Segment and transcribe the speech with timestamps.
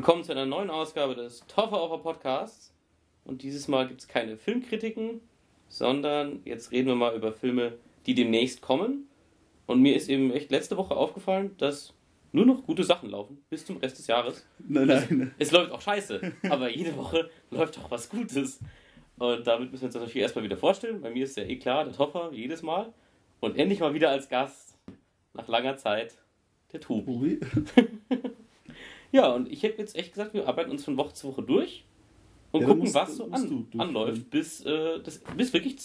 [0.00, 2.72] Willkommen zu einer neuen Ausgabe des Toffer Offer Podcasts.
[3.26, 5.20] Und dieses Mal gibt es keine Filmkritiken,
[5.68, 7.74] sondern jetzt reden wir mal über Filme,
[8.06, 9.10] die demnächst kommen.
[9.66, 11.92] Und mir ist eben echt letzte Woche aufgefallen, dass
[12.32, 14.46] nur noch gute Sachen laufen bis zum Rest des Jahres.
[14.58, 15.34] Nein, nein.
[15.38, 18.58] Es, es läuft auch scheiße, aber jede Woche läuft auch was Gutes.
[19.18, 21.02] Und damit müssen wir uns das natürlich erstmal wieder vorstellen.
[21.02, 22.94] Bei mir ist ja eh klar, der Topper jedes Mal.
[23.40, 24.78] Und endlich mal wieder als Gast,
[25.34, 26.16] nach langer Zeit,
[26.72, 27.38] der Tobi.
[29.12, 31.84] Ja, und ich hätte jetzt echt gesagt, wir arbeiten uns von Woche zu Woche durch
[32.52, 35.76] und Ja, gucken, musst- was so an, anläuft, bis, äh, das, bis wirklich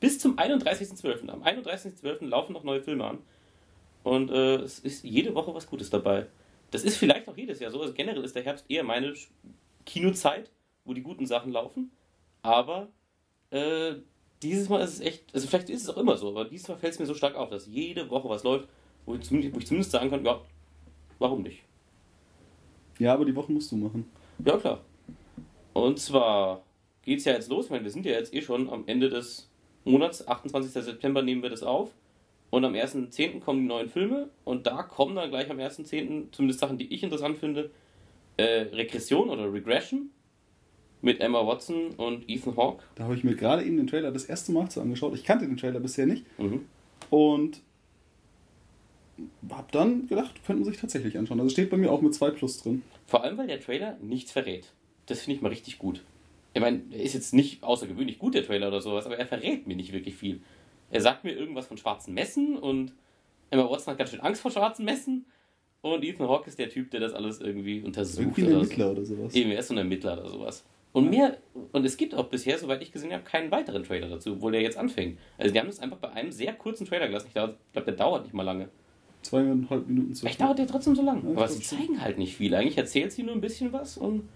[0.00, 1.28] bis zum 31.12.
[1.30, 2.26] Am 31.12.
[2.28, 3.18] laufen noch neue Filme an.
[4.02, 6.26] Und äh, es ist jede Woche was Gutes dabei.
[6.70, 7.80] Das ist vielleicht auch jedes Jahr so.
[7.80, 9.14] Also generell ist der Herbst eher meine
[9.84, 10.50] Kinozeit,
[10.84, 11.90] wo die guten Sachen laufen.
[12.42, 12.88] Aber
[13.50, 13.94] äh,
[14.42, 16.76] dieses Mal ist es echt, also vielleicht ist es auch immer so, aber dieses Mal
[16.76, 18.68] fällt es mir so stark auf, dass jede Woche was läuft,
[19.06, 20.40] wo ich zumindest, wo ich zumindest sagen kann, ja,
[21.18, 21.62] warum nicht?
[22.98, 24.06] Ja, aber die Woche musst du machen.
[24.44, 24.80] Ja, klar.
[25.72, 26.62] Und zwar
[27.02, 27.66] geht es ja jetzt los.
[27.66, 29.48] Ich meine, wir sind ja jetzt eh schon am Ende des
[29.84, 30.26] Monats.
[30.26, 30.72] 28.
[30.84, 31.90] September nehmen wir das auf.
[32.50, 33.40] Und am 1.10.
[33.40, 34.30] kommen die neuen Filme.
[34.44, 36.32] Und da kommen dann gleich am 1.10.
[36.32, 37.70] zumindest Sachen, die ich interessant finde.
[38.36, 40.10] Äh, Regression oder Regression
[41.02, 42.82] mit Emma Watson und Ethan Hawke.
[42.94, 45.14] Da habe ich mir gerade eben den Trailer das erste Mal zu angeschaut.
[45.14, 46.24] Ich kannte den Trailer bisher nicht.
[46.38, 46.66] Mhm.
[47.10, 47.60] Und
[49.50, 51.40] habe dann gedacht, könnte man sich tatsächlich anschauen.
[51.40, 52.82] Also steht bei mir auch mit 2 Plus drin.
[53.06, 54.72] Vor allem, weil der Trailer nichts verrät.
[55.06, 56.02] Das finde ich mal richtig gut.
[56.54, 59.66] Ich meine, er ist jetzt nicht außergewöhnlich gut, der Trailer oder sowas, aber er verrät
[59.66, 60.40] mir nicht wirklich viel.
[60.90, 62.92] Er sagt mir irgendwas von schwarzen Messen und
[63.50, 65.26] Emma Watson hat ganz schön Angst vor schwarzen Messen
[65.82, 68.38] und Ethan Hawke ist der Typ, der das alles irgendwie untersucht.
[68.38, 68.70] Irgendwie ein oder so.
[68.70, 69.34] Ermittler oder sowas.
[69.34, 70.64] Eben, er ist so ein Ermittler oder sowas.
[70.92, 71.36] Und mehr,
[71.72, 74.62] und es gibt auch bisher, soweit ich gesehen habe, keinen weiteren Trailer dazu, obwohl der
[74.62, 75.18] jetzt anfängt.
[75.36, 77.26] Also die haben das einfach bei einem sehr kurzen Trailer gelassen.
[77.26, 78.70] Ich glaube, der dauert nicht mal lange.
[79.26, 80.20] Zweieinhalb Minuten zu.
[80.20, 81.22] Vielleicht dauert der trotzdem so lang.
[81.24, 82.54] Ja, ich Aber sie zeigen halt nicht viel.
[82.54, 84.28] Eigentlich erzählt sie nur ein bisschen was und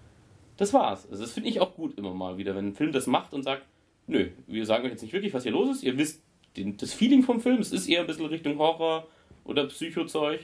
[0.57, 1.09] das war's.
[1.11, 3.43] Also das finde ich auch gut immer mal wieder, wenn ein Film das macht und
[3.43, 3.65] sagt,
[4.07, 5.83] nö, wir sagen euch jetzt nicht wirklich, was hier los ist.
[5.83, 6.23] Ihr wisst
[6.57, 7.61] den, das Feeling vom Film.
[7.61, 9.07] Es ist eher ein bisschen Richtung Horror
[9.45, 10.41] oder Psychozeug.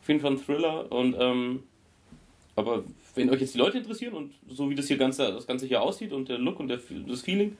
[0.00, 0.90] Auf jeden Fall ein Thriller.
[0.90, 1.62] Und ähm,
[2.56, 2.82] aber
[3.14, 5.82] wenn euch jetzt die Leute interessieren und so wie das hier ganze, das Ganze hier
[5.82, 7.56] aussieht und der Look und der, das Feeling,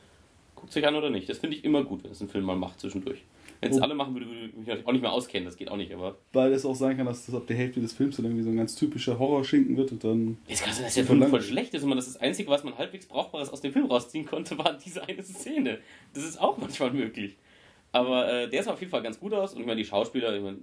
[0.57, 1.29] guckt euch an oder nicht.
[1.29, 3.23] Das finde ich immer gut, wenn es ein Film mal macht zwischendurch.
[3.61, 5.47] Wenn es alle machen würde, würde ich mich auch nicht mehr auskennen.
[5.47, 7.81] Das geht auch nicht, aber Weil es auch sein kann, dass das ab der Hälfte
[7.81, 10.39] des Films dann irgendwie so ein ganz typischer Horrorschinken wird und dann.
[10.47, 12.51] Jetzt kann es sein, dass der Film voll schlecht ist und man das, das Einzige,
[12.51, 15.79] was man halbwegs Brauchbares aus dem Film rausziehen konnte, war diese eine Szene.
[16.15, 17.37] Das ist auch manchmal möglich.
[17.91, 20.37] Aber äh, der sah auf jeden Fall ganz gut aus und ich meine, die Schauspieler,
[20.37, 20.59] ich meine,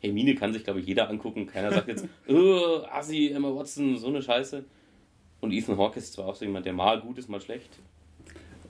[0.00, 1.46] Hermine kann sich, glaube ich, jeder angucken.
[1.46, 4.64] Keiner sagt jetzt, oh, Assi, Emma Watson, so eine Scheiße.
[5.40, 7.70] Und Ethan Hawke ist zwar auch so jemand, der mal gut ist, mal schlecht.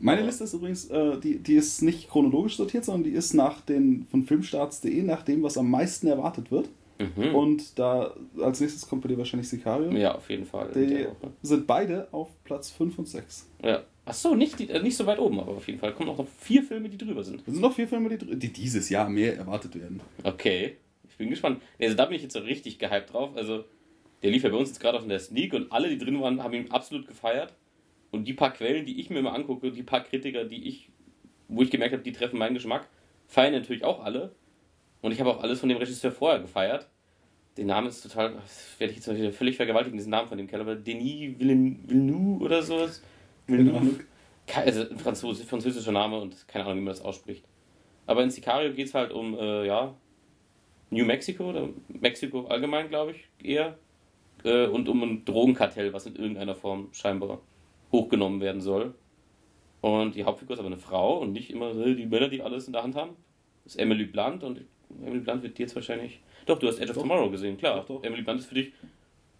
[0.00, 3.60] Meine Liste ist übrigens, äh, die, die ist nicht chronologisch sortiert, sondern die ist nach
[3.60, 6.68] den von filmstarts.de nach dem, was am meisten erwartet wird.
[6.98, 7.34] Mhm.
[7.34, 9.90] Und da als nächstes kommt bei dir wahrscheinlich Sicario.
[9.92, 10.70] ja, auf jeden Fall.
[10.74, 11.06] Die
[11.42, 13.48] sind beide auf Platz 5 und 6.
[13.62, 13.82] Ja.
[14.06, 15.92] Achso, nicht, die- äh, nicht so weit oben, aber auf jeden Fall.
[15.92, 17.40] kommen auch noch vier Filme, die drüber sind.
[17.46, 20.00] Es sind noch vier Filme, die, die dieses Jahr mehr erwartet werden.
[20.24, 20.76] Okay,
[21.08, 21.60] ich bin gespannt.
[21.80, 23.30] Also da bin ich jetzt so richtig gehypt drauf.
[23.36, 23.64] Also
[24.22, 26.18] der lief ja bei uns jetzt gerade auf in der Sneak und alle, die drin
[26.22, 27.52] waren, haben ihn absolut gefeiert.
[28.16, 30.88] Und die paar Quellen, die ich mir immer angucke, die paar Kritiker, die ich,
[31.48, 32.88] wo ich gemerkt habe, die treffen meinen Geschmack,
[33.26, 34.34] feiern natürlich auch alle.
[35.02, 36.88] Und ich habe auch alles von dem Regisseur vorher gefeiert.
[37.56, 40.46] Den Namen ist total, das werde ich jetzt wieder völlig vergewaltigen, diesen Namen von dem
[40.46, 43.02] Kerl, aber Denis Villen- Villeneuve oder sowas.
[44.46, 47.44] Ke- Also ein Franzose, französischer Name und keine Ahnung, wie man das ausspricht.
[48.06, 49.94] Aber in Sicario geht es halt um, äh, ja,
[50.90, 53.76] New Mexico oder Mexiko allgemein, glaube ich, eher.
[54.44, 57.40] Äh, und um ein Drogenkartell, was in irgendeiner Form scheinbar
[57.96, 58.94] hochgenommen werden soll.
[59.80, 62.72] Und die Hauptfigur ist aber eine Frau und nicht immer die Männer, die alles in
[62.72, 63.10] der Hand haben.
[63.64, 64.62] Das ist Emily Blunt und
[65.02, 66.20] Emily Blunt wird dir jetzt wahrscheinlich.
[66.46, 67.02] Doch, du hast Edge of Doch.
[67.02, 67.76] Tomorrow gesehen, klar.
[67.76, 68.04] Doch, doch.
[68.04, 68.72] Emily Blunt ist für dich.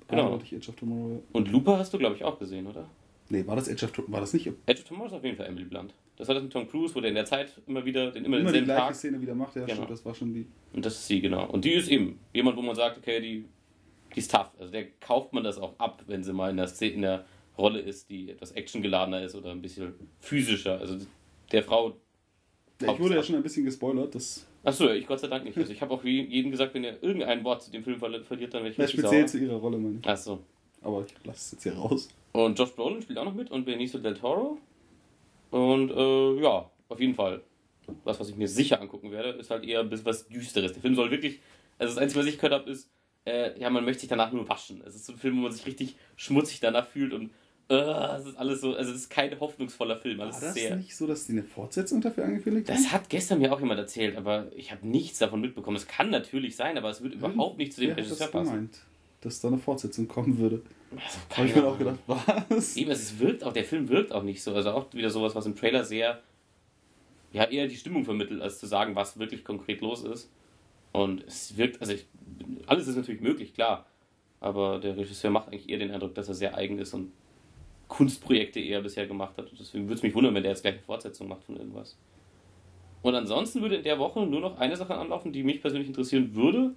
[0.09, 0.25] Genau.
[0.31, 0.41] Genau.
[0.43, 1.11] ich Edge of Tomorrow.
[1.15, 1.19] ja.
[1.33, 2.87] Und Looper hast du, glaube ich, auch gesehen, oder?
[3.28, 4.12] Nee, war das Edge of Tomorrow?
[4.12, 5.94] War das nicht Edge of Tomorrow ist auf jeden Fall Emily Blunt.
[6.17, 8.38] Das war das mit Tom Cruise, wo der in der Zeit immer wieder, den, immer
[8.38, 8.94] immer die denselben gleiche Tag.
[8.94, 9.55] Szene wieder macht?
[9.56, 9.75] Ja, Genau.
[9.75, 10.47] stimmt, das war schon die.
[10.73, 11.47] Und das ist sie, genau.
[11.50, 13.44] Und die ist eben jemand, wo man sagt, okay, die,
[14.14, 14.50] die ist tough.
[14.58, 17.25] Also der kauft man das auch ab, wenn sie mal in der, Szene, in der
[17.58, 20.79] Rolle ist, die etwas actiongeladener ist oder ein bisschen physischer.
[20.79, 20.99] Also
[21.53, 21.97] der Frau.
[22.81, 24.14] Ja, ich wurde ja schon ein bisschen gespoilert.
[24.14, 25.56] Das Achso, ich Gott sei Dank nicht.
[25.56, 28.23] Also ich habe auch je- jedem gesagt, wenn er irgendein Wort zu dem Film verli-
[28.23, 30.06] verliert, dann werde ich ja, speziell zu ihrer Rolle, meine ich.
[30.06, 30.41] Achso.
[30.82, 32.08] Aber ich lasse es jetzt hier raus.
[32.32, 34.58] Und Josh Brolin spielt auch noch mit und Benicio del Toro.
[35.50, 37.43] Und äh, ja, auf jeden Fall.
[38.05, 40.73] Das, was ich mir sicher angucken werde, ist halt eher ein bisschen was Düsteres.
[40.73, 41.38] Der Film soll wirklich,
[41.79, 42.91] also das Einzige, was ich gehört habe, ist,
[43.25, 44.82] äh, ja, man möchte sich danach nur waschen.
[44.85, 47.31] Es ist so ein Film, wo man sich richtig schmutzig danach fühlt und
[47.69, 47.75] äh,
[48.19, 50.19] es ist alles so, also es ist kein hoffnungsvoller Film.
[50.19, 50.77] War Alles das sehr.
[50.77, 52.77] nicht so, dass die eine Fortsetzung dafür angekündigt haben?
[52.77, 55.77] Das hat gestern mir auch jemand erzählt, aber ich habe nichts davon mitbekommen.
[55.77, 58.51] Es kann natürlich sein, aber es wird überhaupt nicht zu dem Regisseur passen.
[58.51, 58.79] gemeint,
[59.21, 60.63] dass da eine Fortsetzung kommen würde.
[60.93, 62.77] Also, Habe ich mir auch gedacht, was?
[62.77, 64.55] Eben, es wirkt auch, der Film wirkt auch nicht so.
[64.55, 66.23] Also auch wieder sowas, was im Trailer sehr,
[67.33, 70.31] ja, eher die Stimmung vermittelt, als zu sagen, was wirklich konkret los ist.
[70.93, 72.07] Und es wirkt, also ich,
[72.67, 73.87] alles ist natürlich möglich, klar.
[74.39, 77.11] Aber der Regisseur macht eigentlich eher den Eindruck, dass er sehr eigen ist und
[77.88, 79.50] Kunstprojekte eher bisher gemacht hat.
[79.50, 81.97] Und deswegen würde es mich wundern, wenn der jetzt gleich eine Fortsetzung macht von irgendwas.
[83.03, 86.35] Und ansonsten würde in der Woche nur noch eine Sache anlaufen, die mich persönlich interessieren
[86.35, 86.75] würde.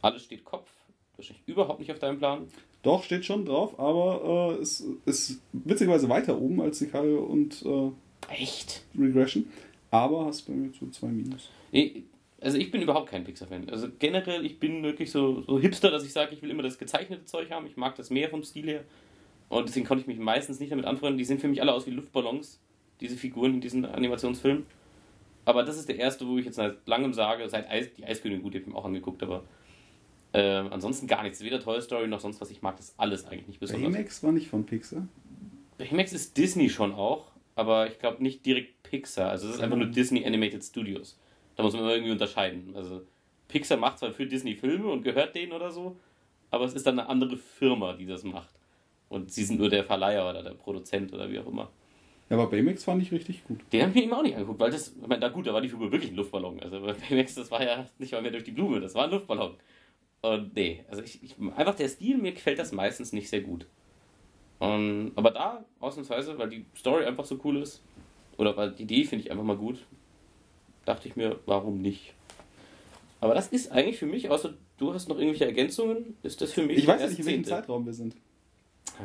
[0.00, 0.68] Alles steht Kopf.
[1.16, 2.48] Wahrscheinlich überhaupt nicht auf deinem Plan.
[2.82, 7.90] Doch, steht schon drauf, aber äh, es ist witzigerweise weiter oben als Sicario und äh,
[8.28, 8.82] Echt?
[8.98, 9.46] Regression.
[9.90, 11.50] Aber hast bei mir so zwei Minus.
[11.70, 12.04] Nee,
[12.40, 13.70] also ich bin überhaupt kein Pixar-Fan.
[13.70, 16.78] Also generell, ich bin wirklich so, so hipster, dass ich sage, ich will immer das
[16.78, 17.66] gezeichnete Zeug haben.
[17.66, 18.84] Ich mag das mehr vom Stil her.
[19.52, 21.18] Und deswegen konnte ich mich meistens nicht damit anfreunden.
[21.18, 22.58] Die sehen für mich alle aus wie Luftballons,
[23.00, 24.64] diese Figuren in diesen Animationsfilmen.
[25.44, 28.42] Aber das ist der erste, wo ich jetzt seit langem sage, seit Eis, die Eiskönigin,
[28.42, 29.44] gut, die habe ich mir auch angeguckt, aber
[30.32, 31.42] äh, ansonsten gar nichts.
[31.42, 32.50] Weder Toy Story noch sonst was.
[32.50, 33.92] Ich mag das alles eigentlich nicht besonders.
[33.92, 35.06] Baymax war nicht von Pixar.
[35.76, 39.28] Baymax ist Disney schon auch, aber ich glaube nicht direkt Pixar.
[39.28, 41.18] Also es ist einfach nur Disney Animated Studios.
[41.56, 42.72] Da muss man irgendwie unterscheiden.
[42.74, 43.02] Also
[43.48, 45.96] Pixar macht zwar für Disney Filme und gehört denen oder so,
[46.50, 48.61] aber es ist dann eine andere Firma, die das macht.
[49.12, 51.70] Und sie sind nur der Verleiher oder der Produzent oder wie auch immer.
[52.30, 53.60] Ja, aber Baymax fand ich richtig gut.
[53.70, 55.52] Den habe ich mir eben auch nicht angeguckt, weil das, ich meine, da gut, da
[55.52, 56.60] war die Figur wirklich ein Luftballon.
[56.60, 59.10] Also bei Baymax, das war ja nicht mal mehr durch die Blume, das war ein
[59.10, 59.56] Luftballon.
[60.22, 63.66] Und nee, also ich, ich einfach der Stil, mir gefällt das meistens nicht sehr gut.
[64.60, 67.82] Und, aber da, ausnahmsweise, weil die Story einfach so cool ist,
[68.38, 69.84] oder weil die Idee finde ich einfach mal gut,
[70.86, 72.14] dachte ich mir, warum nicht?
[73.20, 76.62] Aber das ist eigentlich für mich, außer du hast noch irgendwelche Ergänzungen, ist das für
[76.62, 76.78] mich.
[76.78, 78.16] Ich weiß nicht, in welchem Zeitraum wir sind.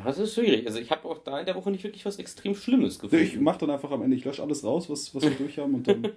[0.04, 0.66] Das ist schwierig.
[0.66, 3.24] Also ich habe auch da in der Woche nicht wirklich was extrem Schlimmes gefunden.
[3.24, 5.74] Ich mach dann einfach am Ende, ich lösche alles raus, was, was wir durch haben
[5.74, 6.08] und dann.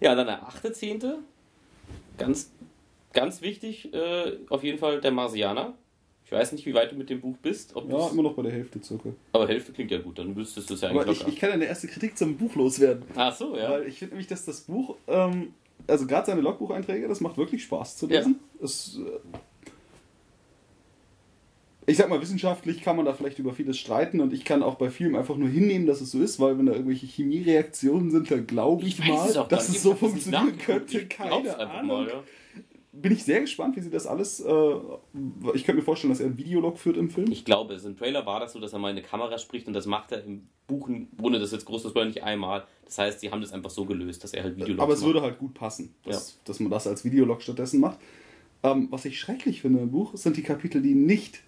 [0.00, 1.18] Ja, dann der achte Zehnte.
[2.18, 2.50] Ganz,
[3.12, 5.74] ganz wichtig, äh, auf jeden Fall der Marsianer.
[6.24, 7.74] Ich weiß nicht, wie weit du mit dem Buch bist.
[7.74, 9.10] Ob Ja, immer noch bei der Hälfte circa.
[9.32, 11.32] aber Hälfte klingt ja gut, dann wüsstest du es ja eigentlich Aber ich, locker.
[11.32, 13.04] ich kann eine erste Kritik zum Buch loswerden.
[13.16, 13.70] Ach so, ja.
[13.70, 15.54] Weil ich finde nämlich, dass das Buch, ähm,
[15.86, 18.38] also gerade seine Logbucheinträge, das macht wirklich Spaß zu lesen.
[18.62, 19.38] Es, äh,
[21.88, 24.74] ich sag mal, wissenschaftlich kann man da vielleicht über vieles streiten und ich kann auch
[24.74, 28.30] bei vielem einfach nur hinnehmen, dass es so ist, weil wenn da irgendwelche Chemiereaktionen sind,
[28.30, 31.00] dann glaube ich, weiß mal, es dass es so Ich funktionieren könnte.
[31.00, 31.86] Ich Keine Ahnung.
[31.86, 32.22] mal, ja.
[32.92, 34.40] Bin ich sehr gespannt, wie sie das alles.
[34.40, 34.74] Äh,
[35.54, 37.30] ich könnte mir vorstellen, dass er ein Videolog führt im Film.
[37.30, 39.66] Ich glaube, es im Trailer war das so, dass er mal in eine Kamera spricht
[39.66, 40.90] und das macht er im Buch,
[41.22, 42.64] ohne das jetzt groß zu spoilern, nicht einmal.
[42.84, 45.06] Das heißt, sie haben das einfach so gelöst, dass er halt Videologs Aber es macht.
[45.06, 47.98] würde halt gut passen, dass, dass man das als Videolog stattdessen macht.
[48.62, 51.42] Ähm, was ich schrecklich finde im Buch, sind die Kapitel, die nicht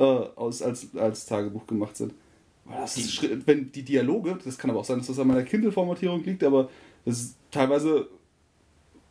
[0.00, 2.14] äh, aus, als, als Tagebuch gemacht sind.
[2.64, 5.42] Weil das ist, wenn die Dialoge, das kann aber auch sein, dass das an meiner
[5.42, 6.70] Kindle-Formatierung liegt, aber
[7.04, 8.08] das ist teilweise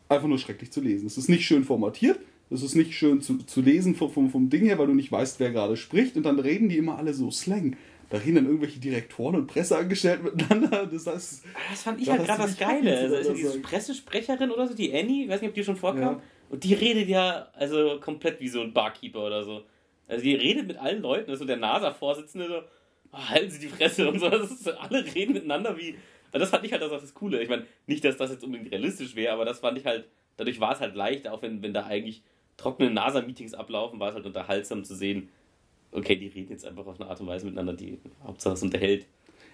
[0.08, 1.06] einfach nur schrecklich zu lesen.
[1.06, 2.18] Es ist nicht schön formatiert,
[2.50, 5.12] es ist nicht schön zu, zu lesen vom, vom, vom Ding her, weil du nicht
[5.12, 7.76] weißt, wer gerade spricht und dann reden die immer alle so Slang.
[8.08, 10.86] Da reden dann irgendwelche Direktoren und Presseangestellten miteinander.
[10.92, 12.98] Das heißt, Das fand ich Da halt gerade das Geile.
[12.98, 13.60] Also oder diese.
[13.60, 16.16] Pressesprecherin oder so, die Annie, ich weiß nicht, ob die schon vorkam.
[16.16, 16.22] Ja.
[16.48, 19.62] Und die redet ja also komplett wie so ein Barkeeper oder so.
[20.10, 22.62] Also die redet mit allen Leuten, also der NASA-Vorsitzende so,
[23.12, 24.28] "Oh, halten Sie die Fresse und so.
[24.28, 25.94] Das ist, alle reden miteinander wie.
[26.32, 27.42] Also das fand ich halt das, das Coole.
[27.42, 30.60] Ich meine, nicht, dass das jetzt unbedingt realistisch wäre, aber das fand ich halt, dadurch
[30.60, 32.22] war es halt leicht, auch wenn, wenn da eigentlich
[32.56, 35.28] trockene NASA-Meetings ablaufen, war es halt unterhaltsam zu sehen,
[35.92, 39.06] okay, die reden jetzt einfach auf eine Art und Weise miteinander, die Hauptsache es unterhält.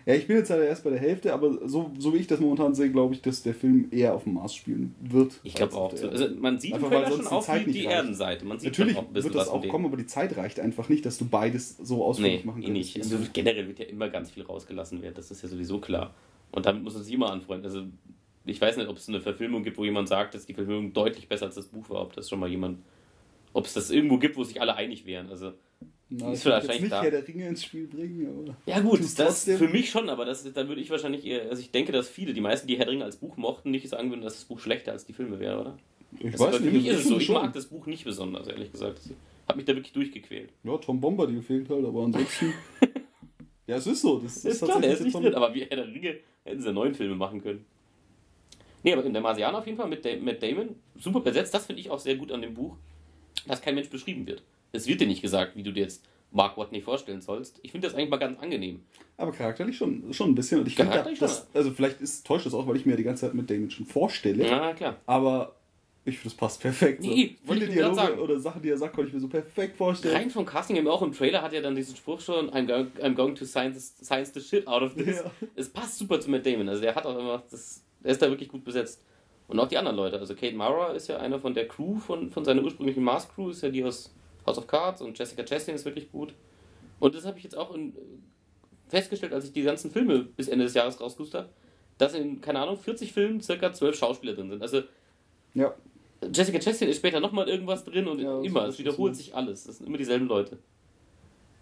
[0.07, 2.39] Ja, ich bin jetzt halt erst bei der Hälfte, aber so, so wie ich das
[2.39, 5.41] momentan sehe, glaube ich, dass der Film eher auf dem Mars spielen wird.
[5.43, 6.03] Ich glaube auf auch.
[6.11, 7.87] Also man sieht Einfach, weil schon Zeit die, nicht die.
[7.87, 8.45] Erdenseite.
[8.45, 11.19] Man sieht Natürlich auch wird das auch kommen, aber die Zeit reicht einfach nicht, dass
[11.19, 12.79] du beides so ausführlich Nee, machen eh kannst.
[12.79, 12.99] nicht.
[12.99, 15.15] Also generell wird ja immer ganz viel rausgelassen werden.
[15.17, 16.15] Das ist ja sowieso klar.
[16.53, 17.67] Und damit muss man sich immer anfreunden.
[17.67, 17.83] Also
[18.45, 21.29] ich weiß nicht, ob es eine Verfilmung gibt, wo jemand sagt, dass die Verfilmung deutlich
[21.29, 22.03] besser als das Buch war.
[22.03, 22.79] Ob das schon mal jemand,
[23.53, 25.31] ob es das irgendwo gibt, wo sich alle einig wären.
[25.31, 25.53] Also
[26.09, 27.03] Na, ist ich vielleicht jetzt nicht da.
[27.03, 29.59] Herr der Ringe ins Spiel bringen, ja gut, das trotzdem.
[29.59, 32.33] für mich schon, aber das, da würde ich wahrscheinlich eher, also ich denke, dass viele,
[32.33, 34.61] die meisten, die Herr der Ringe als Buch mochten, nicht sagen würden, dass das Buch
[34.61, 35.79] schlechter als die Filme wäre, oder?
[36.21, 37.19] Ich Also für mich ist es so.
[37.19, 39.01] Ich mag das Buch nicht besonders, ehrlich gesagt.
[39.49, 40.51] Hat mich da wirklich durchgequält.
[40.63, 42.53] Ja, Tom Bombadil fehlt halt, aber ansonsten...
[43.67, 44.19] ja, es ist so.
[44.21, 46.73] Das Ist klar, der ist nicht drin, aber wie Herr der Ringe hätten sie ja
[46.73, 47.65] neun Filme machen können.
[48.85, 51.81] Nee, aber in der Marsianer auf jeden Fall mit, mit Damon, super besetzt, das finde
[51.81, 52.77] ich auch sehr gut an dem Buch,
[53.49, 54.43] dass kein Mensch beschrieben wird.
[54.77, 57.59] Es wird dir nicht gesagt, wie du dir jetzt Mark Watney vorstellen sollst.
[57.63, 58.81] Ich finde das eigentlich mal ganz angenehm.
[59.17, 60.61] Aber charakterlich schon, schon ein bisschen.
[60.61, 63.27] Und ich finde, das, also vielleicht ist, täuscht das auch, weil ich mir die ganze
[63.27, 64.47] Zeit mit Damon schon vorstelle.
[64.49, 64.97] Na klar.
[65.07, 65.57] Aber
[66.05, 67.03] ich finde, das passt perfekt.
[67.03, 67.09] So.
[67.09, 68.19] Nee, wollte Viele Dialoge sagen.
[68.21, 70.15] oder Sachen, die er sagt, konnte ich mir so perfekt vorstellen.
[70.15, 73.15] Rein vom Casting, auch im Trailer hat ja dann diesen Spruch schon, I'm going, I'm
[73.15, 75.19] going to science, science the shit out of this.
[75.19, 75.31] Ja.
[75.57, 76.69] Es passt super zu Matt Damon.
[76.69, 79.03] Also der hat auch immer, das, der ist da wirklich gut besetzt.
[79.49, 80.19] Und auch die anderen Leute.
[80.19, 83.63] Also Kate Mara ist ja einer von der Crew, von, von seiner ursprünglichen Mars-Crew, ist
[83.63, 84.13] ja die aus
[84.47, 86.35] House of Cards und Jessica Chastain ist wirklich gut.
[86.99, 87.95] Und das habe ich jetzt auch in,
[88.89, 91.49] festgestellt, als ich die ganzen Filme bis Ende des Jahres rausgesucht habe,
[91.99, 94.63] dass in, keine Ahnung, 40 Filmen circa 12 Schauspieler drin sind.
[94.63, 94.83] Also
[95.55, 95.75] ja.
[96.33, 99.65] Jessica Chastain ist später nochmal irgendwas drin und ja, immer, es wiederholt sich alles.
[99.65, 100.59] Das sind immer dieselben Leute.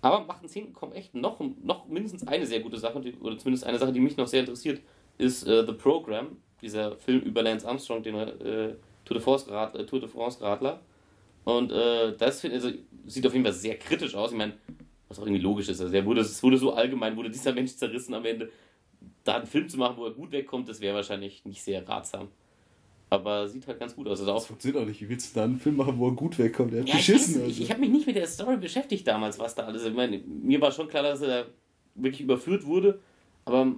[0.00, 3.64] Aber Macht und Zehn kommt echt noch, noch mindestens eine sehr gute Sache, oder zumindest
[3.64, 4.80] eine Sache, die mich noch sehr interessiert,
[5.16, 8.74] ist äh, The Program, dieser Film über Lance Armstrong, den äh,
[9.04, 9.48] Tour, de France
[11.44, 12.70] Und äh, das also,
[13.06, 14.32] sieht auf jeden Fall sehr kritisch aus.
[14.32, 14.54] Ich meine,
[15.08, 15.80] was auch irgendwie logisch ist.
[15.80, 18.50] Also, er wurde, es wurde so allgemein, wurde dieser Mensch zerrissen am Ende.
[19.22, 22.28] Da einen Film zu machen, wo er gut wegkommt, das wäre wahrscheinlich nicht sehr ratsam.
[23.10, 24.20] Aber sieht halt ganz gut aus.
[24.20, 25.00] Also auch, das funktioniert auch nicht.
[25.00, 26.72] Wie willst du da einen Film machen, wo er gut wegkommt?
[26.72, 27.36] Er hat ja, geschissen.
[27.36, 27.62] Ich, also.
[27.62, 29.84] ich habe mich nicht mit der Story beschäftigt damals, was da alles.
[29.84, 31.46] Ich meine, mir war schon klar, dass er
[31.94, 33.00] wirklich überführt wurde.
[33.44, 33.74] Aber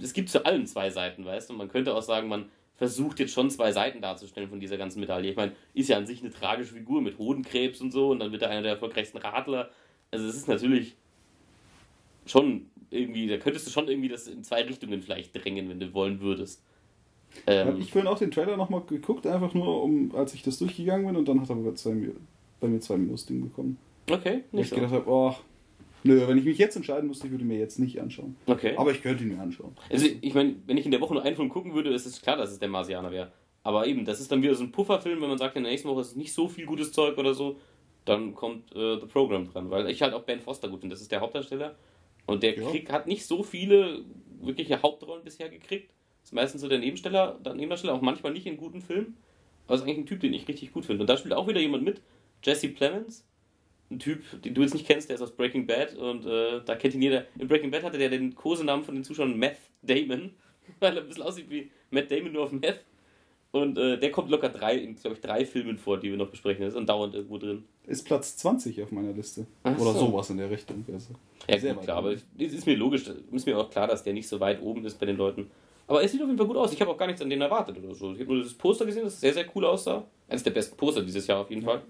[0.00, 1.54] es gibt zu allen zwei Seiten, weißt du?
[1.54, 2.46] Man könnte auch sagen, man
[2.80, 5.28] versucht jetzt schon zwei Seiten darzustellen von dieser ganzen Medaille.
[5.28, 8.32] Ich meine, ist ja an sich eine tragische Figur mit Hodenkrebs und so und dann
[8.32, 9.68] wird er einer der erfolgreichsten Radler.
[10.10, 10.96] Also es ist natürlich
[12.24, 15.92] schon irgendwie, da könntest du schon irgendwie das in zwei Richtungen vielleicht drängen, wenn du
[15.92, 16.62] wollen würdest.
[17.46, 21.06] Ähm, ich vorhin auch den Trailer nochmal geguckt, einfach nur, um, als ich das durchgegangen
[21.06, 22.12] bin und dann hat er bei, zwei,
[22.60, 23.76] bei mir zwei Minus-Ding bekommen.
[24.10, 24.76] Okay, nicht Weil ich so.
[24.76, 25.36] gedacht habe, oh,
[26.02, 28.36] nö, wenn ich mich jetzt entscheiden müsste, ich würde mir jetzt nicht anschauen.
[28.46, 28.74] Okay.
[28.76, 29.76] Aber ich könnte ihn mir anschauen.
[29.90, 32.20] Also, ich meine, wenn ich in der Woche nur einen Film gucken würde, ist es
[32.20, 33.32] klar, dass es der Marsianer wäre.
[33.62, 35.88] Aber eben, das ist dann wieder so ein Pufferfilm, wenn man sagt, in der nächsten
[35.88, 37.58] Woche ist nicht so viel gutes Zeug oder so,
[38.04, 39.70] dann kommt äh, The Program dran.
[39.70, 41.76] Weil ich halt auch Ben Foster gut finde, das ist der Hauptdarsteller.
[42.26, 42.68] Und der ja.
[42.68, 44.02] Krieg hat nicht so viele
[44.40, 45.92] wirkliche Hauptrollen bisher gekriegt.
[46.22, 49.16] Ist meistens so der Nebensteller, der Nebendarsteller, auch manchmal nicht in guten Filmen.
[49.66, 51.02] Aber ist eigentlich ein Typ, den ich richtig gut finde.
[51.02, 52.00] Und da spielt auch wieder jemand mit,
[52.42, 53.24] Jesse Plemons.
[53.90, 56.76] Ein Typ, den du jetzt nicht kennst, der ist aus Breaking Bad und äh, da
[56.76, 57.24] kennt ihn jeder.
[57.38, 60.30] In Breaking Bad hatte der den Kosenamen von den Zuschauern Meth Damon,
[60.80, 62.84] weil er ein bisschen aussieht wie Matt Damon nur auf Meth.
[63.52, 66.30] Und äh, der kommt locker drei, in, glaube ich, drei Filmen vor, die wir noch
[66.30, 66.62] besprechen.
[66.62, 67.64] Das ist andauernd irgendwo drin.
[67.84, 69.44] Ist Platz 20 auf meiner Liste.
[69.64, 70.06] Ach Oder so.
[70.06, 70.84] sowas in der Richtung.
[70.88, 74.12] Also ja, gut, klar, aber es ist mir logisch, ist mir auch klar, dass der
[74.12, 75.50] nicht so weit oben ist bei den Leuten.
[75.88, 76.72] Aber es sieht auf jeden Fall gut aus.
[76.72, 78.12] Ich habe auch gar nichts an denen erwartet oder so.
[78.12, 80.06] Ich habe nur das Poster gesehen, das sehr, sehr cool aussah.
[80.28, 81.82] Eines der besten Poster dieses Jahr auf jeden Fall.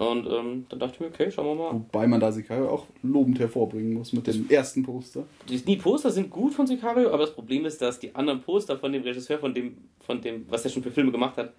[0.00, 1.74] Und ähm, dann dachte ich mir, okay, schauen wir mal.
[1.74, 5.24] Wobei man da Sicario auch lobend hervorbringen muss mit dem ersten Poster.
[5.46, 8.94] Die, Poster sind gut von Sicario, aber das Problem ist, dass die anderen Poster von
[8.94, 11.52] dem Regisseur, von dem, von dem, was er schon für Filme gemacht hat,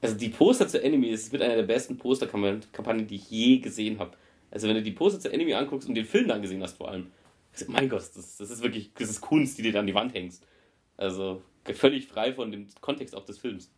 [0.00, 3.98] also die Poster zu Enemy ist mit einer der besten Posterkampagnen, die ich je gesehen
[3.98, 4.12] habe.
[4.52, 6.88] Also wenn du die Poster zu Enemy anguckst und den Film dann gesehen hast vor
[6.88, 7.08] allem,
[7.52, 9.94] also mein Gott, das, das ist wirklich, das ist Kunst, die dir da an die
[9.94, 10.46] Wand hängst.
[10.96, 13.72] Also völlig frei von dem Kontext auch des Films.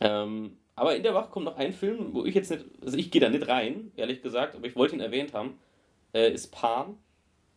[0.00, 3.10] Ähm, aber in der Woche kommt noch ein Film, wo ich jetzt nicht, also ich
[3.10, 5.58] gehe da nicht rein, ehrlich gesagt, aber ich wollte ihn erwähnt haben,
[6.14, 6.96] äh, ist Pan.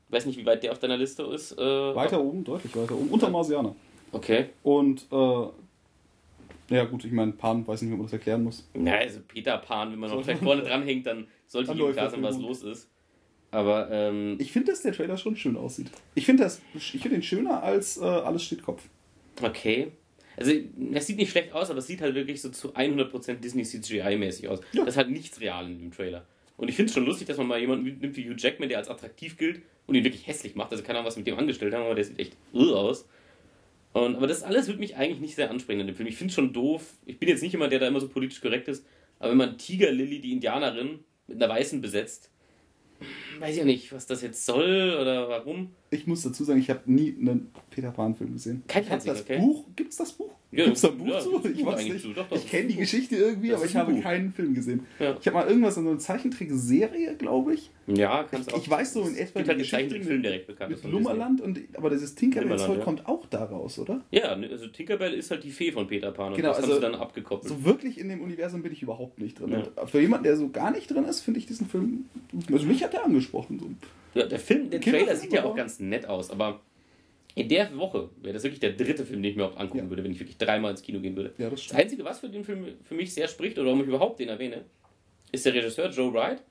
[0.09, 1.57] Ich weiß nicht, wie weit der auf deiner Liste ist.
[1.57, 3.77] Äh, weiter oben, deutlich weiter oben, unter Marsianer.
[4.11, 4.47] Okay.
[4.61, 8.67] Und, äh, ja gut, ich meine, Pan, weiß nicht, ob man das erklären muss.
[8.75, 12.09] Ja, also Peter Pan, wenn man noch vielleicht vorne dranhängt, dann sollte dann ihm klar
[12.09, 12.89] sein, was los ist.
[13.51, 15.89] Aber ähm, ich finde, dass der Trailer schon schön aussieht.
[16.15, 18.83] Ich finde find ihn schöner als äh, Alles steht Kopf.
[19.41, 19.93] Okay.
[20.37, 20.51] Also,
[20.93, 24.47] es sieht nicht schlecht aus, aber es sieht halt wirklich so zu 100% Disney CGI-mäßig
[24.47, 24.59] aus.
[24.71, 24.83] Ja.
[24.85, 26.25] Das ist halt nichts real in dem Trailer.
[26.57, 28.77] Und ich finde es schon lustig, dass man mal jemanden nimmt wie Hugh Jackman, der
[28.77, 30.71] als attraktiv gilt und ihn wirklich hässlich macht.
[30.71, 33.07] Also keine Ahnung, was mit dem angestellt haben, aber der sieht echt irr aus.
[33.93, 36.07] Und, aber das alles würde mich eigentlich nicht sehr ansprechen in dem Film.
[36.07, 36.93] Ich finde es schon doof.
[37.05, 38.85] Ich bin jetzt nicht jemand, der da immer so politisch korrekt ist,
[39.19, 42.29] aber wenn man Tiger Lily, die Indianerin, mit einer Weißen besetzt,
[43.39, 45.69] weiß ich nicht, was das jetzt soll oder warum.
[45.89, 48.63] Ich muss dazu sagen, ich habe nie einen Peter Pan-Film gesehen.
[48.67, 49.37] Kein einziger, das okay.
[49.37, 49.65] Buch?
[49.75, 50.31] Gibt es das Buch?
[50.51, 51.41] Ja, Gibt es da ein Buch ja, zu?
[51.47, 52.05] Ich weiß nicht.
[52.17, 54.03] Doch, doch, ich kenne die Geschichte irgendwie, aber ich habe Buch.
[54.03, 54.85] keinen Film gesehen.
[54.99, 55.17] Ja.
[55.19, 57.71] Ich habe mal irgendwas in so einer Zeichentrickserie, glaube ich.
[57.87, 58.61] Ja, kannst du auch.
[58.61, 59.39] Ich weiß so in etwa.
[59.39, 60.71] Gibt halt den Zeichentrickfilm direkt bekannt.
[60.71, 62.83] Mit Lummerland, und, aber dieses Tinkerbell-Zeug ja.
[62.83, 64.01] kommt auch daraus, oder?
[64.11, 66.79] Ja, ne, also Tinkerbell ist halt die Fee von Peter Pan und genau, das also,
[66.79, 67.51] dann abgekoppelt.
[67.51, 69.63] So wirklich in dem Universum bin ich überhaupt nicht drin.
[69.85, 72.05] Für jemanden, der so gar nicht drin ist, finde ich diesen Film.
[72.51, 73.59] Also mich hat der angesprochen.
[73.59, 74.19] So.
[74.19, 76.61] Ja, der Film, der Trailer sieht ja auch ganz nett aus, aber
[77.35, 79.89] in der Woche wäre das wirklich der dritte Film, den ich mir auch angucken ja.
[79.89, 81.33] würde, wenn ich wirklich dreimal ins Kino gehen würde.
[81.37, 83.87] Ja, das, das, Einzige, was für den Film für mich sehr spricht, oder warum ich
[83.87, 84.65] überhaupt den erwähne,
[85.31, 86.43] ist der Regisseur Joe Wright.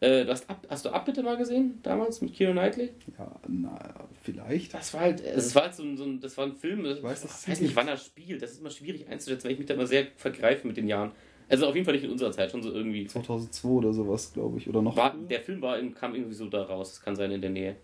[0.00, 2.90] Äh, du hast, Ab, hast du Abbitte mal gesehen, damals mit Keira Knightley?
[3.18, 4.72] Ja, na, vielleicht.
[4.72, 6.84] Das war halt, also es war halt so ein, so ein, das war ein Film,
[6.86, 8.40] ich weiß, das weiß nicht, wann er spielt.
[8.40, 11.12] Das ist immer schwierig einzusetzen, weil ich mich da immer sehr vergreife mit den Jahren.
[11.48, 13.06] Also auf jeden Fall nicht in unserer Zeit, schon so irgendwie.
[13.06, 14.96] 2002 oder sowas, glaube ich, oder noch.
[14.96, 17.76] War, der Film war, kam irgendwie so da raus, das kann sein in der Nähe.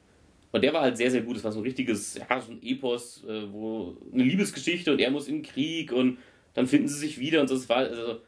[0.52, 1.35] Und der war halt sehr, sehr gut.
[1.35, 5.11] Das war so ein richtiges, ja, so ein Epos, äh, wo eine Liebesgeschichte und er
[5.11, 6.18] muss in den Krieg und
[6.52, 7.56] dann finden sie sich wieder und so.
[7.56, 8.21] Das war, also,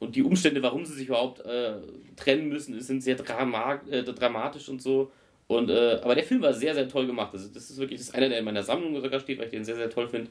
[0.00, 1.74] und die Umstände, warum sie sich überhaupt äh,
[2.16, 5.12] trennen müssen, sind sehr drama äh, dramatisch und so.
[5.46, 7.30] Und, äh, aber der Film war sehr, sehr toll gemacht.
[7.32, 9.50] Also das ist wirklich das ist einer, der in meiner Sammlung sogar steht, weil ich
[9.50, 10.30] den sehr, sehr toll finde.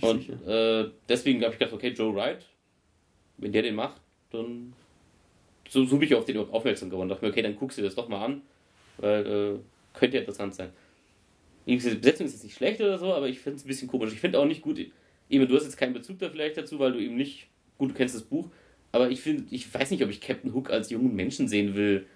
[0.00, 2.46] Und äh, deswegen habe ich gedacht, okay, Joe Wright,
[3.36, 4.72] wenn der den macht, dann
[5.68, 7.10] so, so bin ich auf den aufmerksam geworden.
[7.10, 8.42] dachte mir, okay, dann guckst du das doch mal an,
[8.96, 10.70] weil äh, könnte ja interessant sein.
[11.66, 14.12] Die Besetzung ist jetzt nicht schlecht oder so, aber ich finde es ein bisschen komisch.
[14.14, 14.78] Ich finde auch nicht gut,
[15.28, 17.94] eben, du hast jetzt keinen Bezug da vielleicht dazu, weil du eben nicht, gut, du
[17.94, 18.48] kennst das Buch,
[18.92, 22.06] aber ich finde, ich weiß nicht, ob ich Captain Hook als jungen Menschen sehen will.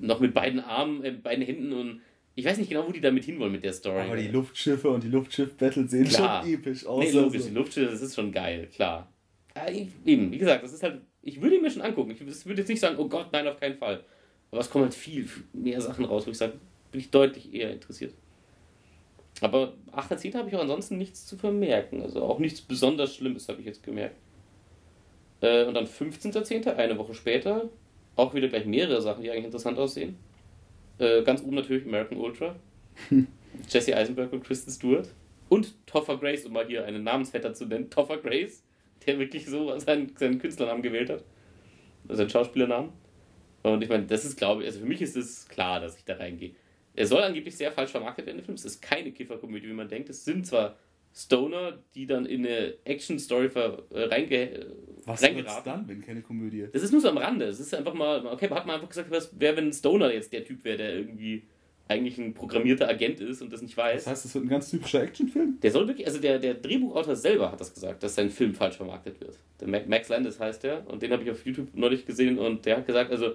[0.00, 2.00] Noch mit beiden Armen, äh, beiden Händen und
[2.34, 4.02] ich weiß nicht genau, wo die damit hinwollen mit der Story.
[4.02, 6.42] Aber die Luftschiffe und die Luftschiff-Battle sehen klar.
[6.44, 7.04] schon episch aus.
[7.04, 7.48] Nee, logisch, also.
[7.48, 9.12] die Luftschiffe, das ist schon geil, klar.
[9.54, 12.12] Aber eben, wie gesagt, das ist halt, ich würde ihn mir schon angucken.
[12.12, 14.04] Ich würde jetzt nicht sagen, oh Gott, nein, auf keinen Fall.
[14.52, 16.54] Aber es kommen halt viel mehr Sachen raus, wo ich sage,
[16.92, 18.14] bin ich deutlich eher interessiert.
[19.40, 20.34] Aber 8.10.
[20.34, 22.02] habe ich auch ansonsten nichts zu vermerken.
[22.02, 24.16] Also auch nichts besonders Schlimmes habe ich jetzt gemerkt.
[25.40, 27.68] Äh, und dann 15.10., eine Woche später,
[28.16, 30.16] auch wieder gleich mehrere Sachen, die eigentlich interessant aussehen.
[30.98, 32.56] Äh, ganz oben natürlich American Ultra.
[33.68, 35.08] Jesse Eisenberg und Kristen Stewart.
[35.48, 37.88] Und Toffer Grace, um mal hier einen Namensvetter zu nennen.
[37.88, 38.62] Toffer Grace,
[39.06, 41.24] der wirklich so seinen, seinen Künstlernamen gewählt hat.
[42.08, 42.90] Also seinen Schauspielernamen.
[43.62, 46.04] Und ich meine, das ist, glaube ich, also für mich ist es klar, dass ich
[46.04, 46.52] da reingehe.
[46.94, 48.56] Er soll angeblich sehr falsch vermarktet werden, der Film.
[48.56, 50.10] Es ist keine Kifferkomödie, wie man denkt.
[50.10, 50.76] Es sind zwar
[51.18, 54.66] Stoner, die dann in eine Action-Story äh, reinge
[55.04, 55.64] Was reingeraten.
[55.64, 56.68] dann, wenn keine Komödie?
[56.72, 57.46] Das ist nur so am Rande.
[57.46, 60.44] Es ist einfach mal, okay, hat man einfach gesagt, was wäre, wenn Stoner jetzt der
[60.44, 61.42] Typ wäre, der irgendwie
[61.88, 64.04] eigentlich ein programmierter Agent ist und das nicht weiß.
[64.04, 65.58] Das heißt, es wird ein ganz typischer Actionfilm?
[65.60, 68.76] Der soll wirklich, also der, der Drehbuchautor selber hat das gesagt, dass sein Film falsch
[68.76, 69.38] vermarktet wird.
[69.60, 72.76] Der Max Landis heißt der und den habe ich auf YouTube neulich gesehen und der
[72.76, 73.32] hat gesagt, also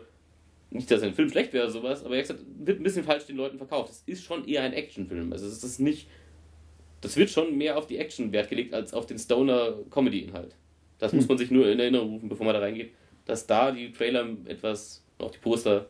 [0.69, 3.03] nicht, dass ein Film schlecht wäre oder sowas, aber er hat gesagt, wird ein bisschen
[3.03, 3.91] falsch den Leuten verkauft.
[3.91, 5.33] Es ist schon eher ein Actionfilm.
[5.33, 6.07] Also es ist nicht
[7.03, 10.55] das wird schon mehr auf die Action Wert gelegt als auf den Stoner-Comedy-Inhalt.
[10.99, 11.19] Das hm.
[11.19, 12.93] muss man sich nur in Erinnerung rufen, bevor man da reingeht,
[13.25, 15.87] dass da die Trailer etwas, auch die Poster,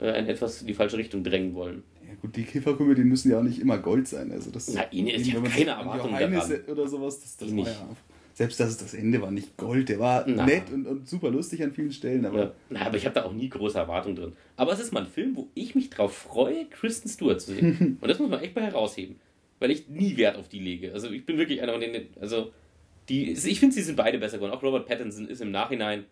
[0.00, 1.82] äh, ein etwas in die falsche Richtung drängen wollen.
[2.08, 4.32] Ja gut, die Kifferkomödien müssen ja auch nicht immer Gold sein.
[4.32, 6.60] Also das, Na, ihnen ist ja keine Erwartung daran.
[6.66, 7.88] Oder sowas, das, das war ja,
[8.32, 10.46] selbst das, das Ende war nicht Gold, der war Na.
[10.46, 12.24] nett und, und, super lustig an vielen Stellen.
[12.24, 12.52] Aber, ja.
[12.70, 14.32] Na, aber ich habe da auch nie große Erwartungen drin.
[14.56, 17.98] Aber es ist mal ein Film, wo ich mich drauf freue, Kristen Stewart zu sehen.
[18.00, 19.16] und das muss man echt mal herausheben
[19.60, 20.92] weil ich nie Wert auf die lege.
[20.92, 22.52] Also ich bin wirklich einer von denen, also
[23.08, 24.52] die, ich finde, sie sind beide besser geworden.
[24.52, 26.06] Auch Robert Pattinson ist im Nachhinein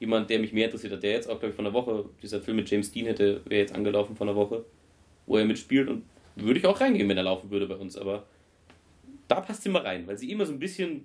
[0.00, 1.02] jemand, der mich mehr interessiert hat.
[1.02, 3.60] Der jetzt auch, glaube ich, von der Woche, dieser Film mit James Dean hätte, wäre
[3.60, 4.64] jetzt angelaufen von der Woche,
[5.26, 6.04] wo er mitspielt und
[6.36, 7.96] würde ich auch reingehen, wenn er laufen würde bei uns.
[7.96, 8.26] Aber
[9.28, 11.04] da passt sie mal rein, weil sie immer so ein bisschen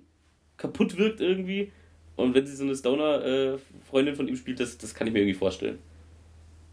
[0.56, 1.70] kaputt wirkt irgendwie.
[2.16, 5.38] Und wenn sie so eine Stoner-Freundin von ihm spielt, das, das kann ich mir irgendwie
[5.38, 5.78] vorstellen.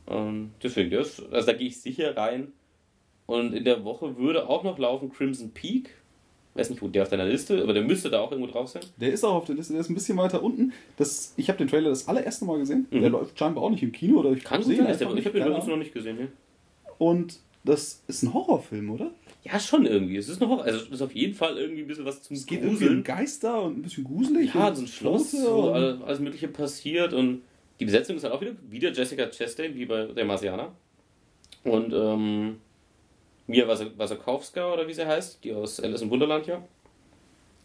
[0.05, 2.49] Und deswegen, das, also da gehe ich sicher rein.
[3.27, 5.89] Und in der Woche würde auch noch laufen Crimson Peak.
[6.55, 8.81] Weiß nicht, wo der auf deiner Liste, aber der müsste da auch irgendwo drauf sein.
[8.95, 10.73] Der ist auch auf der Liste, der ist ein bisschen weiter unten.
[10.95, 12.87] Das, ich habe den Trailer das allererste Mal gesehen.
[12.89, 13.01] Mhm.
[13.01, 15.43] Der läuft scheinbar auch nicht im Kino oder ich Kann gut sein, ich habe den
[15.43, 16.17] bei uns noch nicht gesehen.
[16.19, 16.25] Ja.
[16.97, 19.11] Und das ist ein Horrorfilm, oder?
[19.43, 20.17] Ja, schon irgendwie.
[20.17, 22.45] Es ist noch also es ist auf jeden Fall irgendwie ein bisschen was zum Es
[22.45, 22.97] geht Gruseln.
[22.97, 24.53] um Geister und ein bisschen gruselig.
[24.53, 27.41] Ja, so ein Schloss, wo alles, alles Mögliche passiert und
[27.79, 30.71] die Besetzung ist halt auch wieder, wieder Jessica Chastain, wie bei der Marciana.
[31.63, 32.55] Und ähm,
[33.47, 36.63] Mia Wasikowska oder wie sie heißt, die aus Alice im Wunderland ja.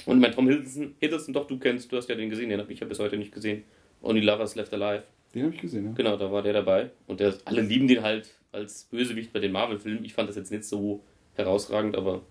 [0.07, 2.73] Und mein Tom Hiddleston, Hiddleston, doch, du kennst, du hast ja den gesehen, den habe
[2.73, 3.65] ich ja bis heute nicht gesehen.
[4.01, 5.05] Only Lovers Left Alive.
[5.35, 5.93] Den habe ich gesehen, ja.
[5.93, 6.91] Genau, da war der dabei.
[7.07, 10.05] Und der, alle lieben den halt als Bösewicht bei den Marvel-Filmen.
[10.05, 11.03] Ich fand das jetzt nicht so
[11.35, 12.23] herausragend, aber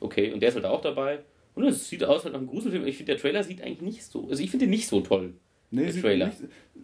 [0.00, 0.32] okay.
[0.32, 1.20] Und der ist halt auch dabei.
[1.54, 2.86] Und es sieht aus halt nach einem Gruselfilm.
[2.86, 4.28] Ich finde, der Trailer sieht eigentlich nicht so.
[4.28, 5.34] Also ich finde den nicht so toll.
[5.70, 6.26] Nee, der Trailer.
[6.26, 6.38] Nicht,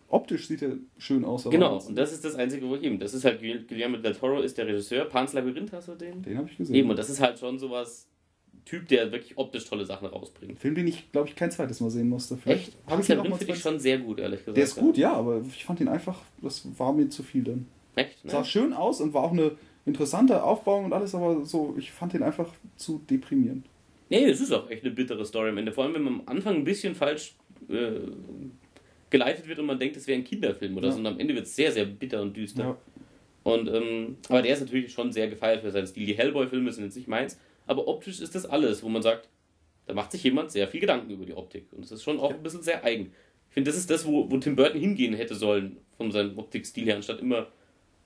[0.09, 1.45] optisch sieht er schön aus.
[1.51, 2.99] genau, und das ist das Einzige, wo ich eben.
[2.99, 5.05] Das ist halt Guillermo del Toro ist der Regisseur.
[5.07, 6.23] Pans Labyrinth hast du den?
[6.23, 6.75] Den habe ich gesehen.
[6.75, 8.09] Eben, und das ist halt schon sowas.
[8.65, 10.59] Typ, der wirklich optisch tolle Sachen rausbringt.
[10.59, 12.37] Film, den ich, glaube ich, kein zweites Mal sehen musste.
[12.37, 12.87] Vielleicht Echt?
[12.87, 14.57] Pans Labyrinth finde ich schon sehr gut, ehrlich gesagt.
[14.57, 17.67] Der ist gut, ja, aber ich fand ihn einfach, das war mir zu viel dann.
[17.95, 18.25] Echt?
[18.25, 18.31] Ne?
[18.31, 19.53] Sah schön aus und war auch eine
[19.85, 23.67] interessante Aufbauung und alles, aber so, ich fand ihn einfach zu deprimierend.
[24.09, 25.73] Nee, es ist auch echt eine bittere Story am Ende.
[25.73, 27.37] Vor allem, wenn man am Anfang ein bisschen falsch
[27.69, 28.01] äh,
[29.11, 30.93] geleitet wird und man denkt, es wäre ein Kinderfilm oder ja.
[30.93, 30.99] so.
[30.99, 32.65] Und am Ende wird es sehr, sehr bitter und düster.
[32.65, 32.79] Ja.
[33.45, 36.07] Und, ähm, aber der ist natürlich schon sehr gefeiert für seinen Stil.
[36.07, 39.29] Die Hellboy-Filme sind jetzt nicht meins, aber optisch ist das alles, wo man sagt,
[39.87, 41.67] da macht sich jemand sehr viel Gedanken über die Optik.
[41.73, 43.13] Und das ist schon auch ein bisschen sehr eigen.
[43.49, 46.87] Ich finde, das ist das, wo, wo Tim Burton hingehen hätte sollen, von seinem Optikstil
[46.87, 47.47] her, anstatt immer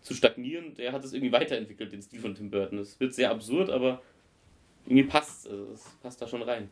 [0.02, 0.74] zu stagnieren.
[0.74, 2.78] Der hat es irgendwie weiterentwickelt, den Stil von Tim Burton.
[2.78, 4.02] Es wird sehr absurd, aber
[4.86, 6.68] irgendwie passt also es passt da schon rein.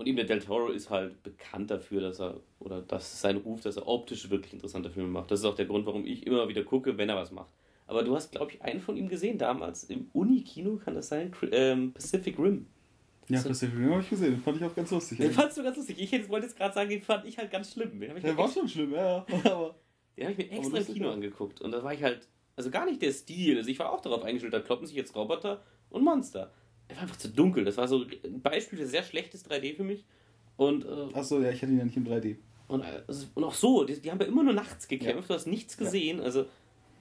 [0.00, 3.36] Und eben der Del Toro ist halt bekannt dafür, dass er, oder das ist sein
[3.36, 5.30] Ruf, dass er optisch wirklich interessante Filme macht.
[5.30, 7.52] Das ist auch der Grund, warum ich immer wieder gucke, wenn er was macht.
[7.86, 11.32] Aber du hast, glaube ich, einen von ihm gesehen damals im Uni-Kino, kann das sein?
[11.52, 12.64] Ähm, Pacific Rim.
[13.28, 15.18] Ja, Pacific Rim habe ich gesehen, den fand ich auch ganz lustig.
[15.18, 16.00] Den fandst du ganz lustig.
[16.00, 18.00] Ich wollte jetzt gerade sagen, den fand ich halt ganz schlimm.
[18.00, 19.26] Den der war schon schlimm, ja.
[19.44, 19.74] Aber
[20.16, 21.12] den habe ich mir extra im Kino ja.
[21.12, 21.60] angeguckt.
[21.60, 23.58] Und da war ich halt, also gar nicht der Stil.
[23.58, 25.60] Also ich war auch darauf eingestellt, da kloppen sich jetzt Roboter
[25.90, 26.50] und Monster.
[26.94, 27.64] War einfach zu dunkel.
[27.64, 30.04] Das war so ein Beispiel für sehr schlechtes 3D für mich.
[30.56, 32.36] Und, äh, Achso, ja, ich hatte ihn ja nicht im 3D.
[32.68, 35.28] Und, also, und auch so, die, die, haben ja immer nur nachts gekämpft, ja.
[35.28, 36.18] du hast nichts gesehen.
[36.18, 36.24] Ja.
[36.24, 36.46] Also,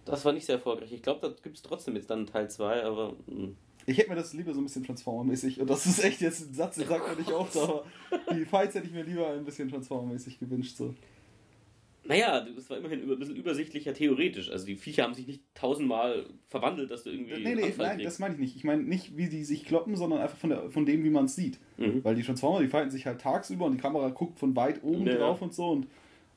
[0.05, 0.91] das war nicht sehr erfolgreich.
[0.91, 3.15] Ich glaube, da gibt es trotzdem jetzt dann Teil 2, aber.
[3.27, 3.35] Mh.
[3.35, 3.55] Hm.
[3.85, 6.53] Ich hätte mir das lieber so ein bisschen Transformer-mäßig, und das ist echt jetzt ein
[6.53, 7.85] Satz, den sagt man nicht oft, aber
[8.31, 10.77] die Fights hätte ich mir lieber ein bisschen Transformer-mäßig gewünscht.
[10.77, 10.93] So.
[12.09, 14.49] Naja, das war immerhin ein bisschen übersichtlicher theoretisch.
[14.49, 17.33] Also die Viecher haben sich nicht tausendmal verwandelt, dass du irgendwie.
[17.33, 18.07] Nee, nee, Anfall nein, kriegst.
[18.07, 18.55] das meine ich nicht.
[18.55, 21.25] Ich meine nicht, wie die sich kloppen, sondern einfach von, der, von dem, wie man
[21.25, 21.59] es sieht.
[21.77, 22.03] Mhm.
[22.03, 25.05] Weil die Transformer, die fighten sich halt tagsüber und die Kamera guckt von weit oben
[25.05, 25.17] ja.
[25.17, 25.85] drauf und so und,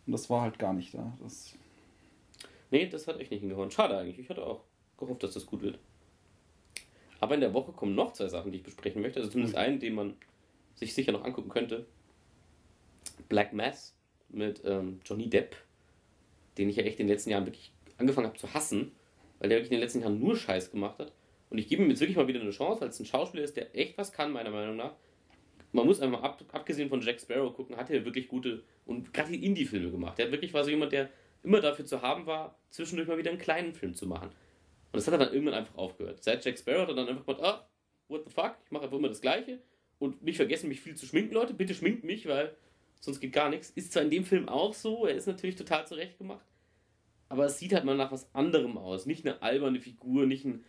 [0.06, 1.16] und das war halt gar nicht da.
[1.22, 1.54] Das
[2.70, 3.70] nee, das hat echt nicht hingehauen.
[3.70, 4.18] Schade eigentlich.
[4.18, 4.64] Ich hatte auch
[4.98, 5.78] gehofft, dass das gut wird.
[7.18, 9.20] Aber in der Woche kommen noch zwei Sachen, die ich besprechen möchte.
[9.20, 10.16] Also zumindest einen, den man
[10.74, 11.86] sich sicher noch angucken könnte.
[13.30, 13.94] Black Mass
[14.32, 15.56] mit ähm, Johnny Depp,
[16.58, 18.92] den ich ja echt in den letzten Jahren wirklich angefangen habe zu hassen,
[19.38, 21.12] weil der wirklich in den letzten Jahren nur Scheiß gemacht hat.
[21.50, 23.76] Und ich gebe ihm jetzt wirklich mal wieder eine Chance, es ein Schauspieler ist, der
[23.76, 24.94] echt was kann, meiner Meinung nach.
[25.72, 29.32] Man muss einfach ab, abgesehen von Jack Sparrow gucken, hat er wirklich gute und gerade
[29.32, 30.18] die Indie-Filme gemacht.
[30.18, 31.10] Der wirklich war so jemand, der
[31.42, 34.28] immer dafür zu haben war, zwischendurch mal wieder einen kleinen Film zu machen.
[34.28, 36.22] Und das hat er dann irgendwann einfach aufgehört.
[36.22, 37.66] Seit Jack Sparrow hat er dann einfach gesagt, ah,
[38.08, 39.58] what the fuck, ich mache einfach immer das Gleiche.
[39.98, 41.54] Und nicht vergessen, mich viel zu schminken, Leute.
[41.54, 42.54] Bitte schminkt mich, weil
[43.02, 43.70] sonst geht gar nichts.
[43.70, 46.46] Ist zwar in dem Film auch so, er ist natürlich total zurecht gemacht,
[47.28, 49.06] aber es sieht halt mal nach was anderem aus.
[49.06, 50.64] Nicht eine alberne Figur, nicht ein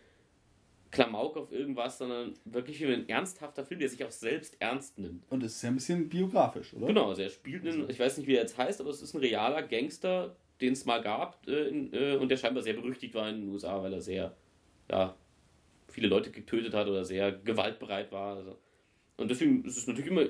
[0.90, 5.24] Klamauk auf irgendwas, sondern wirklich wie ein ernsthafter Film, der sich auch selbst ernst nimmt.
[5.30, 6.86] Und es ist ja ein bisschen biografisch, oder?
[6.86, 9.14] Genau, also er spielt einen, ich weiß nicht, wie er jetzt heißt, aber es ist
[9.14, 13.14] ein realer Gangster, den es mal gab äh, in, äh, und der scheinbar sehr berüchtigt
[13.14, 14.36] war in den USA, weil er sehr,
[14.90, 15.16] ja,
[15.88, 18.36] viele Leute getötet hat oder sehr gewaltbereit war.
[18.36, 18.58] Also.
[19.16, 20.24] Und deswegen ist es natürlich immer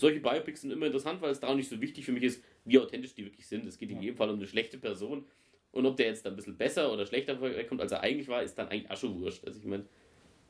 [0.00, 2.42] solche Biopics sind immer interessant, weil es da auch nicht so wichtig für mich ist,
[2.64, 3.66] wie authentisch die wirklich sind.
[3.66, 5.24] Es geht in jedem Fall um eine schlechte Person.
[5.72, 8.56] Und ob der jetzt ein bisschen besser oder schlechter wegkommt, als er eigentlich war, ist
[8.56, 9.44] dann eigentlich Aschewurscht.
[9.44, 9.84] Also ich meine,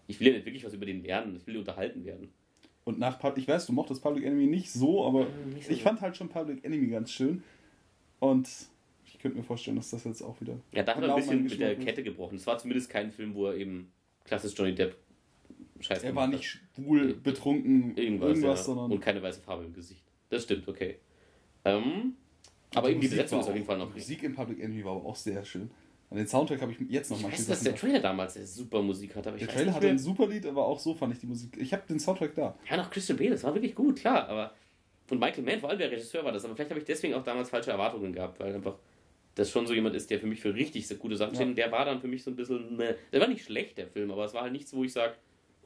[0.07, 2.31] ich will ja nicht wirklich was über den lernen, ich will unterhalten werden.
[2.85, 6.01] Und nach, ich weiß, du mochtest Public Enemy nicht so, aber nicht so ich fand
[6.01, 7.43] halt schon Public Enemy ganz schön.
[8.19, 8.49] Und
[9.05, 10.59] ich könnte mir vorstellen, dass das jetzt auch wieder.
[10.73, 12.37] Ja, da hat er ein bisschen mit der Kette gebrochen.
[12.37, 13.93] Es war zumindest kein Film, wo er eben
[14.25, 14.97] klassisch Johnny Depp
[15.83, 18.65] Scheiß Er war nicht schwul, betrunken, irgendwas, irgendwas ja.
[18.65, 18.93] sondern.
[18.93, 20.05] Und keine weiße Farbe im Gesicht.
[20.29, 20.99] Das stimmt, okay.
[21.65, 22.15] Ähm,
[22.75, 24.93] aber eben die Besetzung ist auf jeden Fall noch Die Musik im Public Enemy war
[24.93, 25.71] aber auch sehr schön.
[26.11, 28.47] An den Soundtrack habe ich jetzt noch mal Ich weiß, dass der Trailer damals eine
[28.47, 29.29] super Musik hatte.
[29.29, 31.57] Aber der Trailer hatte ein super Lied, aber auch so fand ich die Musik.
[31.57, 32.57] Ich habe den Soundtrack da.
[32.69, 34.29] Ja, noch Christian Bale, das war wirklich gut, klar.
[34.29, 34.53] Aber
[35.11, 36.45] und Michael Mann, vor allem der Regisseur war das.
[36.45, 38.77] Aber vielleicht habe ich deswegen auch damals falsche Erwartungen gehabt, weil einfach
[39.35, 41.37] das schon so jemand ist, der für mich für richtig gute Sachen ja.
[41.37, 41.49] steht.
[41.49, 42.77] Und der war dann für mich so ein bisschen.
[42.77, 45.15] Ne, der war nicht schlecht, der Film, aber es war halt nichts, wo ich sage,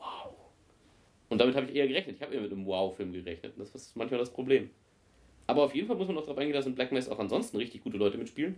[0.04, 0.34] wow.
[1.28, 2.16] Und damit habe ich eher gerechnet.
[2.16, 3.54] Ich habe eher mit einem Wow-Film gerechnet.
[3.58, 4.70] Das ist manchmal das Problem.
[5.46, 7.56] Aber auf jeden Fall muss man noch darauf eingehen, dass in Black Mass auch ansonsten
[7.56, 8.56] richtig gute Leute mitspielen.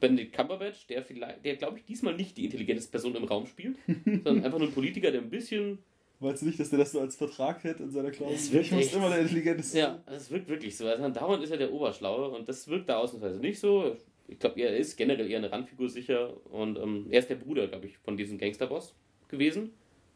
[0.00, 3.76] Benedict Cumberbatch, der vielleicht, der glaube ich diesmal nicht die intelligenteste Person im Raum spielt,
[4.04, 5.78] sondern einfach nur ein Politiker, der ein bisschen.
[6.20, 8.34] Weißt du nicht, dass der das so als Vertrag hätte in seiner Klausel?
[8.34, 9.78] Es wirkt ich immer der intelligenteste.
[9.78, 10.86] Ja, es wirkt wirklich so.
[10.86, 13.96] Also dauernd ist er der Oberschlaue und das wirkt da ausnahmsweise nicht so.
[14.28, 17.66] Ich glaube, er ist generell eher eine Randfigur sicher und ähm, er ist der Bruder,
[17.68, 18.94] glaube ich, von diesem Gangsterboss
[19.28, 19.70] gewesen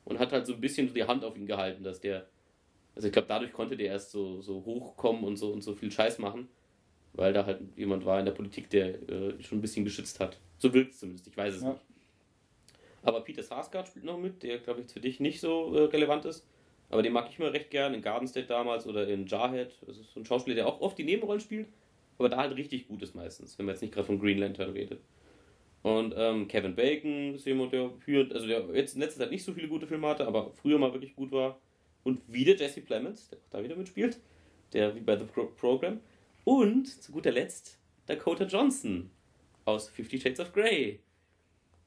[0.04, 2.26] und hat halt so ein bisschen die Hand auf ihn gehalten, dass der.
[2.94, 5.90] Also ich glaube, dadurch konnte der erst so, so hochkommen und so und so viel
[5.90, 6.48] Scheiß machen,
[7.12, 10.38] weil da halt jemand war in der Politik, der äh, schon ein bisschen geschützt hat.
[10.58, 11.70] So wirkt es zumindest, ich weiß es ja.
[11.70, 11.80] nicht.
[13.02, 16.24] Aber Peter Sarsgaard spielt noch mit, der glaube ich für dich nicht so äh, relevant
[16.24, 16.46] ist.
[16.88, 19.72] Aber den mag ich immer recht gern in Garden State damals oder in Jarhead.
[19.86, 21.66] Das ist so ein Schauspieler, der auch oft die Nebenrollen spielt,
[22.18, 24.70] aber da halt richtig gut ist meistens, wenn man jetzt nicht gerade von Green Lantern
[24.70, 25.00] redet.
[25.84, 29.44] Und ähm, Kevin Bacon ist jemand, der führt, also der jetzt in letzter Zeit nicht
[29.44, 31.60] so viele gute Filme hatte, aber früher mal wirklich gut war.
[32.04, 34.18] Und wieder Jesse Plemons, der auch da wieder mitspielt,
[34.72, 36.00] der wie bei The Pro Program.
[36.44, 39.10] Und zu guter Letzt Dakota Johnson
[39.66, 41.00] aus Fifty Shades of Grey.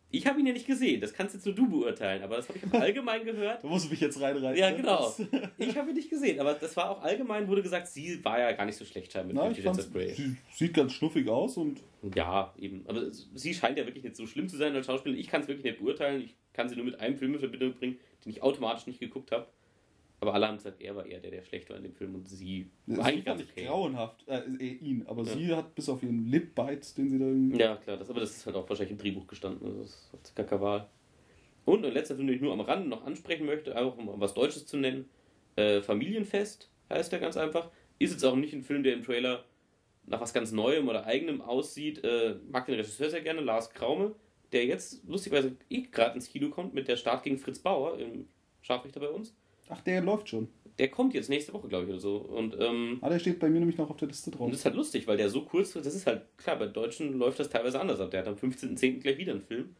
[0.10, 2.60] Ich habe ihn ja nicht gesehen, das kannst jetzt nur du beurteilen, aber das habe
[2.60, 3.63] ich allgemein gehört.
[3.63, 4.58] da musst du mich jetzt reinreiten.
[4.58, 5.13] Ja, genau.
[5.58, 8.52] Ich habe ihn nicht gesehen, aber das war auch allgemein, wurde gesagt, sie war ja
[8.54, 10.13] gar nicht so schlecht scheinbar mit Fifty Shades of Grey.
[10.13, 11.82] Sie sieht ganz schnuffig aus und.
[12.15, 12.86] Ja, eben.
[12.88, 15.20] Aber sie scheint ja wirklich nicht so schlimm zu sein als Schauspielerin.
[15.20, 16.22] Ich kann es wirklich nicht beurteilen.
[16.22, 19.32] Ich kann sie nur mit einem Film in Verbindung bringen, den ich automatisch nicht geguckt
[19.32, 19.48] habe.
[20.19, 22.27] Aber alle haben gesagt, er war eher der, der schlecht war in dem Film und
[22.27, 23.65] sie war eigentlich ganz okay.
[23.65, 25.34] grauenhaft, äh, ihn, aber ja.
[25.34, 27.60] sie hat bis auf ihren Lip-Bite, den sie da irgendwie...
[27.60, 30.36] Ja, klar, das, aber das ist halt auch wahrscheinlich im Drehbuch gestanden, also das hat
[30.36, 30.89] gar keine Wahl.
[31.65, 34.34] Und ein letzter Film, den ich nur am Rande noch ansprechen möchte, einfach um was
[34.34, 35.08] Deutsches zu nennen,
[35.56, 37.69] äh, Familienfest heißt der ganz einfach.
[37.99, 39.43] Ist jetzt auch nicht ein Film, der im Trailer
[40.06, 42.03] nach was ganz Neuem oder Eigenem aussieht.
[42.03, 44.15] Äh, mag den Regisseur sehr gerne, Lars Kraume,
[44.51, 48.27] der jetzt lustigerweise eh gerade ins Kino kommt mit der Start gegen Fritz Bauer, im
[48.62, 49.36] Scharfrichter bei uns.
[49.69, 50.47] Ach, der läuft schon.
[50.80, 52.17] Der kommt jetzt nächste Woche, glaube ich, oder so.
[52.17, 54.41] Und, ähm, ah, der steht bei mir nämlich noch auf der Liste drauf.
[54.41, 57.17] Und das ist halt lustig, weil der so kurz, das ist halt, klar, bei Deutschen
[57.17, 58.12] läuft das teilweise anders ab.
[58.12, 58.99] Der hat am 15.10.
[58.99, 59.75] gleich wieder einen Film.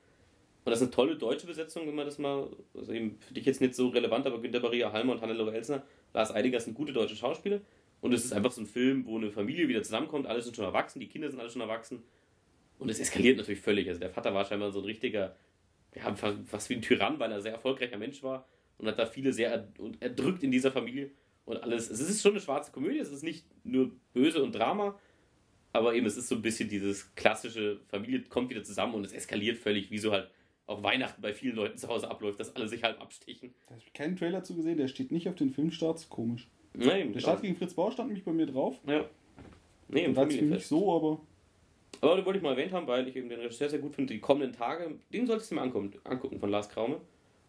[0.65, 3.45] Und das ist eine tolle deutsche Besetzung, wenn man das mal, also eben für dich
[3.45, 6.91] jetzt nicht so relevant, aber Günter Maria Halmer und Hannelore Elsner, Lars Eidinger sind gute
[6.91, 7.62] deutsche Schauspieler.
[8.02, 10.65] Und es ist einfach so ein Film, wo eine Familie wieder zusammenkommt, alle sind schon
[10.65, 12.04] erwachsen, die Kinder sind alle schon erwachsen.
[12.80, 13.88] Und es eskaliert natürlich völlig.
[13.88, 15.36] Also der Vater war scheinbar so ein richtiger,
[15.95, 18.45] ja, fast wie ein Tyrann, weil er ein sehr erfolgreicher Mensch war
[18.78, 19.68] und hat da viele sehr
[20.00, 21.12] erdrückt in dieser Familie
[21.46, 21.90] und alles.
[21.90, 25.00] Es ist schon eine schwarze Komödie, es ist nicht nur böse und Drama,
[25.74, 29.13] aber eben es ist so ein bisschen dieses klassische Familie kommt wieder zusammen und es
[29.13, 30.30] eskaliert völlig, wie so halt
[30.68, 33.54] auch Weihnachten bei vielen Leuten zu Hause abläuft, dass alle sich halb abstechen.
[33.66, 36.48] Da habe ich keinen Trailer zu gesehen, der steht nicht auf den Filmstarts, komisch.
[36.74, 38.80] Nein, der Start gegen Fritz Bauer stand nämlich bei mir drauf.
[38.86, 39.06] Ja.
[39.88, 40.52] Nee, im Familienfest.
[40.52, 41.22] nicht so, aber.
[42.02, 44.13] Aber den wollte ich mal erwähnt haben, weil ich eben den Regisseur sehr gut finde.
[44.13, 47.00] Die kommenden Tage, den solltest du mir angucken, angucken von Lars Kraume.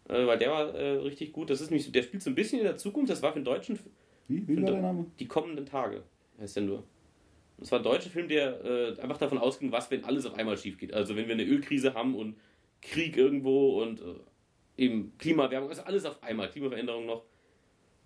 [0.09, 1.49] Äh, weil der war äh, richtig gut.
[1.49, 3.11] Das ist nicht, der spielt so ein bisschen in der Zukunft.
[3.11, 3.79] Das war für den deutschen.
[4.27, 5.05] Wie, wie war der Name?
[5.19, 6.03] Die kommenden Tage
[6.39, 6.83] heißt der nur.
[7.57, 10.57] Das war ein deutscher Film, der äh, einfach davon ausging, was, wenn alles auf einmal
[10.57, 10.93] schief geht.
[10.93, 12.37] Also, wenn wir eine Ölkrise haben und
[12.81, 17.25] Krieg irgendwo und äh, eben Klimawärmung, also alles auf einmal, Klimaveränderung noch.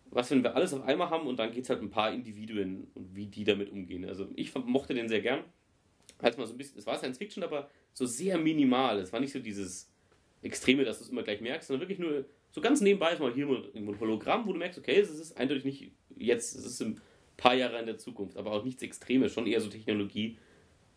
[0.09, 2.87] Was, wenn wir alles auf einmal haben und dann geht es halt ein paar Individuen
[2.93, 4.05] und wie die damit umgehen.
[4.05, 5.43] Also, ich mochte den sehr gern.
[6.17, 8.99] Als mal so ein bisschen, es war Science Fiction, aber so sehr minimal.
[8.99, 9.92] Es war nicht so dieses
[10.43, 13.33] Extreme, dass du es immer gleich merkst, sondern wirklich nur so ganz nebenbei ist mal
[13.33, 17.01] hier ein Hologramm, wo du merkst, okay, es ist eindeutig nicht jetzt, es ist ein
[17.37, 20.37] paar Jahre in der Zukunft, aber auch nichts Extremes, schon eher so Technologie,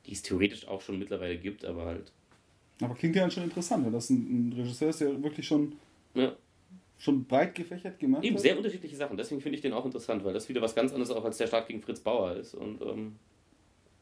[0.04, 2.12] die es theoretisch auch schon mittlerweile gibt, aber halt.
[2.82, 5.76] Aber klingt ja schon interessant, wenn das ein, ein Regisseur ist, der wirklich schon,
[6.14, 6.37] ja.
[6.98, 8.42] schon breit gefächert gemacht Eben, hat.
[8.42, 11.11] sehr unterschiedliche Sachen, deswegen finde ich den auch interessant, weil das wieder was ganz anderes
[11.11, 13.16] auch als der Start gegen Fritz Bauer ist und ähm,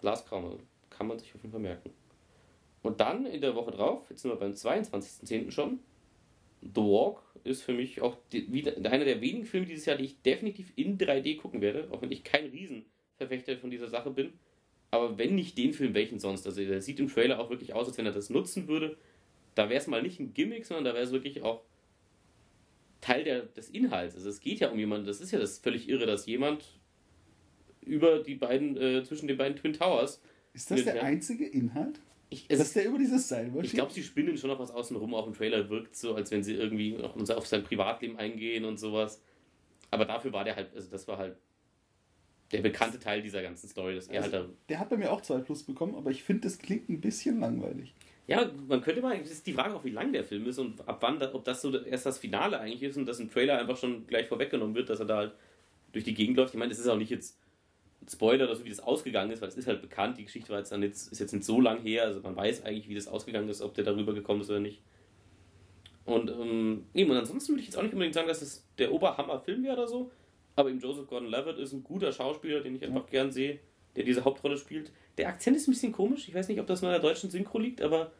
[0.01, 0.59] Glaskraume
[0.91, 1.91] kann man sich auf jeden Fall merken.
[2.85, 5.51] Und dann in der Woche drauf, jetzt sind wir beim 22.10.
[5.51, 5.81] schon,
[6.61, 10.05] The Walk ist für mich auch die, wieder, einer der wenigen Filme dieses Jahr, die
[10.05, 14.35] ich definitiv in 3D gucken werde, auch wenn ich kein Riesenverfechter von dieser Sache bin.
[14.91, 16.47] Aber wenn nicht den Film, welchen sonst?
[16.47, 18.99] Also der sieht im Trailer auch wirklich aus, als wenn er das nutzen würde.
[19.55, 21.63] Da wäre es mal nicht ein Gimmick, sondern da wäre es wirklich auch
[23.01, 24.15] Teil der, des Inhalts.
[24.15, 26.79] Also es geht ja um jemanden, das ist ja das völlig irre, dass jemand
[27.81, 30.21] über die beiden, äh, zwischen den beiden Twin Towers.
[30.53, 31.99] Ist das der einzige Inhalt?
[32.35, 35.15] Ich, Dass der über dieses Seil Ich glaube, sie spinnen schon noch was außen rum.
[35.15, 38.79] Auf dem Trailer wirkt so, als wenn sie irgendwie noch auf sein Privatleben eingehen und
[38.79, 39.23] sowas.
[39.91, 41.37] Aber dafür war der halt, also das war halt
[42.51, 45.21] der bekannte Teil dieser ganzen Story, dass er also, halt Der hat bei mir auch
[45.21, 47.95] 2 Plus bekommen, aber ich finde, das klingt ein bisschen langweilig.
[48.27, 50.87] Ja, man könnte mal, das ist die Frage auch, wie lang der Film ist und
[50.89, 53.77] ab wann, ob das so erst das Finale eigentlich ist und dass im Trailer einfach
[53.77, 55.35] schon gleich vorweggenommen wird, dass er da halt
[55.93, 56.55] durch die Gegend läuft.
[56.55, 57.39] Ich meine, das ist auch nicht jetzt
[58.11, 60.59] Spoiler oder so, wie das ausgegangen ist, weil es ist halt bekannt, die Geschichte war
[60.59, 63.09] jetzt, dann jetzt, ist jetzt nicht so lang her, also man weiß eigentlich, wie das
[63.09, 64.83] ausgegangen ist, ob der darüber gekommen ist oder nicht.
[66.05, 68.93] Und, ähm, nee, und ansonsten würde ich jetzt auch nicht unbedingt sagen, dass das der
[68.93, 70.11] Oberhammer-Film wäre oder so,
[70.57, 73.11] aber eben Joseph Gordon-Levitt ist ein guter Schauspieler, den ich einfach ja.
[73.11, 73.59] gern sehe,
[73.97, 74.93] der diese Hauptrolle spielt.
[75.17, 77.31] Der Akzent ist ein bisschen komisch, ich weiß nicht, ob das nur in der deutschen
[77.31, 78.13] Synchro liegt, aber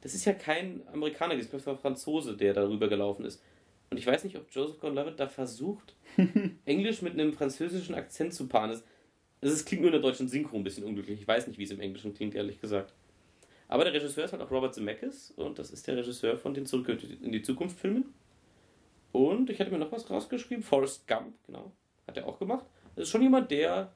[0.00, 3.42] das ist ja kein Amerikaner, das war Franzose, der darüber gelaufen ist.
[3.90, 5.94] Und ich weiß nicht, ob Joseph Gordon-Levitt da versucht,
[6.64, 8.80] Englisch mit einem französischen Akzent zu paaren.
[9.52, 11.20] Es klingt nur in der deutschen Synchro ein bisschen unglücklich.
[11.20, 12.94] Ich weiß nicht, wie es im Englischen klingt, ehrlich gesagt.
[13.68, 16.66] Aber der Regisseur ist halt auch Robert Zemeckis und das ist der Regisseur von den
[16.66, 16.88] Zurück
[17.22, 18.14] in die Zukunft Filmen.
[19.12, 21.72] Und ich hatte mir noch was rausgeschrieben, Forrest Gump, genau,
[22.06, 22.64] hat er auch gemacht.
[22.96, 23.92] Das ist schon jemand, der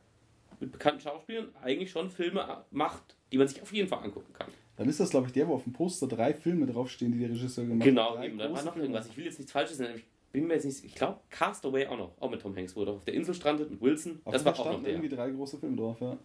[0.60, 4.48] mit bekannten Schauspielern eigentlich schon Filme macht, die man sich auf jeden Fall angucken kann.
[4.76, 7.30] Dann ist das, glaube ich, der, wo auf dem Poster drei Filme draufstehen, die der
[7.30, 8.24] Regisseur gemacht genau, hat.
[8.24, 9.08] Genau, da war noch irgendwas.
[9.08, 10.00] Ich will jetzt nichts Falsches nennen,
[10.40, 12.92] bin mir jetzt nicht, ich glaube Castaway auch noch, auch mit Tom Hanks, wo er
[12.92, 14.20] auf der Insel strandet mit Wilson.
[14.24, 14.92] Auf das war auch noch der.
[14.92, 16.16] irgendwie drei große Filme drauf, ja.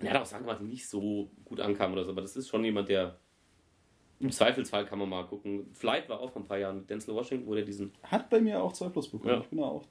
[0.00, 2.64] Ja, hat auch sagen, dass nicht so gut ankam oder so, aber das ist schon
[2.64, 3.18] jemand, der
[4.20, 5.66] im Zweifelsfall kann man mal gucken.
[5.72, 7.92] Flight war auch vor ein paar Jahren mit Denzel Washington, wo der diesen.
[8.02, 9.34] Hat bei mir auch 2 Plus bekommen.
[9.34, 9.40] Ja.
[9.40, 9.86] Ich bin auch.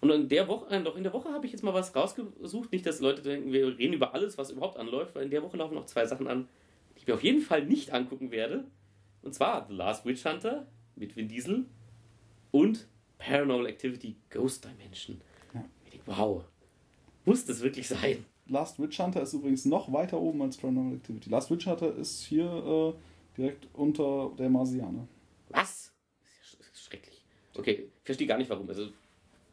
[0.00, 2.72] Und in der Woche, doch in der Woche habe ich jetzt mal was rausgesucht.
[2.72, 5.56] Nicht, dass Leute denken, wir reden über alles, was überhaupt anläuft, weil in der Woche
[5.56, 6.48] laufen noch zwei Sachen an,
[6.94, 8.64] die ich mir auf jeden Fall nicht angucken werde.
[9.22, 10.66] Und zwar The Last Witch Hunter
[10.96, 11.66] mit Vin Diesel
[12.50, 15.20] und Paranormal Activity Ghost Dimension.
[15.54, 15.64] Ja.
[16.06, 16.44] Wow.
[17.24, 18.24] Muss das wirklich sein?
[18.48, 21.30] Last Witch Hunter ist übrigens noch weiter oben als Paranormal Activity.
[21.30, 25.08] Last Witch Hunter ist hier äh, direkt unter der Marsianer.
[25.48, 25.92] Was?
[26.20, 27.24] Das ist ja schrecklich.
[27.56, 28.68] Okay, ich verstehe gar nicht warum.
[28.68, 28.88] Also,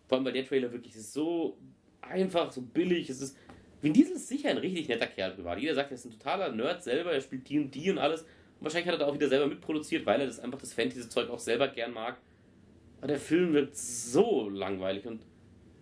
[0.07, 1.57] vor allem, weil der Trailer wirklich ist so
[2.01, 3.09] einfach, so billig.
[3.09, 3.37] Es ist.
[3.81, 5.59] Vin Diesel ist sicher ein richtig netter Kerl privat.
[5.59, 8.21] Jeder sagt, er ist ein totaler Nerd selber, er spielt D&D und alles.
[8.21, 11.29] Und wahrscheinlich hat er da auch wieder selber mitproduziert, weil er das einfach das Fantasy-Zeug
[11.29, 12.17] auch selber gern mag.
[13.03, 15.25] Aber der Film wird so langweilig und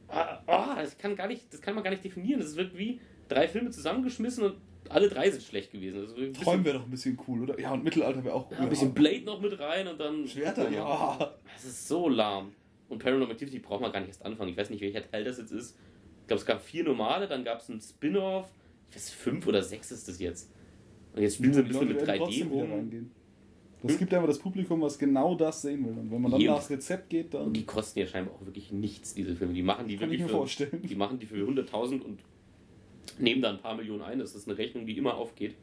[0.08, 2.40] oh, das kann gar nicht, das kann man gar nicht definieren.
[2.40, 4.56] Das wirkt wie drei Filme zusammengeschmissen und
[4.90, 6.00] alle drei sind schlecht gewesen.
[6.00, 7.60] Also Träumen wäre doch ein bisschen cool, oder?
[7.60, 8.58] Ja, und Mittelalter wäre auch cool.
[8.58, 10.28] Ja, ein bisschen Blade noch mit rein und dann.
[10.28, 11.36] Schwerter, ja.
[11.54, 12.54] Das ist so lahm.
[12.90, 14.50] Und Paranormal Activity braucht man gar nicht erst anfangen.
[14.50, 15.78] Ich weiß nicht, welcher Teil das jetzt ist.
[16.22, 18.50] Ich glaube, es gab vier normale, dann gab es einen Spin-off.
[18.90, 20.52] Ich weiß, fünf oder sechs ist das jetzt.
[21.14, 23.12] Und jetzt spielen sie ein bisschen mit 3D rum.
[23.84, 25.98] Es gibt einfach das Publikum, was genau das sehen will.
[25.98, 27.48] Und wenn man dann nach Rezept geht, dann.
[27.48, 29.54] Und die kosten ja scheinbar auch wirklich nichts, diese Filme.
[29.54, 30.82] Die machen die Kann wirklich ich mir für, vorstellen.
[30.84, 32.20] Die machen die für 100.000 und
[33.18, 34.20] nehmen da ein paar Millionen ein.
[34.20, 35.56] Das ist eine Rechnung, die immer aufgeht.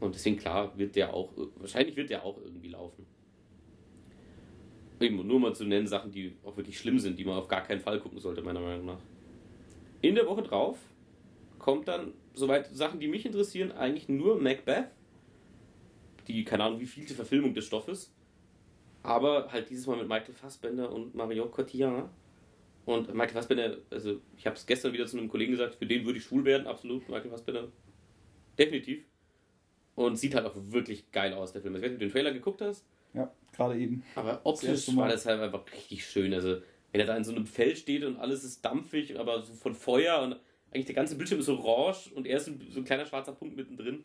[0.00, 3.06] Und deswegen, klar, wird der auch, wahrscheinlich wird der auch irgendwie laufen.
[4.98, 7.62] Eben, nur mal zu nennen, Sachen, die auch wirklich schlimm sind, die man auf gar
[7.62, 9.00] keinen Fall gucken sollte, meiner Meinung nach.
[10.02, 10.78] In der Woche drauf
[11.58, 14.86] kommt dann, soweit Sachen, die mich interessieren, eigentlich nur Macbeth.
[16.32, 18.12] Die, keine Ahnung, wie viel die Verfilmung des Stoffes.
[19.02, 22.10] Aber halt dieses Mal mit Michael Fassbender und Marion Cotillard.
[22.86, 26.04] Und Michael Fassbender, also ich habe es gestern wieder zu einem Kollegen gesagt, für den
[26.04, 27.08] würde ich schwul werden, absolut.
[27.08, 27.68] Michael Fassbender,
[28.58, 29.04] definitiv.
[29.94, 31.76] Und sieht halt auch wirklich geil aus, der Film.
[31.76, 32.84] Ich weiß nicht, ob du den Trailer geguckt hast.
[33.12, 34.02] Ja, gerade eben.
[34.14, 36.32] Aber optisch war das halt einfach richtig schön.
[36.32, 36.60] Also,
[36.92, 39.74] wenn er da in so einem Feld steht und alles ist dampfig, aber so von
[39.74, 40.36] Feuer und
[40.72, 44.04] eigentlich der ganze Bildschirm ist orange und er ist so ein kleiner schwarzer Punkt mittendrin.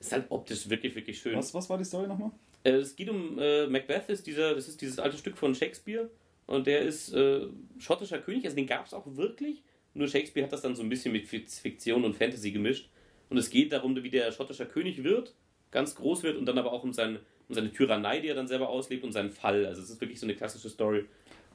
[0.00, 1.36] Ist halt optisch wirklich, wirklich schön.
[1.36, 2.30] Was, was war die Story nochmal?
[2.64, 6.10] Äh, es geht um äh, Macbeth, ist dieser, das ist dieses alte Stück von Shakespeare
[6.46, 7.46] und der ist äh,
[7.78, 9.62] schottischer König, also den gab es auch wirklich.
[9.94, 12.90] Nur Shakespeare hat das dann so ein bisschen mit Fiktion und Fantasy gemischt.
[13.30, 15.34] Und es geht darum, wie der schottischer König wird,
[15.70, 18.46] ganz groß wird und dann aber auch um, sein, um seine Tyrannei, die er dann
[18.46, 19.64] selber auslebt und seinen Fall.
[19.64, 21.06] Also es ist wirklich so eine klassische Story.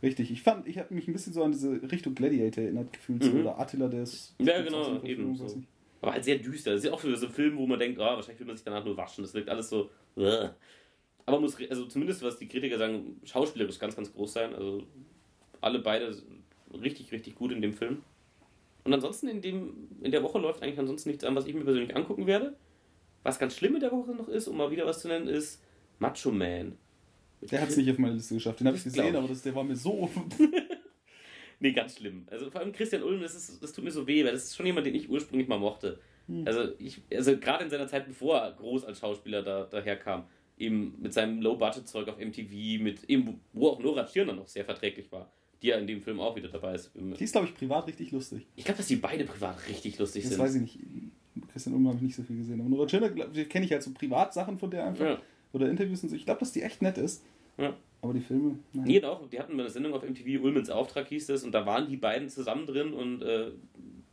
[0.01, 3.23] Richtig, ich fand, ich habe mich ein bisschen so an diese Richtung Gladiator erinnert gefühlt,
[3.23, 3.41] mhm.
[3.41, 4.34] oder Attila der ist.
[4.39, 5.36] Ja, genau, eben.
[5.36, 5.62] So.
[6.01, 6.73] Aber halt sehr düster.
[6.73, 8.83] Das ist auch so ein Film, wo man denkt, oh, wahrscheinlich will man sich danach
[8.83, 9.23] nur waschen.
[9.23, 9.89] Das wirkt alles so.
[10.17, 10.49] Uh.
[11.25, 14.55] Aber muss, also zumindest was die Kritiker sagen, schauspielerisch ganz, ganz groß sein.
[14.55, 14.83] Also
[15.61, 16.15] alle beide
[16.73, 18.01] richtig, richtig gut in dem Film.
[18.83, 21.63] Und ansonsten in, dem, in der Woche läuft eigentlich ansonsten nichts an, was ich mir
[21.63, 22.55] persönlich angucken werde.
[23.23, 25.61] Was ganz schlimm in der Woche noch ist, um mal wieder was zu nennen, ist
[25.99, 26.77] Macho Man.
[27.41, 28.59] Der hat es nicht auf meine Liste geschafft.
[28.59, 30.09] Den habe ich gesehen, aber das, der war mir so.
[31.62, 32.28] nee, ganz schlimm.
[32.30, 34.56] Also vor allem Christian Ulm, das, ist, das tut mir so weh, weil das ist
[34.56, 36.00] schon jemand, den ich ursprünglich mal mochte.
[36.28, 36.45] Hm.
[36.45, 40.26] Also, ich, also gerade in seiner Zeit, bevor er groß als Schauspieler da, daherkam,
[40.58, 45.12] eben mit seinem Low-Budget-Zeug auf MTV, mit eben, wo auch Nora Tschirner noch sehr verträglich
[45.12, 46.91] war die ja in dem Film auch wieder dabei ist.
[46.95, 48.47] Die ist, glaube ich, privat richtig lustig.
[48.56, 50.39] Ich glaube, dass die beide privat richtig lustig das sind.
[50.39, 50.80] Das weiß ich nicht.
[51.52, 52.60] Christian Ulm habe ich nicht so viel gesehen.
[52.60, 55.06] Aber Nora Tschirner kenne ich halt so Privatsachen von der einfach.
[55.06, 55.21] Ja.
[55.54, 56.15] Oder Interviews und so.
[56.15, 57.24] Ich glaube, dass die echt nett ist.
[57.58, 57.76] Ja.
[58.01, 58.57] Aber die Filme.
[58.73, 58.85] Nein.
[58.85, 59.29] Nee, doch.
[59.29, 61.43] Die hatten eine Sendung auf MTV, Ulmens Auftrag hieß das.
[61.43, 62.93] Und da waren die beiden zusammen drin.
[62.93, 63.51] Und äh,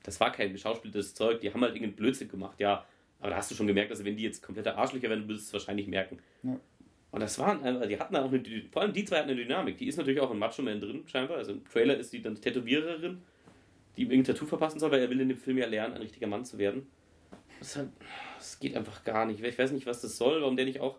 [0.03, 1.41] das war kein geschauspieltes Zeug.
[1.41, 2.61] Die haben halt irgendeinen Blödsinn gemacht.
[2.61, 2.85] Ja,
[3.21, 5.57] aber da hast du schon gemerkt, dass wenn die jetzt komplette Arschlöcher wären, würdest du
[5.57, 6.19] es wahrscheinlich merken.
[6.43, 6.61] Ja.
[7.11, 9.79] Und das waren, also die hatten auch eine, vor allem die zwei hatten eine Dynamik.
[9.79, 11.39] Die ist natürlich auch in Macho Man drin, scheinbar.
[11.39, 13.23] Also im Trailer ist sie dann die Tätowiererin,
[13.97, 16.03] die ihm irgendein Tattoo verpassen soll, weil er will in dem Film ja lernen, ein
[16.03, 16.87] richtiger Mann zu werden.
[17.59, 17.89] Das, halt,
[18.37, 19.43] das geht einfach gar nicht.
[19.43, 20.99] Ich weiß nicht, was das soll, warum der nicht auch.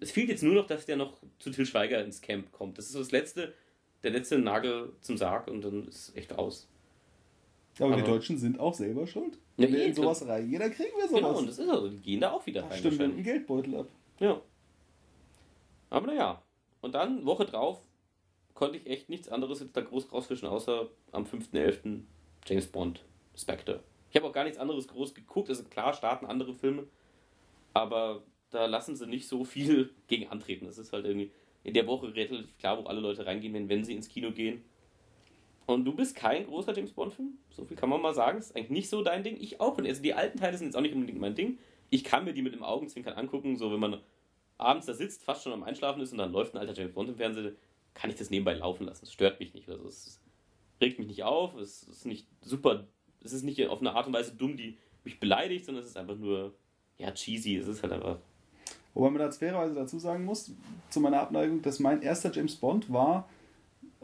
[0.00, 2.78] Es fehlt jetzt nur noch, dass der noch zu Till Schweiger ins Camp kommt.
[2.78, 3.54] Das ist so das letzte,
[4.02, 6.68] der letzte Nagel zum Sarg und dann ist es echt aus.
[7.78, 9.38] Aber, Aber die Deutschen sind auch selber schuld.
[9.56, 11.20] Ja, Wenn wir in sowas reingehen, dann kriegen wir sowas.
[11.20, 12.78] Genau, und das ist also, die gehen da auch wieder rein.
[12.78, 13.88] Stimmt, dem Geldbeutel ab.
[14.20, 14.40] Ja.
[15.90, 16.42] Aber naja.
[16.80, 17.80] Und dann, Woche drauf,
[18.52, 22.02] konnte ich echt nichts anderes jetzt da groß rausfischen, außer am 5.11.
[22.46, 23.04] James Bond,
[23.36, 23.80] Spectre.
[24.10, 25.48] Ich habe auch gar nichts anderes groß geguckt.
[25.48, 26.84] Also klar, starten andere Filme,
[27.72, 28.22] aber
[28.54, 30.66] da lassen sie nicht so viel gegen antreten.
[30.66, 31.30] Das ist halt irgendwie
[31.62, 34.62] in der Woche relativ klar, wo alle Leute reingehen, wenn, wenn sie ins Kino gehen.
[35.66, 38.38] Und du bist kein großer James Bond-Film, so viel kann man mal sagen.
[38.38, 39.38] Das ist eigentlich nicht so dein Ding.
[39.40, 39.78] Ich auch.
[39.78, 41.58] Und also die alten Teile sind jetzt auch nicht unbedingt mein Ding.
[41.88, 44.00] Ich kann mir die mit dem Augenzwinkern angucken, so wenn man
[44.58, 47.08] abends da sitzt, fast schon am Einschlafen ist und dann läuft ein alter James Bond
[47.08, 47.56] im Fernsehen,
[47.94, 49.04] kann ich das nebenbei laufen lassen.
[49.04, 49.68] Es stört mich nicht.
[49.68, 50.20] Also es
[50.80, 52.86] regt mich nicht auf, es ist nicht super,
[53.22, 55.96] es ist nicht auf eine Art und Weise dumm, die mich beleidigt, sondern es ist
[55.96, 56.54] einfach nur,
[56.98, 57.56] ja, cheesy.
[57.56, 58.18] Es ist halt einfach.
[58.94, 60.52] Wobei man da fairerweise dazu sagen muss,
[60.88, 63.28] zu meiner Abneigung, dass mein erster James Bond war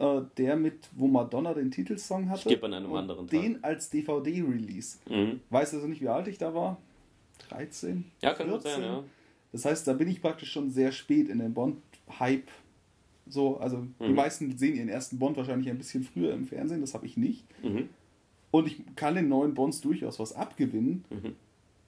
[0.01, 2.41] äh, der mit, wo Madonna den Titelsong hatte.
[2.41, 3.39] Stirb an einem anderen Tag.
[3.39, 4.97] Den als DVD-Release.
[5.07, 5.41] Mhm.
[5.49, 6.77] Weiß also nicht, wie alt ich da war.
[7.49, 8.05] 13?
[8.21, 8.51] Ja, kann 14?
[8.51, 9.03] gut sein, ja.
[9.51, 12.49] Das heißt, da bin ich praktisch schon sehr spät in den Bond-Hype.
[13.27, 13.93] So, also mhm.
[13.99, 17.15] die meisten sehen ihren ersten Bond wahrscheinlich ein bisschen früher im Fernsehen, das habe ich
[17.15, 17.45] nicht.
[17.63, 17.89] Mhm.
[18.49, 21.35] Und ich kann den neuen Bonds durchaus was abgewinnen, mhm.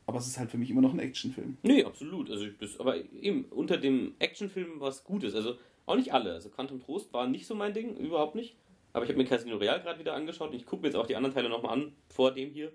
[0.06, 1.58] Aber es ist halt für mich immer noch ein Actionfilm.
[1.64, 2.30] Nee, absolut.
[2.30, 5.36] Also ich, aber eben unter dem Actionfilm was Gutes.
[5.36, 5.56] Also
[5.86, 6.34] auch nicht alle.
[6.34, 8.56] Also Quantum Trost war nicht so mein Ding, überhaupt nicht.
[8.92, 11.08] Aber ich habe mir Casino Real gerade wieder angeschaut und ich gucke mir jetzt auch
[11.08, 12.72] die anderen Teile nochmal an, vor dem hier.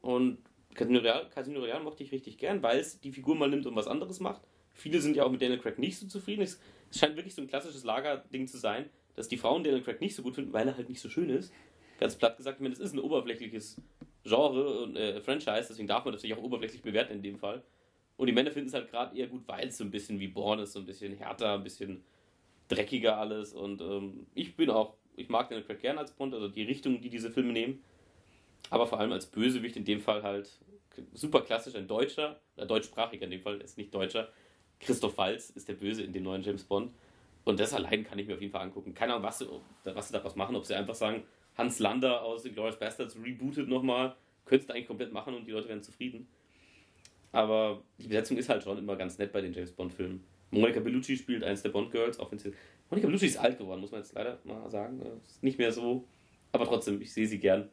[0.00, 0.38] Und
[0.74, 3.76] Casino Real, Casino Real mochte ich richtig gern, weil es die Figur mal nimmt und
[3.76, 4.42] was anderes macht.
[4.74, 6.42] Viele sind ja auch mit Daniel Craig nicht so zufrieden.
[6.42, 6.60] Es
[6.90, 10.22] scheint wirklich so ein klassisches Lagerding zu sein, dass die Frauen Daniel Craig nicht so
[10.22, 11.52] gut finden, weil er halt nicht so schön ist.
[12.02, 13.80] Ganz platt gesagt, ich meine, das ist ein oberflächliches
[14.24, 17.62] Genre und äh, Franchise, deswegen darf man natürlich auch oberflächlich bewerten in dem Fall.
[18.16, 20.28] Und die Männer finden es halt gerade eher gut, weil es so ein bisschen wie
[20.28, 22.04] Born ist, so ein bisschen härter, ein bisschen
[22.68, 23.52] dreckiger alles.
[23.52, 27.00] Und ähm, ich bin auch, ich mag Daniel Craig gern als Bond, also die Richtung,
[27.00, 27.82] die diese Filme nehmen
[28.72, 30.50] aber vor allem als Bösewicht in dem Fall halt
[31.12, 34.28] super klassisch ein Deutscher, oder deutschsprachiger in dem Fall, ist nicht Deutscher,
[34.80, 36.90] Christoph Waltz ist der Böse in dem neuen James Bond.
[37.44, 38.94] Und das allein kann ich mir auf jeden Fall angucken.
[38.94, 39.48] Keine Ahnung, was sie,
[39.84, 40.56] was sie daraus machen.
[40.56, 41.24] Ob sie einfach sagen,
[41.56, 44.14] Hans Lander aus The Glorious Bastards rebootet nochmal.
[44.44, 46.26] Könntest du eigentlich komplett machen und die Leute werden zufrieden.
[47.30, 50.22] Aber die Besetzung ist halt schon immer ganz nett bei den James Bond-Filmen.
[50.50, 52.18] Monica Bellucci spielt eins der Bond-Girls.
[52.18, 55.00] Monica Bellucci ist alt geworden, muss man jetzt leider mal sagen.
[55.26, 56.04] Ist nicht mehr so.
[56.52, 57.68] Aber trotzdem, ich sehe sie gern.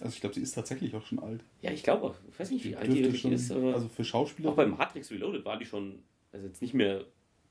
[0.00, 1.44] Also ich glaube, sie ist tatsächlich auch schon alt.
[1.62, 2.14] Ja, ich glaube auch.
[2.32, 3.52] Ich weiß nicht, wie alt die wirklich ist.
[3.52, 4.50] also für Schauspieler.
[4.50, 7.04] Auch bei Matrix Reloaded war die schon, also jetzt nicht mehr,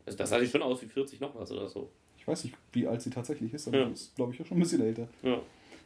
[0.06, 1.90] also das sah sie schon aus wie 40 noch was oder so.
[2.18, 3.88] Ich weiß nicht, wie alt sie tatsächlich ist, aber Ja.
[3.88, 5.08] ist, glaube ich, auch schon ein bisschen älter.
[5.22, 5.42] Ja.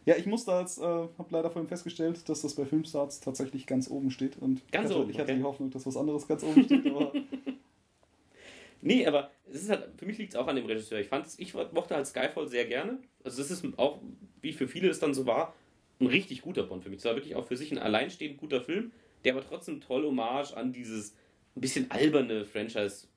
[0.08, 3.68] Ja, ich muss da jetzt, äh, habe leider vorhin festgestellt, dass das bei Filmstarts tatsächlich
[3.68, 4.38] ganz oben steht.
[4.38, 5.40] Und Ganz ich hatte, oben, Ich hatte okay.
[5.40, 7.12] die Hoffnung, dass was anderes ganz oben steht, aber
[8.82, 11.00] Nee, aber es ist halt, für mich liegt es auch an dem Regisseur.
[11.00, 13.00] Ich fand ich mochte halt Skyfall sehr gerne.
[13.22, 14.00] Also das ist auch,
[14.42, 15.54] wie für viele es dann so war,
[16.00, 17.00] ein richtig guter Bond für mich.
[17.00, 18.94] Es war wirklich auch für sich ein alleinstehend guter Film,
[19.26, 21.16] der aber trotzdem toll Hommage an dieses
[21.58, 23.08] ein bisschen alberne Franchise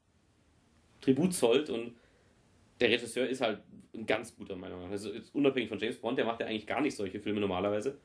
[1.02, 1.94] Tribut zollt und
[2.80, 3.60] der Regisseur ist halt
[3.94, 4.90] ein ganz guter Meinung nach.
[4.90, 7.98] Also jetzt unabhängig von James Bond, der macht ja eigentlich gar nicht solche Filme normalerweise.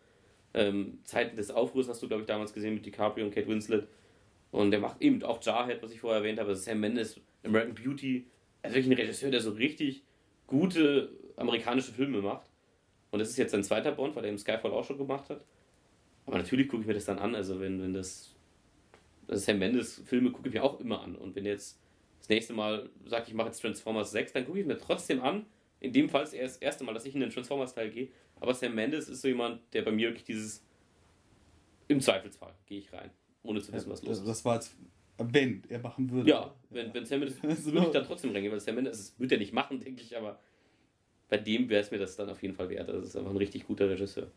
[0.53, 3.87] Ähm, Zeiten des Aufruhrs hast du, glaube ich, damals gesehen mit DiCaprio und Kate Winslet.
[4.51, 8.27] Und der macht eben auch Jarhead, was ich vorher erwähnt habe, Sam Mendes, American Beauty.
[8.61, 10.03] Also wirklich ein Regisseur, der so richtig
[10.47, 12.49] gute amerikanische Filme macht.
[13.11, 15.43] Und das ist jetzt sein zweiter Bond, weil er im Skyfall auch schon gemacht hat.
[16.25, 17.35] Aber natürlich gucke ich mir das dann an.
[17.35, 18.33] Also wenn, wenn das,
[19.27, 21.15] das Sam Mendes Filme gucke ich mir auch immer an.
[21.15, 21.79] Und wenn jetzt
[22.25, 25.45] das nächste Mal sagt, ich mache jetzt Transformers 6, dann gucke ich mir trotzdem an.
[25.79, 28.07] In dem Fall ist es das erste Mal, dass ich in den Transformers-Teil gehe.
[28.39, 30.63] Aber Sam Mendes ist so jemand, der bei mir wirklich dieses
[31.87, 33.11] im Zweifelsfall gehe ich rein,
[33.43, 34.27] ohne zu wissen, was los das, ist.
[34.27, 34.75] das war jetzt,
[35.19, 36.27] wenn er machen würde.
[36.27, 39.31] Ja, wenn, wenn Sam Mendes, würde ich dann trotzdem reingehen, weil Sam Mendes, das wird
[39.31, 40.39] er nicht machen, denke ich, aber
[41.29, 42.89] bei dem wäre es mir das dann auf jeden Fall wert.
[42.89, 44.31] Das ist einfach ein richtig guter Regisseur.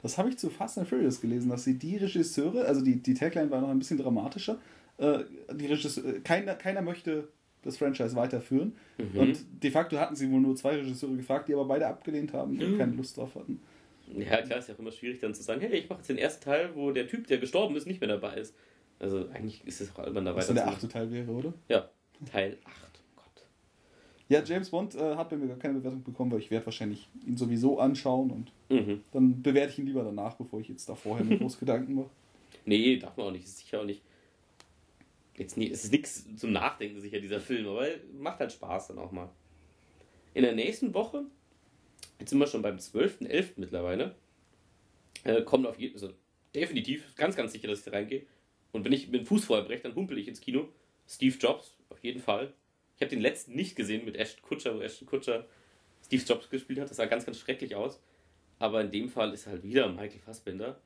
[0.00, 3.12] Das habe ich zu Fast and Furious gelesen, dass sie die Regisseure, also die, die
[3.12, 4.58] Tagline war noch ein bisschen dramatischer,
[5.00, 5.24] äh,
[5.54, 7.28] die Regisseure, keiner, keiner möchte
[7.62, 8.74] das Franchise weiterführen.
[8.98, 9.18] Mhm.
[9.20, 12.58] Und de facto hatten sie wohl nur zwei Regisseure gefragt, die aber beide abgelehnt haben
[12.58, 12.78] und Mhm.
[12.78, 13.60] keine Lust drauf hatten.
[14.16, 16.18] Ja, klar, ist ja auch immer schwierig dann zu sagen, hey, ich mache jetzt den
[16.18, 18.54] ersten Teil, wo der Typ, der gestorben ist, nicht mehr dabei ist.
[18.98, 20.38] Also eigentlich ist es auch albern dabei.
[20.38, 21.52] Was dann der achte Teil wäre, oder?
[21.68, 21.88] Ja,
[22.30, 22.74] Teil 8.
[23.16, 23.46] Oh Gott.
[24.28, 27.08] Ja, James Bond äh, hat bei mir gar keine Bewertung bekommen, weil ich werde wahrscheinlich
[27.26, 29.00] ihn sowieso anschauen und Mhm.
[29.12, 32.10] dann bewerte ich ihn lieber danach, bevor ich jetzt da vorher mir groß Gedanken mache.
[32.64, 33.44] Nee, darf man auch nicht.
[33.44, 34.02] Ist sicher auch nicht.
[35.40, 38.98] Jetzt nie, es ist nichts zum Nachdenken, sicher, dieser Film, aber macht halt Spaß dann
[38.98, 39.30] auch mal.
[40.34, 41.24] In der nächsten Woche,
[42.18, 43.52] jetzt sind wir schon beim 12.11.
[43.56, 44.14] mittlerweile,
[45.24, 46.12] äh, kommt auf jeden also
[46.54, 48.26] definitiv, ganz, ganz sicher, dass ich da reingehe.
[48.72, 50.68] Und wenn ich mit dem Fuß vorher breche, dann humpel ich ins Kino.
[51.08, 52.52] Steve Jobs, auf jeden Fall.
[52.96, 55.46] Ich habe den letzten nicht gesehen mit Ashton Kutscher, wo Ashton Kutscher
[56.04, 56.90] Steve Jobs gespielt hat.
[56.90, 57.98] Das sah ganz, ganz schrecklich aus.
[58.58, 60.78] Aber in dem Fall ist halt wieder Michael Fassbender.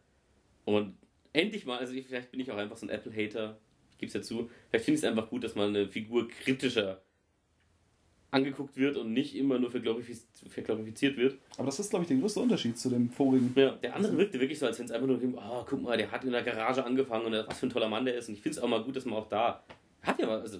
[0.64, 0.96] Und
[1.32, 3.58] endlich mal, also ich, vielleicht bin ich auch einfach so ein Apple-Hater,
[3.94, 4.50] ich gebe es ja zu.
[4.68, 7.00] Vielleicht finde ich es einfach gut, dass mal eine Figur kritischer
[8.30, 11.38] angeguckt wird und nicht immer nur verglorifiz verglorifiziert wird.
[11.56, 13.52] Aber das ist, glaube ich, der größte Unterschied zu dem vorigen.
[13.54, 16.10] Ja, der andere wirkte wirklich so, als wenn es einfach nur, oh, guck mal, der
[16.10, 18.28] hat in der Garage angefangen und was für ein toller Mann der ist.
[18.28, 19.62] Und ich finde es auch mal gut, dass man auch da
[20.02, 20.58] hat ja also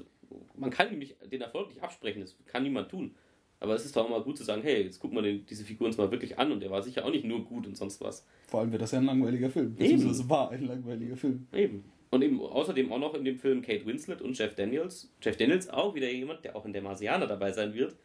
[0.57, 3.14] man kann ihm nicht, den Erfolg nicht absprechen, das kann niemand tun.
[3.61, 5.87] Aber es ist doch auch mal gut zu sagen, hey, jetzt gucken wir diese Figur
[5.87, 8.26] uns mal wirklich an und der war sicher auch nicht nur gut und sonst was.
[8.49, 9.74] Vor allem wird das ja ein langweiliger Film.
[9.74, 11.47] Beziehungsweise war ein langweiliger Film.
[11.53, 11.85] Eben.
[12.14, 15.10] Und eben außerdem auch noch in dem Film Kate Winslet und Jeff Daniels.
[15.20, 17.96] Jeff Daniels auch wieder jemand, der auch in der Marsianer dabei sein wird.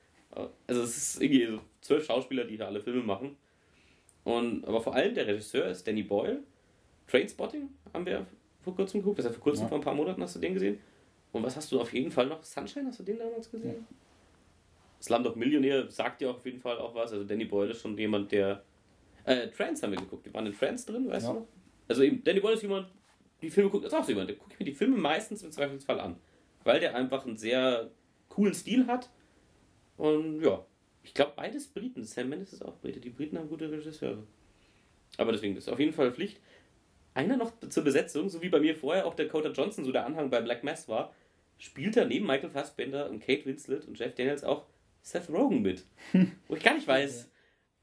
[0.66, 3.38] Also es ist irgendwie so zwölf Schauspieler, die hier alle Filme machen.
[4.24, 6.42] Und, aber vor allem der Regisseur ist Danny Boyle.
[7.06, 8.26] Trainspotting haben wir
[8.64, 9.20] vor kurzem geguckt.
[9.20, 9.68] Das ist ja vor kurzem, Ja.
[9.70, 10.80] vor ein paar Monaten hast du den gesehen.
[11.32, 12.42] Und was hast du auf jeden Fall noch?
[12.44, 13.76] Sunshine, hast du den damals gesehen?
[13.90, 13.96] Ja.
[15.04, 17.12] Slumdog Millionär sagt dir auf jeden Fall auch was.
[17.14, 18.64] Also Danny Boyle ist schon jemand, der...
[19.26, 20.26] Äh, Trance haben wir geguckt.
[20.26, 21.34] Die waren in Trance drin, weißt Ja.
[21.34, 21.48] du noch?
[21.88, 22.88] Also eben, Danny Boyle ist jemand,
[23.42, 25.52] die Filme guckt, ist auch so jemand, der gucke ich mir die Filme meistens im
[25.52, 26.18] Zweifelsfall an.
[26.64, 27.92] Weil der einfach einen sehr
[28.28, 29.10] coolen Stil hat.
[29.98, 30.66] Und ja,
[31.04, 32.04] ich glaube beides Briten.
[32.04, 33.00] Sam Mendes ist auch Brite.
[33.00, 34.24] Die Briten haben gute Regisseure.
[35.18, 36.40] Aber deswegen ist auf jeden Fall Pflicht.
[37.14, 40.30] Einer noch zur Besetzung, so wie bei mir vorher auch Dakota Johnson so der Anhang
[40.30, 41.14] bei Black Mass war,
[41.58, 44.66] spielt er neben Michael Fassbender und Kate Winslet und Jeff Daniels auch
[45.02, 45.86] Seth Rogen mit.
[46.48, 47.30] Wo ich gar nicht weiß,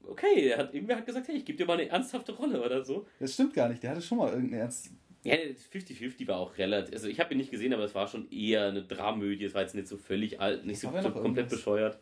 [0.07, 2.83] okay, er hat, irgendwer hat gesagt, hey, ich gebe dir mal eine ernsthafte Rolle oder
[2.83, 3.05] so.
[3.19, 3.83] Das stimmt gar nicht.
[3.83, 4.91] Der hatte schon mal irgendeinen Ernst.
[5.27, 6.93] Ja, 50-50 war auch relativ.
[6.93, 9.45] Also ich habe ihn nicht gesehen, aber es war schon eher eine Dramödie.
[9.45, 11.99] Es war jetzt nicht so völlig alt, nicht so, ja so komplett bescheuert.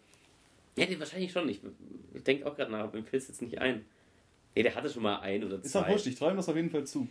[0.78, 1.50] Ja, den wahrscheinlich schon.
[1.50, 1.62] Ich,
[2.14, 3.86] ich denke auch gerade nach, aber mir fällt es jetzt nicht ein.
[4.54, 5.92] Nee, der hatte schon mal ein oder Ist auch zwei.
[5.94, 7.08] wurscht, ich träume das auf jeden Fall zu.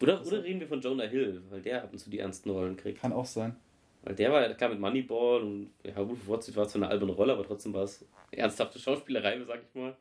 [0.00, 2.76] Oder, oder reden wir von Jonah Hill, weil der ab und zu die ernsten Rollen
[2.76, 3.00] kriegt.
[3.00, 3.54] Kann auch sein.
[4.02, 6.82] Weil der war ja klar mit Moneyball und ja, Wolf of Wall Street war zwar
[6.82, 9.96] eine alberne Rolle, aber trotzdem war es ernsthafte Schauspielerei, sag ich mal.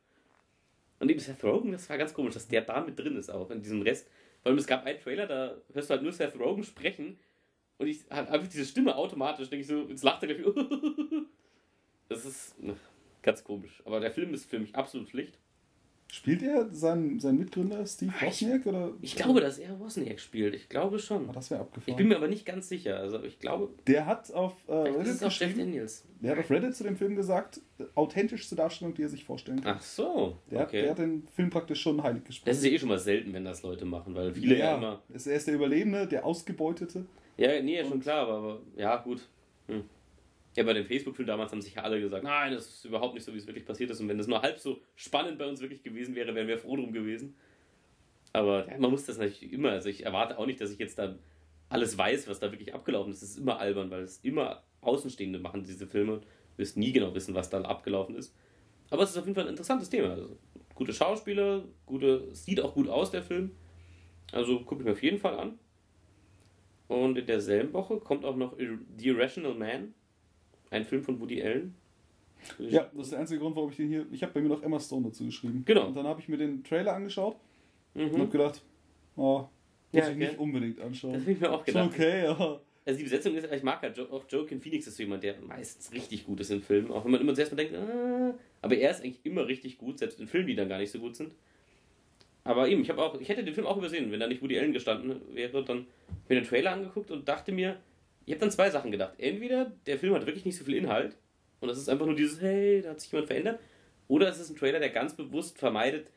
[1.00, 3.50] Und eben Seth Rogen, das war ganz komisch, dass der da mit drin ist auch
[3.52, 4.08] in diesem Rest.
[4.42, 7.20] Vor allem es gab einen Trailer, da hörst du halt nur Seth Rogen sprechen
[7.78, 10.46] und ich habe einfach diese Stimme automatisch, denke ich so, jetzt lacht er gleich.
[12.10, 12.76] das ist ne,
[13.22, 13.82] ganz komisch.
[13.86, 15.38] Aber der Film ist für mich absolut Pflicht.
[16.10, 18.66] Spielt er seinen, seinen Mitgründer Steve Ah, Wozniak?
[18.66, 18.92] Oder?
[19.02, 20.56] Ich glaube, dass er Wozniak spielt.
[20.56, 21.30] Ich glaube schon.
[21.30, 21.92] Ah, das wäre abgefahren.
[21.92, 22.98] Ich bin mir aber nicht ganz sicher.
[22.98, 26.06] Also ich glaube, Der hat auf äh, ist Reddit es auch Jeff Daniels.
[26.22, 27.60] der hat auf Reddit zu dem Film gesagt,
[27.96, 29.76] authentischste Darstellung, die er sich vorstellen kann.
[29.78, 30.38] Ach so.
[30.50, 30.90] Der, hat, der Okay.
[30.92, 32.50] hat den Film praktisch schon heilig gesprochen.
[32.50, 34.78] Das ist ja eh schon mal selten, wenn das Leute machen, weil viele ja, ja,
[34.78, 35.02] immer.
[35.14, 37.06] ist- er ist der Überlebende, der Ausgebeutete.
[37.36, 39.28] Ja, nee, schon klar, aber, aber ja, gut.
[40.58, 43.24] Ja, bei dem Facebook-Film damals haben sich ja alle gesagt, nein, das ist überhaupt nicht
[43.24, 44.02] so, wie es wirklich passiert ist.
[44.02, 46.76] Und wenn das nur halb so spannend bei uns wirklich gewesen wäre, wären wir froh
[46.76, 47.36] drum gewesen.
[48.34, 50.98] Aber ja, man muss das natürlich immer, also ich erwarte auch nicht, dass ich jetzt
[50.98, 51.20] dann
[51.70, 53.22] alles weiß, was da wirklich abgelaufen ist.
[53.22, 56.22] Das ist immer albern, weil es immer Außenstehende machen, diese Filme.
[56.22, 58.36] Du wirst nie genau wissen, was dann abgelaufen ist.
[58.90, 60.10] Aber es ist auf jeden Fall ein interessantes Thema.
[60.10, 60.40] Also,
[60.74, 63.52] gute Schauspieler, gute, sieht auch gut aus, der Film.
[64.32, 65.60] Also gucke ich mir auf jeden Fall an.
[66.88, 69.94] Und in derselben Woche kommt auch noch The Irrational Man,
[70.72, 71.76] ein Film von Woody Allen.
[72.60, 74.06] Ja, das ist der einzige Grund, warum ich den hier.
[74.12, 75.64] Ich habe bei mir noch Emma Stone dazu geschrieben.
[75.66, 75.88] Genau.
[75.88, 77.36] Und dann habe ich mir den Trailer angeschaut
[77.96, 78.30] und habe Mhm.
[78.30, 78.62] gedacht,
[79.16, 79.48] oh, muss
[79.92, 80.16] Ja, ich okay.
[80.18, 81.14] nicht unbedingt Das anschauen.
[81.20, 81.90] habe ich mir auch gedacht.
[81.92, 82.62] okay, aber.
[82.86, 85.92] Also die Besetzung ist, ich mag Jo- auch Joaquin Phoenix ist so jemand, der meistens
[85.92, 86.90] richtig gut ist in Filmen.
[86.92, 90.00] Auch wenn man immer zuerst mal denkt, ah, aber er ist eigentlich immer richtig gut,
[90.00, 91.34] selbst in Filmen, die dann gar nicht so gut sind.
[92.46, 94.58] Aber eben, ich habe auch, ich hätte den Film auch übersehen, wenn da nicht Woody
[94.58, 95.86] Allen gestanden wäre, dann hab
[96.24, 97.76] ich mir den Trailer angeguckt und dachte mir,
[98.28, 99.14] ich habe dann zwei Sachen gedacht.
[99.18, 101.18] Entweder der Film hat wirklich nicht so viel Inhalt
[101.62, 103.60] und das ist einfach nur dieses, hey, da hat sich jemand verändert,
[104.08, 106.12] oder es ist ein Trailer, der ganz bewusst vermeidet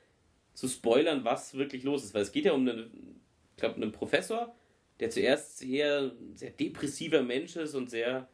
[0.55, 3.21] zu spoilern, was wirklich los ist, weil es geht ja um einen,
[3.53, 4.55] ich glaube, einen Professor,
[4.99, 8.29] der zuerst sehr, sehr depressiver Mensch ist und sehr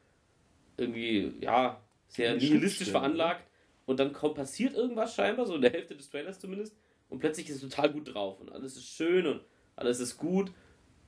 [0.77, 3.47] irgendwie, ja, sehr nihilistisch veranlagt.
[3.85, 6.75] Und dann kommt, passiert irgendwas scheinbar, so in der Hälfte des Trailers zumindest.
[7.09, 9.43] Und plötzlich ist es total gut drauf und alles ist schön und
[9.77, 10.51] alles ist gut.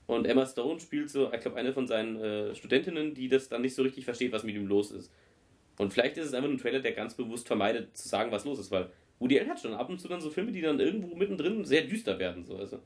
[0.09, 3.63] Und Emma Stone spielt so, ich glaube, eine von seinen äh, Studentinnen, die das dann
[3.63, 5.13] nicht so richtig versteht, was mit ihm los ist.
[5.77, 8.59] Und vielleicht ist es einfach ein Trailer, der ganz bewusst vermeidet, zu sagen, was los
[8.59, 8.91] ist, weil
[9.21, 11.83] Woody Allen hat schon ab und zu dann so Filme, die dann irgendwo mittendrin sehr
[11.83, 12.45] düster werden.
[12.45, 12.57] So.
[12.57, 12.81] Also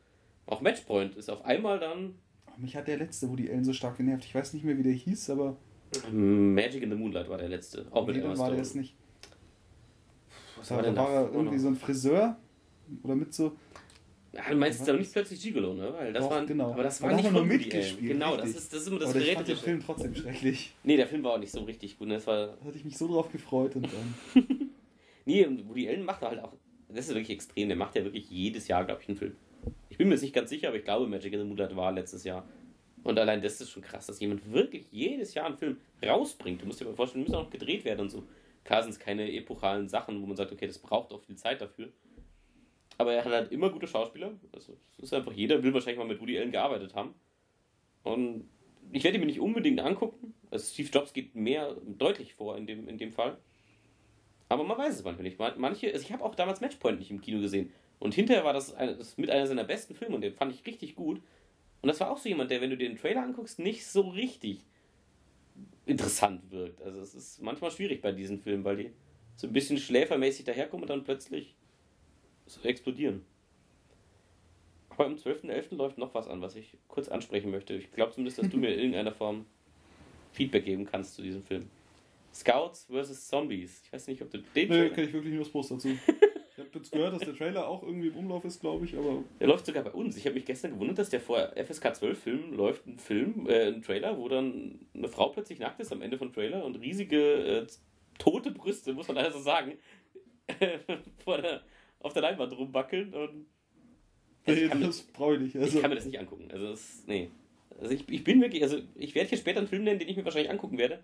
[0.45, 2.17] auch Matchpoint ist auf einmal dann
[2.53, 4.25] Oh, mich hat der letzte Woody Allen so stark genervt.
[4.25, 5.57] Ich weiß nicht mehr, wie der hieß, aber.
[6.11, 7.87] Magic in the Moonlight war der letzte.
[7.91, 8.63] Auch mit nee, Emma dann war der Stone.
[8.63, 8.95] es nicht.
[10.57, 12.37] Was war da war er irgendwie so ein Friseur.
[13.03, 13.57] Oder mit so.
[14.33, 15.93] Ja, du meinst jetzt aber nicht plötzlich Gigolo, ne?
[15.93, 16.73] Weil das Doch, war, genau.
[16.73, 19.35] Aber das war nicht nur mitgespielt, Genau, das ist, das ist immer das aber ich
[19.35, 19.57] fand den.
[19.57, 20.75] Film trotzdem schrecklich.
[20.85, 22.09] Nee, der Film war auch nicht so richtig gut.
[22.09, 22.15] Ne?
[22.15, 24.45] Das war, Da hatte ich mich so drauf gefreut und dann.
[25.27, 26.55] nee, und Woody Allen macht halt auch,
[26.89, 29.37] das ist wirklich extrem, der macht ja wirklich jedes Jahr, glaube ich, einen Film.
[29.91, 31.93] Ich bin mir jetzt nicht ganz sicher, aber ich glaube, Magic in the Moonlight war
[31.93, 32.47] letztes Jahr.
[33.03, 36.63] Und allein das ist schon krass, dass jemand wirklich jedes Jahr einen Film rausbringt.
[36.63, 38.25] Du musst dir mal vorstellen, die müssen auch noch gedreht werden und so.
[38.65, 41.61] Klar sind es keine epochalen Sachen, wo man sagt, okay, das braucht auch viel Zeit
[41.61, 41.89] dafür.
[42.99, 44.33] Aber er hat halt immer gute Schauspieler.
[44.53, 47.15] Also, es ist einfach, jeder will wahrscheinlich mal mit Woody Allen gearbeitet haben.
[48.03, 48.49] Und
[48.93, 50.35] ich werde ihn mir nicht unbedingt angucken.
[50.51, 53.39] Also Steve Jobs geht mehr deutlich vor in dem, in dem Fall.
[54.49, 55.39] Aber man weiß es manchmal nicht.
[55.39, 57.73] Man- Manche, also ich habe auch damals Matchpoint nicht im Kino gesehen.
[57.99, 60.67] Und hinterher war das, eine, das mit einer seiner besten Filme und den fand ich
[60.67, 61.23] richtig gut.
[61.81, 64.03] Und das war auch so jemand, der, wenn du dir den Trailer anguckst, nicht so
[64.03, 64.67] richtig
[65.87, 66.83] interessant wirkt.
[66.83, 68.91] Also es ist manchmal schwierig bei diesen Filmen, weil die
[69.37, 71.55] so ein bisschen schläfermäßig daherkommen und dann plötzlich
[72.63, 73.25] explodieren.
[74.91, 75.75] Aber am 12.11.
[75.77, 77.75] läuft noch was an, was ich kurz ansprechen möchte.
[77.75, 79.47] Ich glaube zumindest, dass du mir in irgendeiner Form
[80.33, 81.69] Feedback geben kannst zu diesem Film.
[82.35, 83.29] Scouts vs.
[83.29, 83.83] Zombies.
[83.85, 85.89] Ich weiß nicht, ob du den Trailer- kenne ich wirklich nur das Poster dazu.
[86.55, 89.25] Ich habe jetzt gehört, dass der Trailer auch irgendwie im Umlauf ist, glaube ich, aber
[89.41, 90.19] Der läuft sogar bei uns.
[90.19, 93.69] Ich habe mich gestern gewundert, dass der vor FSK 12 Film läuft ein Film, äh,
[93.69, 97.17] ein Trailer, wo dann eine Frau plötzlich nackt ist am Ende vom Trailer und riesige
[97.63, 97.67] äh,
[98.19, 99.79] tote Brüste, muss man leider so sagen,
[101.25, 101.63] vor der,
[102.03, 103.47] auf der Leinwand rumwackeln und
[104.45, 105.55] Also ich nee, kann mir- das brauche ich nicht.
[105.55, 106.49] ich Also, kann mir das nicht angucken.
[106.53, 107.31] Also das, nee.
[107.81, 110.17] Also ich, ich bin wirklich, also ich werde hier später einen Film nennen, den ich
[110.17, 111.03] mir wahrscheinlich angucken werde,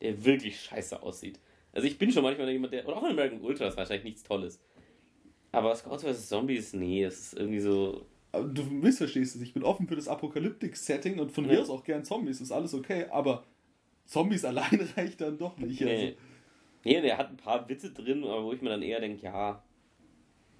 [0.00, 1.40] der wirklich scheiße aussieht.
[1.72, 4.22] Also ich bin schon manchmal jemand, der, oder auch in American Ultra ist wahrscheinlich nichts
[4.22, 4.60] Tolles.
[5.52, 6.28] Aber Scouts vs.
[6.28, 9.42] Zombies, nee, das ist irgendwie so, aber du missverstehst es.
[9.42, 11.52] Ich bin offen für das Apokalyptik-Setting und von Ja.
[11.54, 13.44] mir aus auch gern Zombies, ist alles okay, aber
[14.04, 15.80] Zombies allein reicht dann doch nicht.
[15.80, 15.90] Nee.
[16.08, 16.16] Also,
[16.84, 19.60] Nee, der hat ein paar Witze drin, aber wo ich mir dann eher denke, ja,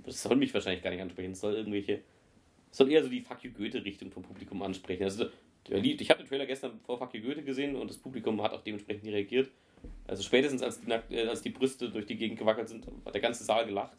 [0.07, 1.33] das soll mich wahrscheinlich gar nicht ansprechen.
[1.33, 2.03] Das soll irgendwelche.
[2.71, 5.05] Soll eher so die Fuck you Goethe-Richtung vom Publikum ansprechen.
[5.05, 5.27] Also,
[5.69, 8.63] ich habe den Trailer gestern vor Fuck you Goethe gesehen und das Publikum hat auch
[8.63, 9.51] dementsprechend reagiert.
[10.07, 13.21] Also spätestens als die, äh, als die Brüste durch die Gegend gewackelt sind, hat der
[13.21, 13.97] ganze Saal gelacht.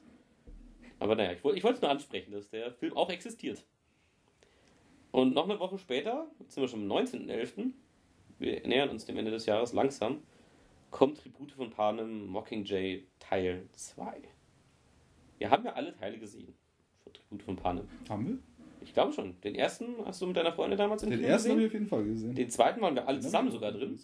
[0.99, 3.63] Aber naja, ich wollte ich wollte es nur ansprechen, dass der Film auch existiert.
[5.11, 7.71] Und noch eine Woche später, jetzt sind wir schon am 19.11.,
[8.39, 10.21] wir nähern uns dem Ende des Jahres langsam,
[10.91, 14.21] kommt Tribute von Panem Mockingjay Teil 2.
[15.37, 16.53] Wir haben ja alle Teile gesehen
[17.03, 17.87] von Tribute von Panem.
[18.09, 18.37] haben wir?
[18.81, 19.39] Ich glaube schon.
[19.41, 21.87] Den ersten hast du mit deiner Freundin damals in Den ersten habe ich auf jeden
[21.87, 22.35] Fall gesehen.
[22.35, 23.99] Den zweiten waren wir alle zusammen sogar drin.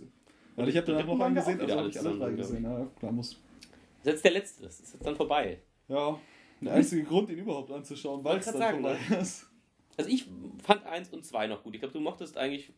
[0.56, 2.64] Weil ich habe danach noch einen gesehen, also habe ich alle drei gesehen.
[2.64, 3.40] Ja, klar, muss.
[4.04, 5.60] Das ist jetzt der letzte, das ist jetzt dann vorbei.
[5.88, 6.20] Ja,
[6.62, 9.50] der einzige Grund, ihn überhaupt anzuschauen, weil es dann sagen, vorbei ist.
[9.98, 10.28] Also ich
[10.64, 11.76] fand eins und zwei noch gut.
[11.76, 12.72] Ich glaube, du mochtest eigentlich,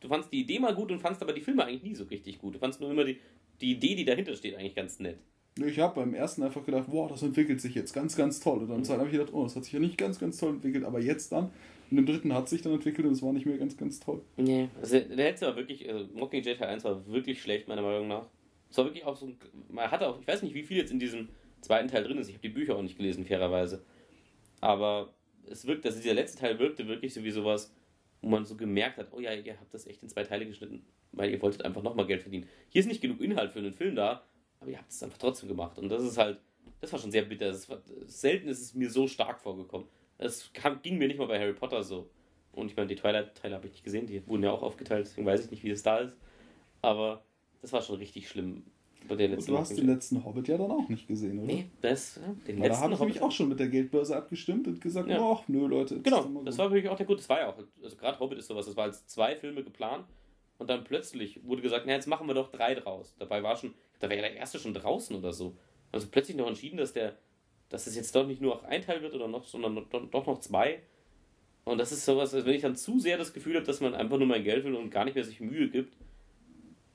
[0.00, 2.38] du fandst die Idee mal gut und fandst aber die Filme eigentlich nie so richtig
[2.38, 2.54] gut.
[2.54, 3.18] Du fandst nur immer die,
[3.60, 5.18] die Idee, die dahinter steht, eigentlich ganz nett.
[5.66, 8.58] Ich habe beim ersten einfach gedacht, wow, das entwickelt sich jetzt ganz, ganz toll.
[8.58, 8.88] Und dann mhm.
[8.88, 11.32] habe ich gedacht, oh, das hat sich ja nicht ganz, ganz toll entwickelt, aber jetzt
[11.32, 11.50] dann.
[11.90, 14.22] Und im dritten hat sich dann entwickelt und es war nicht mehr ganz, ganz toll.
[14.36, 18.06] Nee, also der letzte war wirklich, also Mockingjay Teil 1 war wirklich schlecht, meiner Meinung
[18.06, 18.26] nach.
[18.70, 19.32] Es war wirklich auch so,
[19.68, 21.28] man hatte auch, ich weiß nicht, wie viel jetzt in diesem
[21.60, 22.28] zweiten Teil drin ist.
[22.28, 23.82] Ich habe die Bücher auch nicht gelesen, fairerweise.
[24.60, 25.12] Aber
[25.46, 27.74] es wirkt, also dieser letzte Teil wirkte wirklich so wie sowas,
[28.22, 30.84] wo man so gemerkt hat, oh ja, ihr habt das echt in zwei Teile geschnitten,
[31.12, 32.46] weil ihr wolltet einfach nochmal Geld verdienen.
[32.68, 34.22] Hier ist nicht genug Inhalt für einen Film da,
[34.60, 35.78] aber ihr habt es einfach trotzdem gemacht.
[35.78, 36.38] Und das ist halt,
[36.80, 37.52] das war schon sehr bitter.
[37.68, 39.88] War, selten ist es mir so stark vorgekommen.
[40.18, 40.50] Es
[40.82, 42.08] ging mir nicht mal bei Harry Potter so.
[42.52, 45.26] Und ich meine, die Twilight-Teile habe ich nicht gesehen, die wurden ja auch aufgeteilt, deswegen
[45.26, 46.16] weiß ich nicht, wie es da ist.
[46.82, 47.22] Aber
[47.62, 48.64] das war schon richtig schlimm.
[49.08, 51.46] Bei der letzten du hast den letzten Hobbit ja dann auch nicht gesehen, oder?
[51.46, 54.80] Nee, das, den Weil letzten Da habe ich auch schon mit der Geldbörse abgestimmt und
[54.80, 55.20] gesagt, ja.
[55.22, 56.00] ach nö, Leute.
[56.00, 57.18] Genau, das war wirklich auch der Gute.
[57.18, 60.04] Das war ja auch, also gerade Hobbit ist sowas, das war als zwei Filme geplant
[60.58, 63.14] und dann plötzlich wurde gesagt, na jetzt machen wir doch drei draus.
[63.18, 65.56] Dabei war schon, da war ja der erste schon draußen oder so.
[65.92, 67.16] Also plötzlich noch entschieden, dass der,
[67.68, 70.80] dass es jetzt doch nicht nur ein Teil wird oder noch, sondern doch noch zwei.
[71.64, 73.94] Und das ist sowas, als wenn ich dann zu sehr das Gefühl habe, dass man
[73.94, 75.94] einfach nur mein Geld will und gar nicht mehr sich Mühe gibt.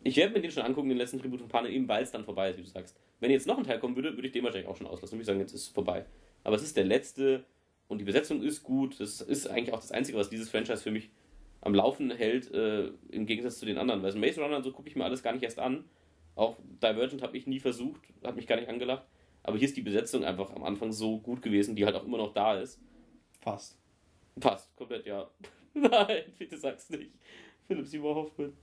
[0.04, 2.26] Ich werde mir den schon angucken, den letzten Tribut von Panem, eben weil es dann
[2.26, 2.96] vorbei ist, wie du sagst.
[3.20, 5.20] Wenn jetzt noch ein Teil kommen würde, würde ich den wahrscheinlich auch schon auslassen und
[5.20, 6.06] würde sagen, jetzt ist es vorbei.
[6.44, 7.44] Aber es ist der letzte
[7.88, 9.00] und die Besetzung ist gut.
[9.00, 11.10] Das ist eigentlich auch das Einzige, was dieses Franchise für mich
[11.62, 14.04] am Laufen hält, äh, im Gegensatz zu den anderen.
[14.04, 15.86] Weil so Maze Runner, so gucke ich mir alles gar nicht erst an.
[16.36, 19.06] Auch Divergent habe ich nie versucht, hat mich gar nicht angelacht.
[19.44, 22.18] Aber hier ist die Besetzung einfach am Anfang so gut gewesen, die halt auch immer
[22.18, 22.82] noch da ist.
[23.42, 23.80] Fast.
[24.40, 25.30] Fast, komplett, ja.
[25.74, 27.12] Nein, bitte sag's nicht.
[27.68, 28.54] Philipp Seymour Hoffman.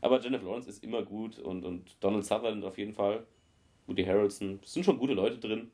[0.00, 3.26] Aber Jennifer Lawrence ist immer gut und, und Donald Sutherland auf jeden Fall.
[3.86, 4.58] Woody Harrelson.
[4.64, 5.70] Es sind schon gute Leute drin.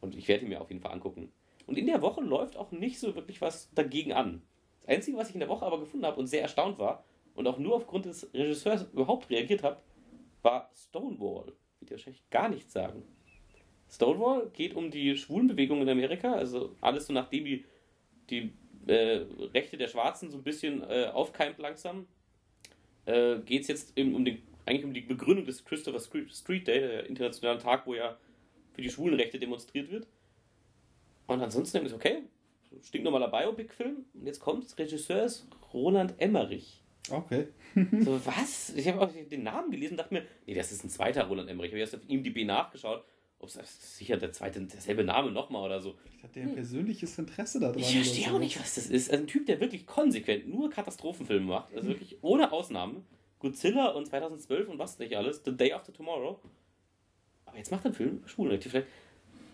[0.00, 1.32] Und ich werde ihn mir auf jeden Fall angucken.
[1.66, 4.42] Und in der Woche läuft auch nicht so wirklich was dagegen an.
[4.82, 7.46] Das Einzige, was ich in der Woche aber gefunden habe und sehr erstaunt war und
[7.46, 9.80] auch nur aufgrund des Regisseurs überhaupt reagiert habe,
[10.46, 11.52] war Stonewall.
[11.80, 13.02] Will dir wahrscheinlich gar nichts sagen.
[13.90, 17.64] Stonewall geht um die Schwulenbewegung in Amerika, also alles so nachdem die,
[18.30, 18.52] die
[18.86, 22.06] äh, Rechte der Schwarzen so ein bisschen äh, aufkeimt langsam,
[23.04, 27.06] äh, geht es jetzt um den, eigentlich um die Begründung des Christopher Street Day, der
[27.06, 28.16] internationalen Tag, wo ja
[28.72, 30.06] für die Schwulenrechte demonstriert wird.
[31.26, 32.22] Und ansonsten denke ich, okay,
[32.82, 34.04] stinknormaler Biopic-Film.
[34.14, 36.85] Und jetzt kommt Regisseur ist Roland Emmerich.
[37.10, 37.48] Okay.
[38.00, 38.74] so, was?
[38.74, 41.48] Ich habe auch den Namen gelesen und dachte mir, nee, das ist ein zweiter Roland
[41.48, 41.68] Emmerich.
[41.68, 43.04] Ich habe erst auf ihm die B nachgeschaut.
[43.38, 45.98] Ob es sicher der zweite, derselbe Name nochmal oder so.
[46.16, 47.78] Ich hatte ein persönliches Interesse daran.
[47.78, 49.10] Ich verstehe auch nicht, was das ist.
[49.10, 51.74] Also ein Typ, der wirklich konsequent nur Katastrophenfilme macht.
[51.74, 53.04] Also wirklich ohne Ausnahmen.
[53.38, 55.42] Godzilla und 2012 und was nicht alles.
[55.44, 56.40] The Day After Tomorrow.
[57.44, 58.70] Aber jetzt macht er einen Film Schwulenrechte.
[58.70, 58.88] Vielleicht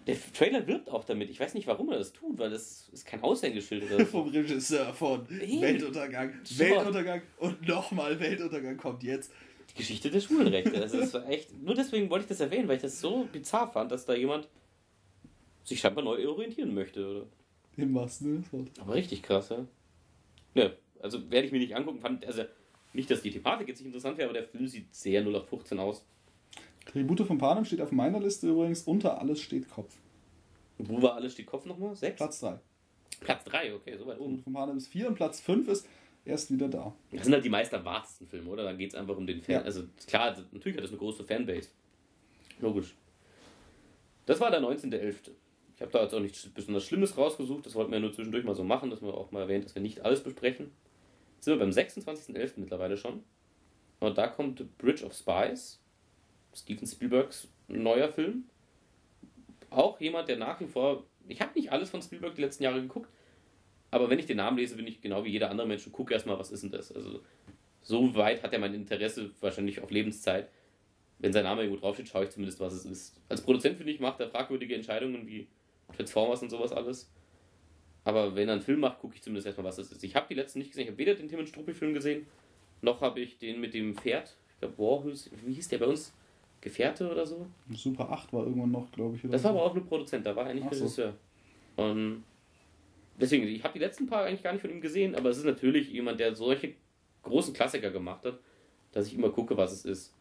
[0.06, 1.30] der Trailer wirbt auch damit.
[1.30, 4.04] Ich weiß nicht, warum er das tut, weil das ist kein Aushängeschild oder so.
[4.06, 5.60] Vom Regisseur von hey.
[5.60, 9.32] Weltuntergang, Weltuntergang und nochmal Weltuntergang kommt jetzt.
[9.70, 10.72] Die Geschichte der Schwulenrechte.
[10.72, 11.60] Das ist echt.
[11.62, 14.48] Nur deswegen wollte ich das erwähnen, weil ich das so bizarr fand, dass da jemand
[15.64, 17.08] sich scheinbar neu orientieren möchte.
[17.08, 17.26] Oder?
[17.76, 19.66] Im wahrsten Sinne Aber richtig krass, ja.
[20.54, 22.00] Ja, also werde ich mir nicht angucken.
[22.00, 22.44] Fand, also
[22.92, 25.48] nicht, dass die Thematik jetzt nicht interessant wäre, aber der Film sieht sehr 0 auf
[25.48, 26.04] 15 aus.
[26.86, 28.82] Tribute von Panem steht auf meiner Liste übrigens.
[28.82, 29.94] Unter alles steht Kopf.
[30.78, 31.94] Wo war alles steht Kopf nochmal?
[31.94, 32.16] Sechs?
[32.16, 32.58] Platz 3.
[33.20, 34.34] Platz 3, okay, soweit oben.
[34.34, 35.86] Und von Panem ist 4 und Platz 5 ist
[36.24, 36.94] erst wieder da.
[37.10, 38.64] Das sind halt die meist erwartetsten Filme, oder?
[38.64, 39.56] Dann geht es einfach um den Fan.
[39.56, 39.62] Ja.
[39.62, 41.68] Also klar, natürlich hat das eine große Fanbase.
[42.60, 42.94] Logisch.
[44.26, 45.30] Das war der 19.11.
[45.74, 47.66] Ich habe da jetzt auch nichts besonders Schlimmes rausgesucht.
[47.66, 49.74] Das wollten wir ja nur zwischendurch mal so machen, dass wir auch mal erwähnt, dass
[49.74, 50.70] wir nicht alles besprechen.
[51.36, 52.52] Jetzt sind wir beim 26.11.
[52.56, 53.24] mittlerweile schon.
[53.98, 55.80] Und da kommt Bridge of Spies.
[56.54, 58.44] Steven Spielbergs neuer Film.
[59.70, 61.04] Auch jemand, der nach wie vor.
[61.28, 63.08] Ich habe nicht alles von Spielberg die letzten Jahre geguckt,
[63.90, 66.12] aber wenn ich den Namen lese, bin ich genau wie jeder andere Mensch und gucke
[66.12, 66.90] erstmal, was ist denn das?
[66.92, 67.20] Also,
[67.82, 70.48] so weit hat er mein Interesse wahrscheinlich auf Lebenszeit.
[71.18, 73.20] Wenn sein Name irgendwo draufsteht, schaue ich zumindest, was es ist.
[73.28, 75.46] Als Produzent, finde ich, macht er fragwürdige Entscheidungen wie
[75.94, 77.12] Transformers und sowas alles.
[78.04, 80.02] Aber wenn er einen Film macht, gucke ich zumindest erstmal, was es ist.
[80.02, 80.84] Ich habe die letzten nicht gesehen.
[80.84, 82.26] Ich habe weder den Tim und Struppi-Film gesehen,
[82.80, 84.36] noch habe ich den mit dem Pferd.
[84.54, 86.12] Ich glaube, Warhus, wie hieß der bei uns?
[86.62, 87.46] Gefährte oder so.
[87.74, 89.22] Super 8 war irgendwann noch, glaube ich.
[89.22, 89.58] das war so.
[89.58, 91.12] aber auch nur Produzent, da war er nicht Regisseur.
[91.76, 91.82] So.
[91.82, 92.24] Und
[93.20, 95.44] deswegen, ich habe die letzten paar eigentlich gar nicht von ihm gesehen, aber es ist
[95.44, 96.72] natürlich jemand, der solche
[97.22, 98.38] großen Klassiker gemacht hat,
[98.92, 100.14] dass ich immer gucke, was es ist.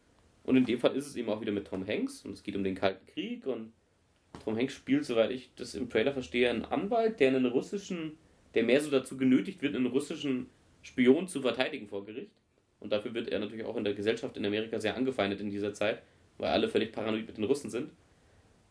[0.44, 2.56] Und in dem Fall ist es eben auch wieder mit Tom Hanks und es geht
[2.56, 3.72] um den Kalten Krieg und
[4.44, 8.18] Tom Hanks spielt, soweit ich das im Trailer verstehe, einen Anwalt, der einen russischen
[8.54, 10.46] der mehr so dazu genötigt wird, einen russischen
[10.82, 12.32] Spion zu verteidigen vor Gericht.
[12.80, 15.72] Und dafür wird er natürlich auch in der Gesellschaft in Amerika sehr angefeindet in dieser
[15.72, 16.02] Zeit,
[16.38, 17.90] weil alle völlig paranoid mit den Russen sind.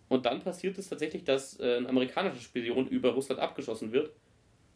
[0.10, 4.12] Und dann passiert es tatsächlich, dass äh, ein amerikanischer Spion über Russland abgeschossen wird.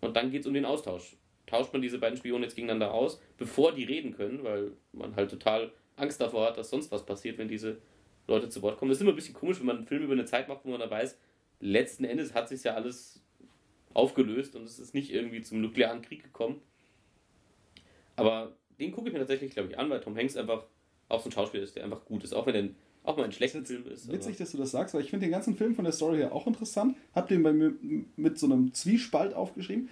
[0.01, 1.17] Und dann geht es um den Austausch.
[1.45, 5.29] Tauscht man diese beiden Spione jetzt gegeneinander aus, bevor die reden können, weil man halt
[5.29, 7.77] total Angst davor hat, dass sonst was passiert, wenn diese
[8.27, 8.89] Leute zu Wort kommen.
[8.89, 10.69] Das ist immer ein bisschen komisch, wenn man einen Film über eine Zeit macht, wo
[10.69, 11.17] man da weiß,
[11.59, 13.21] letzten Endes hat sich ja alles
[13.93, 16.61] aufgelöst und es ist nicht irgendwie zum nuklearen Krieg gekommen.
[18.15, 20.65] Aber den gucke ich mir tatsächlich, glaube ich, an, weil Tom Hanks einfach
[21.09, 22.33] auch so ein Schauspieler ist, der einfach gut ist.
[22.33, 22.69] Auch wenn er
[23.03, 24.11] auch mal ein schlechter Film ist.
[24.11, 26.33] Witzig, dass du das sagst, weil ich finde den ganzen Film von der Story her
[26.33, 26.97] auch interessant.
[27.13, 27.73] Hab den bei mir
[28.15, 29.89] mit so einem Zwiespalt aufgeschrieben.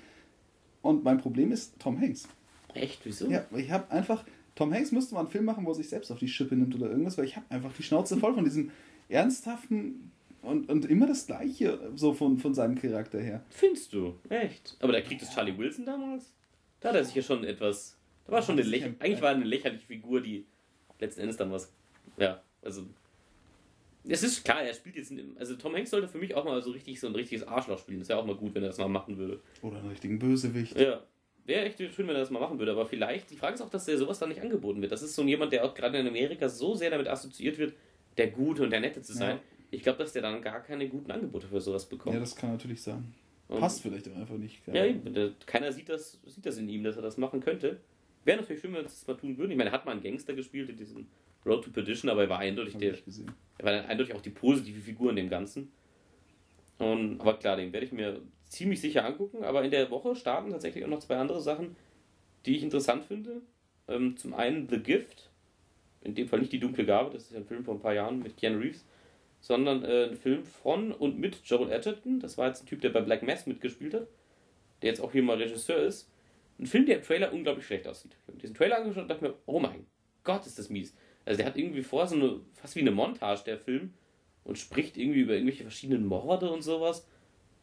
[0.82, 2.28] Und mein Problem ist Tom Hanks.
[2.74, 3.06] Echt?
[3.06, 3.30] Wieso?
[3.30, 4.26] Ja, ich habe einfach.
[4.56, 6.76] Tom Hanks müsste mal einen Film machen, wo er sich selbst auf die Schippe nimmt
[6.76, 8.70] oder irgendwas, weil ich habe einfach die Schnauze voll von diesem
[9.10, 10.12] ernsthaften
[10.44, 13.44] und, und immer das Gleiche, so von, von seinem Charakter her.
[13.50, 14.16] Findest du?
[14.30, 14.78] Echt?
[14.80, 16.34] Aber der Krieg des Charlie Wilson damals?
[16.82, 17.98] Da hat er sich ja schon etwas.
[18.26, 19.02] Da war schon eine lächerliche.
[19.02, 20.46] Eigentlich war eine lächerliche Figur, die
[21.00, 21.72] letzten Endes dann was.
[22.18, 22.84] Ja, also.
[24.06, 25.14] Es ist klar, er spielt jetzt.
[25.38, 28.00] Also Tom Hanks sollte für mich auch mal so richtig so ein richtiges Arschloch spielen.
[28.00, 29.40] Das wäre auch mal gut, wenn er das mal machen würde.
[29.62, 30.78] Oder einen richtigen Bösewicht.
[30.78, 31.02] Ja.
[31.46, 33.70] Wäre echt schön, wenn er das mal machen würde, aber vielleicht, die Frage ist auch,
[33.70, 34.94] dass der sowas dann nicht angeboten wird.
[34.94, 37.74] Das ist so jemand, der auch gerade in Amerika so sehr damit assoziiert wird,
[38.16, 39.36] der Gute und der Nette zu sein.
[39.36, 39.42] Ja.
[39.70, 42.14] Ich glaube, dass der dann gar keine guten Angebote für sowas bekommt.
[42.14, 43.14] Ja, das kann natürlich sein.
[43.50, 44.62] Und Passt vielleicht einfach nicht.
[44.68, 45.36] Ja, eben.
[45.46, 47.82] Keiner sieht das, sieht das in ihm, dass er das machen könnte.
[48.26, 49.52] Wäre natürlich schön, wenn wir das mal tun würden.
[49.52, 51.08] Ich meine, er hat mal einen Gangster gespielt in diesem
[51.46, 52.96] Road to Perdition, aber er war eindeutig der.
[53.58, 55.72] Er war eindeutig auch die positive Figur in dem Ganzen.
[56.78, 59.44] Und, aber klar, den werde ich mir ziemlich sicher angucken.
[59.44, 61.76] Aber in der Woche starten tatsächlich auch noch zwei andere Sachen,
[62.46, 63.42] die ich interessant finde.
[63.88, 65.30] Ähm, zum einen The Gift,
[66.02, 68.20] in dem Fall nicht die dunkle Gabe, das ist ein Film vor ein paar Jahren
[68.20, 68.86] mit Keanu Reeves,
[69.42, 72.20] sondern äh, ein Film von und mit Joel Edgerton.
[72.20, 74.08] Das war jetzt ein Typ, der bei Black Mass mitgespielt hat,
[74.82, 76.10] der jetzt auch hier mal Regisseur ist.
[76.60, 78.16] Ein Film, der im Trailer unglaublich schlecht aussieht.
[78.22, 79.86] Ich habe diesen Trailer angeschaut und dachte mir, oh mein
[80.24, 80.96] Gott, ist das mies.
[81.26, 83.94] Also der hat irgendwie vor so eine, fast wie eine Montage, der Film,
[84.44, 87.08] und spricht irgendwie über irgendwelche verschiedenen Morde und sowas.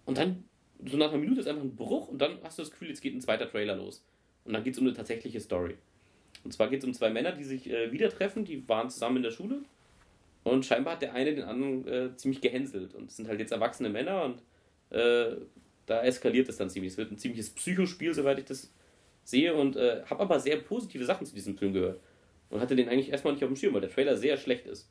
[0.07, 0.45] Und dann,
[0.85, 3.03] so nach einer Minute ist einfach ein Bruch und dann hast du das Gefühl, jetzt
[3.03, 4.05] geht ein zweiter Trailer los.
[4.45, 5.77] Und dann geht es um eine tatsächliche Story.
[6.43, 9.19] Und zwar geht es um zwei Männer, die sich äh, wieder treffen, die waren zusammen
[9.19, 9.63] in der Schule.
[10.43, 12.95] Und scheinbar hat der eine den anderen äh, ziemlich gehänselt.
[12.95, 14.43] Und es sind halt jetzt erwachsene Männer und
[14.97, 15.37] äh,
[15.85, 16.93] da eskaliert es dann ziemlich.
[16.93, 18.73] Es wird ein ziemliches Psychospiel, soweit ich das
[19.25, 19.55] sehe.
[19.55, 22.01] Und äh, habe aber sehr positive Sachen zu diesem Film gehört.
[22.51, 24.91] Und hatte den eigentlich erstmal nicht auf dem Schirm, weil der Trailer sehr schlecht ist.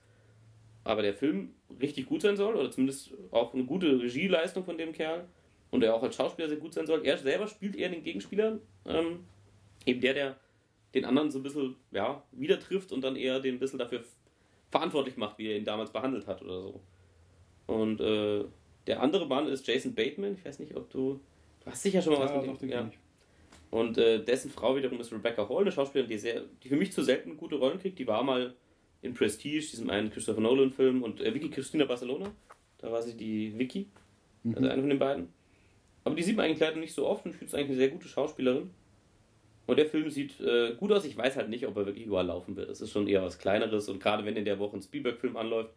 [0.83, 4.93] Aber der Film richtig gut sein soll, oder zumindest auch eine gute Regieleistung von dem
[4.93, 5.25] Kerl.
[5.71, 7.05] Und er auch als Schauspieler sehr gut sein soll.
[7.05, 8.59] Er selber spielt eher den Gegenspieler.
[8.85, 9.25] Ähm,
[9.85, 10.35] eben der, der
[10.93, 14.03] den anderen so ein bisschen ja, wieder trifft und dann eher den ein bisschen dafür
[14.71, 16.81] verantwortlich macht, wie er ihn damals behandelt hat oder so.
[17.67, 18.45] Und äh,
[18.87, 20.35] der andere Mann ist Jason Bateman.
[20.35, 21.19] Ich weiß nicht, ob du.
[21.63, 22.69] Du hast sicher schon mal ja, was mit ihm.
[22.69, 22.91] Ja.
[23.71, 26.91] Und äh, dessen Frau wiederum ist Rebecca Hall, eine Schauspielerin, die, sehr, die für mich
[26.91, 27.99] zu selten gute Rollen kriegt.
[27.99, 28.55] Die war mal
[29.01, 32.31] in Prestige, diesem einen Christopher Nolan-Film, und äh, Vicky Christina Barcelona.
[32.79, 33.87] Da war sie die Vicky,
[34.43, 34.55] mhm.
[34.55, 35.27] also eine von den beiden.
[36.03, 38.07] Aber die sieht man eigentlich leider nicht so oft und es eigentlich eine sehr gute
[38.07, 38.71] Schauspielerin.
[39.67, 41.05] Und der Film sieht äh, gut aus.
[41.05, 42.71] Ich weiß halt nicht, ob er wirklich überall laufen wird.
[42.71, 43.87] Es ist schon eher was Kleineres.
[43.87, 45.71] Und gerade wenn in der Woche ein Spielberg-Film anläuft,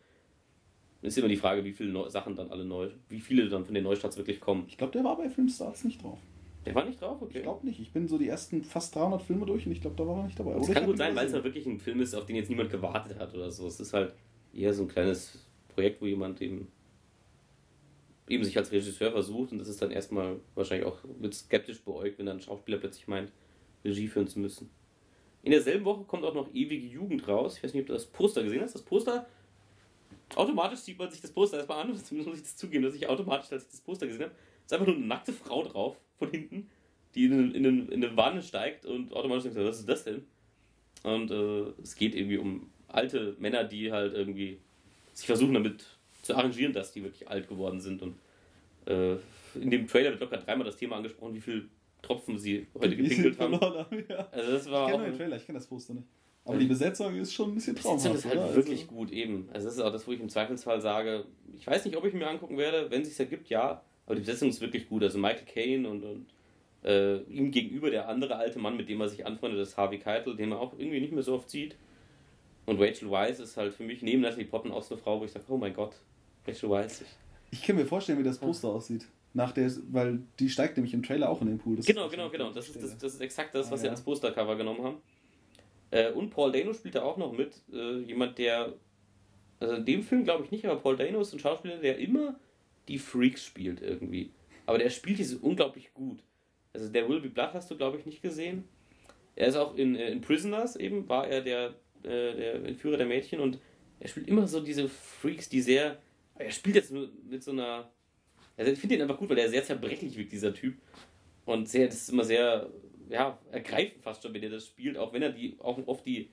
[1.02, 3.74] ist immer die Frage, wie viele Neu Sachen dann alle neu, wie viele dann von
[3.74, 4.64] den Neustarts wirklich kommen.
[4.68, 6.18] Ich glaube, der war bei Filmstarts nicht drauf.
[6.64, 7.38] Der war nicht drauf, okay.
[7.38, 7.80] Ich glaube nicht.
[7.80, 10.24] Ich bin so die ersten fast 300 Filme durch und ich glaube, da war er
[10.24, 10.52] nicht dabei.
[10.54, 12.70] Es kann gut sein, weil es halt wirklich ein Film ist, auf den jetzt niemand
[12.70, 13.66] gewartet hat oder so.
[13.66, 14.14] Es ist halt
[14.54, 15.44] eher so ein kleines
[15.74, 16.68] Projekt, wo jemand eben,
[18.28, 22.18] eben sich als Regisseur versucht und das ist dann erstmal wahrscheinlich auch mit skeptisch beäugt,
[22.18, 23.32] wenn dann ein Schauspieler plötzlich meint,
[23.84, 24.70] Regie führen zu müssen.
[25.42, 27.56] In derselben Woche kommt auch noch Ewige Jugend raus.
[27.56, 28.74] Ich weiß nicht, ob du das Poster gesehen hast.
[28.74, 29.26] Das Poster,
[30.36, 31.96] automatisch sieht man sich das Poster erstmal an.
[32.04, 34.34] Zumindest muss ich das zugeben, dass ich automatisch, als ich das Poster gesehen habe,
[34.64, 36.70] ist einfach nur eine nackte Frau drauf, von hinten,
[37.14, 40.24] die in, in, in eine Wanne steigt und automatisch denkt, was ist das denn?
[41.02, 44.58] Und äh, es geht irgendwie um alte Männer, die halt irgendwie
[45.12, 45.84] sich versuchen damit
[46.22, 48.02] zu arrangieren, dass die wirklich alt geworden sind.
[48.02, 48.18] Und
[48.86, 49.16] äh,
[49.54, 51.68] in dem Trailer wird locker dreimal das Thema angesprochen, wie viel
[52.02, 53.60] Tropfen sie heute gepinkelt haben.
[53.60, 54.28] haben ja.
[54.30, 56.06] Also das war ich kenne den Trailer, ich kenne das Poster nicht.
[56.44, 58.04] Aber die Besetzung ist schon ein bisschen traumhaft.
[58.04, 58.56] Die Besetzung ist halt oder?
[58.56, 59.48] wirklich also gut, eben.
[59.52, 61.24] Also das ist auch das, wo ich im Zweifelsfall sage,
[61.56, 63.82] ich weiß nicht, ob ich mir angucken werde, wenn es sich ergibt, ja.
[64.12, 65.02] Aber die Besetzung ist wirklich gut.
[65.02, 66.26] Also Michael Caine und, und
[66.84, 70.36] äh, ihm gegenüber der andere alte Mann, mit dem er sich anfreundet, ist Harvey Keitel,
[70.36, 71.76] den man auch irgendwie nicht mehr so oft sieht.
[72.66, 75.24] Und Rachel Weisz ist halt für mich neben Natalie Portman auch so eine Frau, wo
[75.24, 75.94] ich sage, oh mein Gott,
[76.46, 77.00] Rachel Weisz.
[77.00, 78.74] Ich, ich kann mir vorstellen, wie das Poster ja.
[78.74, 79.06] aussieht.
[79.32, 81.76] Nach der, weil die steigt nämlich im Trailer auch in den Pool.
[81.76, 82.50] Das genau, genau, genau.
[82.50, 84.96] Das ist, das, das ist exakt das, was ah, sie als Postercover genommen haben.
[85.90, 87.54] Äh, und Paul Dano spielt da auch noch mit.
[87.72, 88.74] Äh, jemand, der.
[89.58, 92.38] Also in dem Film glaube ich nicht, aber Paul Dano ist ein Schauspieler, der immer
[92.88, 94.30] die Freaks spielt irgendwie.
[94.66, 96.22] Aber der spielt diese unglaublich gut.
[96.72, 98.64] Also der Will Be Blood hast du, glaube ich, nicht gesehen.
[99.36, 103.06] Er ist auch in, äh, in Prisoners eben, war er der, äh, der Entführer der
[103.06, 103.58] Mädchen und
[104.00, 105.98] er spielt immer so diese Freaks, die sehr.
[106.34, 107.90] Er spielt jetzt mit so einer.
[108.56, 110.74] Also ich finde ihn einfach gut, weil er sehr zerbrechlich wirkt, dieser Typ.
[111.44, 112.68] Und sehr, das ist immer sehr,
[113.08, 116.30] ja, ergreifend fast schon, wenn er das spielt, auch wenn er die auch oft die,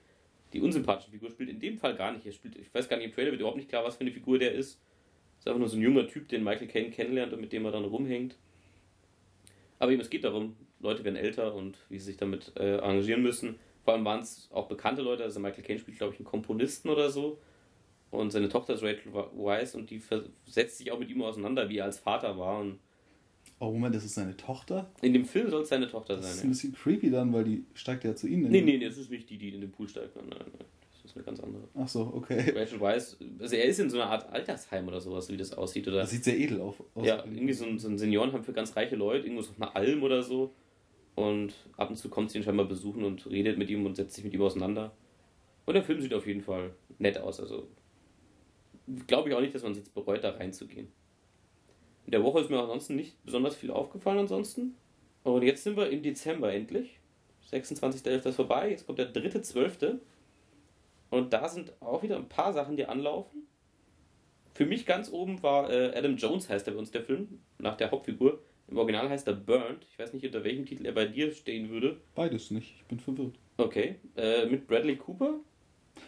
[0.52, 1.48] die unsympathische Figur spielt.
[1.48, 2.26] In dem Fall gar nicht.
[2.26, 4.12] Er spielt, ich weiß gar nicht, im Trailer wird überhaupt nicht klar, was für eine
[4.12, 4.80] Figur der ist.
[5.40, 7.72] Ist einfach nur so ein junger Typ, den Michael Caine kennenlernt und mit dem er
[7.72, 8.36] dann rumhängt.
[9.78, 13.22] Aber eben, es geht darum, Leute werden älter und wie sie sich damit äh, arrangieren
[13.22, 13.58] müssen.
[13.82, 15.24] Vor allem waren es auch bekannte Leute.
[15.24, 17.38] Also Michael Caine spielt, glaube ich, einen Komponisten oder so.
[18.10, 20.02] Und seine Tochter ist Rachel Weisz und die
[20.44, 22.60] setzt sich auch mit ihm auseinander, wie er als Vater war.
[22.60, 22.78] Und
[23.60, 24.90] oh, Moment, das ist seine Tochter?
[25.00, 26.22] In dem Film soll es seine Tochter sein.
[26.22, 28.50] Das ist ein bisschen creepy dann, weil die steigt ja zu ihnen.
[28.50, 30.16] Nee, nee, nee, das ist nicht die, die in den Pool steigt.
[30.16, 30.68] Nein, nein, nein.
[31.10, 31.68] Das ist eine ganz andere.
[31.74, 32.52] Ach so, okay.
[32.56, 35.88] Rachel Weisz, also er ist in so einer Art Altersheim oder sowas, wie das aussieht.
[35.88, 35.98] Oder?
[35.98, 36.76] Das sieht sehr edel aus.
[37.02, 40.02] Ja, irgendwie so ein, so ein Seniorenheim für ganz reiche Leute, irgendwo so eine Alm
[40.04, 40.52] oder so.
[41.16, 44.14] Und ab und zu kommt sie ihn scheinbar besuchen und redet mit ihm und setzt
[44.14, 44.92] sich mit ihm auseinander.
[45.66, 47.40] Und der Film sieht auf jeden Fall nett aus.
[47.40, 47.66] Also
[49.08, 50.88] glaube ich auch nicht, dass man es jetzt bereut, da reinzugehen.
[52.06, 54.76] In der Woche ist mir ansonsten nicht besonders viel aufgefallen ansonsten.
[55.24, 57.00] Und jetzt sind wir im Dezember endlich.
[57.50, 58.28] 26.11.
[58.28, 59.98] ist vorbei, jetzt kommt der 3.12.
[61.10, 63.46] Und da sind auch wieder ein paar Sachen, die anlaufen.
[64.54, 67.76] Für mich ganz oben war äh, Adam Jones, heißt er bei uns der Film, nach
[67.76, 68.40] der Hauptfigur.
[68.68, 69.84] Im Original heißt er Burnt.
[69.90, 72.00] Ich weiß nicht, unter welchem Titel er bei dir stehen würde.
[72.14, 73.34] Beides nicht, ich bin verwirrt.
[73.56, 73.96] Okay.
[74.16, 75.40] Äh, mit Bradley Cooper.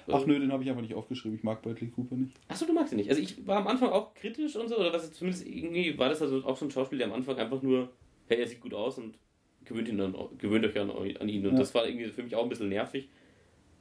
[0.09, 1.37] Ach nö, den habe ich einfach nicht aufgeschrieben.
[1.37, 2.37] Ich mag Bradley Cooper nicht.
[2.49, 3.11] Achso, du magst ihn nicht.
[3.11, 6.23] Also ich war am Anfang auch kritisch und so, oder was zumindest irgendwie war das
[6.23, 7.91] also auch so ein Schauspieler, der am Anfang einfach nur,
[8.29, 9.19] hey, er sieht gut aus und
[9.65, 11.47] gewöhnt, ihn dann, gewöhnt euch an, an ihn.
[11.47, 11.59] Und ja.
[11.59, 13.09] das war irgendwie für mich auch ein bisschen nervig.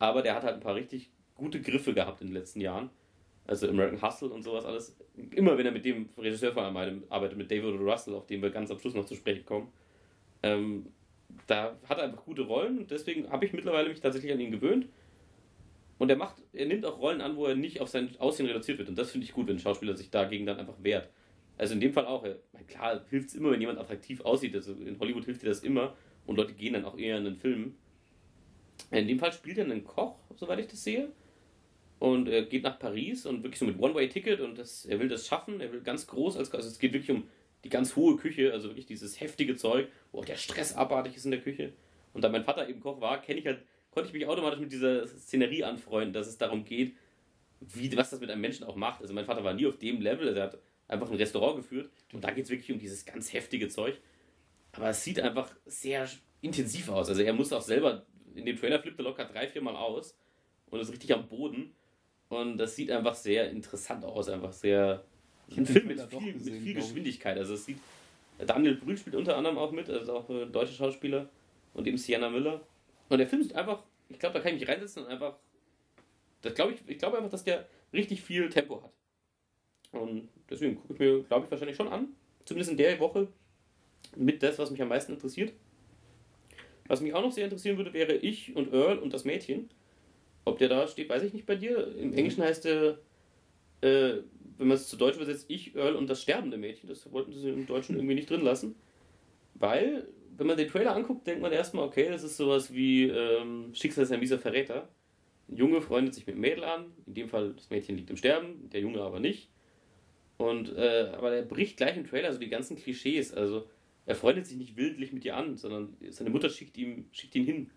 [0.01, 2.89] Aber der hat halt ein paar richtig gute Griffe gehabt in den letzten Jahren.
[3.45, 4.97] Also American Hustle und sowas alles.
[5.35, 8.49] Immer wenn er mit dem Regisseur vor allem arbeitet, mit David Russell, auf den wir
[8.49, 9.71] ganz am Schluss noch zu sprechen kommen,
[10.41, 10.87] ähm,
[11.45, 14.49] da hat er einfach gute Rollen und deswegen habe ich mittlerweile mich tatsächlich an ihn
[14.49, 14.87] gewöhnt.
[15.99, 18.79] Und er macht, er nimmt auch Rollen an, wo er nicht auf sein Aussehen reduziert
[18.79, 18.89] wird.
[18.89, 21.09] Und das finde ich gut, wenn ein Schauspieler sich dagegen dann einfach wehrt.
[21.59, 22.25] Also in dem Fall auch.
[22.67, 24.55] Klar, hilft es immer, wenn jemand attraktiv aussieht.
[24.55, 25.95] Also in Hollywood hilft dir das immer.
[26.25, 27.75] Und Leute gehen dann auch eher in den Film.
[28.89, 31.11] In dem Fall spielt er einen Koch, soweit ich das sehe.
[31.99, 35.27] Und er geht nach Paris und wirklich so mit One-Way-Ticket und das, er will das
[35.27, 35.61] schaffen.
[35.61, 37.27] Er will ganz groß, als, also es geht wirklich um
[37.63, 41.25] die ganz hohe Küche, also wirklich dieses heftige Zeug, wo auch der Stress abartig ist
[41.25, 41.73] in der Küche.
[42.13, 43.61] Und da mein Vater eben Koch war, kenne ich halt
[43.91, 46.95] konnte ich mich automatisch mit dieser Szenerie anfreunden, dass es darum geht,
[47.59, 49.01] wie, was das mit einem Menschen auch macht.
[49.01, 50.57] Also mein Vater war nie auf dem Level, also er hat
[50.87, 53.99] einfach ein Restaurant geführt und da geht es wirklich um dieses ganz heftige Zeug.
[54.71, 56.07] Aber es sieht einfach sehr
[56.41, 57.09] intensiv aus.
[57.09, 60.17] Also er muss auch selber, in dem Trailer flippt er locker drei, vier Mal aus
[60.69, 61.73] und ist richtig am Boden.
[62.29, 65.03] Und das sieht einfach sehr interessant aus, einfach sehr.
[65.55, 67.37] Ein Film mit viel, gesehen, mit viel Geschwindigkeit.
[67.37, 67.77] Also es sieht.
[68.39, 71.29] Daniel Brühl spielt unter anderem auch mit, also auch ein deutscher Schauspieler.
[71.73, 72.61] Und eben Sienna Müller.
[73.09, 75.35] Und der Film sieht einfach, ich glaube, da kann ich mich reinsetzen und einfach,
[76.41, 78.91] das glaube ich, ich glaube einfach, dass der richtig viel Tempo hat.
[79.91, 82.09] Und deswegen gucke ich mir, glaube ich, wahrscheinlich schon an.
[82.45, 83.27] Zumindest in der Woche
[84.15, 85.53] mit das, was mich am meisten interessiert.
[86.87, 89.69] Was mich auch noch sehr interessieren würde, wäre ich und Earl und das Mädchen.
[90.45, 91.95] Ob der da steht, weiß ich nicht bei dir.
[91.97, 92.99] Im Englischen heißt der,
[93.81, 94.17] äh,
[94.57, 96.89] wenn man es zu Deutsch übersetzt, ich, Earl und das sterbende Mädchen.
[96.89, 98.75] Das wollten sie im Deutschen irgendwie nicht drin lassen.
[99.55, 100.07] Weil
[100.37, 104.03] wenn man den Trailer anguckt, denkt man erstmal, okay, das ist sowas wie ähm, Schicksal
[104.03, 104.89] ist ein mieser Verräter.
[105.47, 108.17] Ein Junge freundet sich mit einem Mädel an, in dem Fall das Mädchen liegt im
[108.17, 109.49] Sterben, der Junge aber nicht.
[110.37, 113.33] Und, äh, aber er bricht gleich im Trailer so die ganzen Klischees.
[113.33, 113.67] Also
[114.11, 117.45] er freundet sich nicht wildlich mit ihr an, sondern seine Mutter schickt, ihm, schickt ihn
[117.45, 117.69] hin,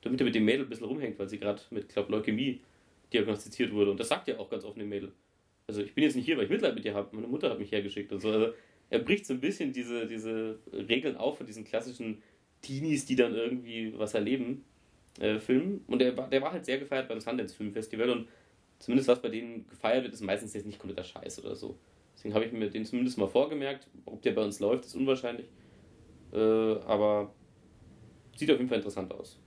[0.00, 2.60] damit er mit dem Mädel ein bisschen rumhängt, weil sie gerade mit, glaube Leukämie
[3.12, 3.92] diagnostiziert wurde.
[3.92, 5.12] Und das sagt er auch ganz offen dem Mädel.
[5.68, 7.14] Also ich bin jetzt nicht hier, weil ich Mitleid mit dir habe.
[7.14, 8.30] Meine Mutter hat mich hergeschickt und so.
[8.30, 8.52] Also
[8.90, 12.20] er bricht so ein bisschen diese, diese Regeln auf von diesen klassischen
[12.62, 14.64] Teenies, die dann irgendwie was erleben,
[15.20, 15.84] äh, Filmen.
[15.86, 18.26] Und der, der war halt sehr gefeiert beim Sundance Film Festival und
[18.80, 21.78] zumindest was bei denen gefeiert wird, ist meistens jetzt nicht kompletter Scheiß oder so.
[22.16, 23.86] Deswegen habe ich mir den zumindest mal vorgemerkt.
[24.04, 25.46] Ob der bei uns läuft, ist unwahrscheinlich.
[26.32, 27.32] Äh, aber
[28.36, 29.40] sieht auf jeden Fall interessant aus.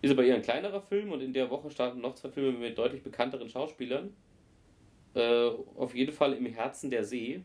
[0.00, 2.78] Ist aber eher ein kleinerer Film und in der Woche starten noch zwei Filme mit
[2.78, 4.14] deutlich bekannteren Schauspielern.
[5.14, 7.42] Äh, auf jeden Fall im Herzen der See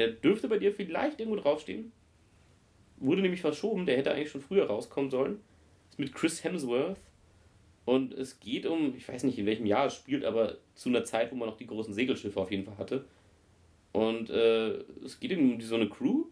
[0.00, 1.92] der dürfte bei dir vielleicht irgendwo draufstehen.
[2.96, 5.40] Wurde nämlich verschoben, der hätte eigentlich schon früher rauskommen sollen.
[5.90, 6.98] Ist mit Chris Hemsworth.
[7.84, 11.04] Und es geht um, ich weiß nicht in welchem Jahr es spielt, aber zu einer
[11.04, 13.04] Zeit, wo man noch die großen Segelschiffe auf jeden Fall hatte.
[13.92, 16.24] Und äh, es geht um so eine Crew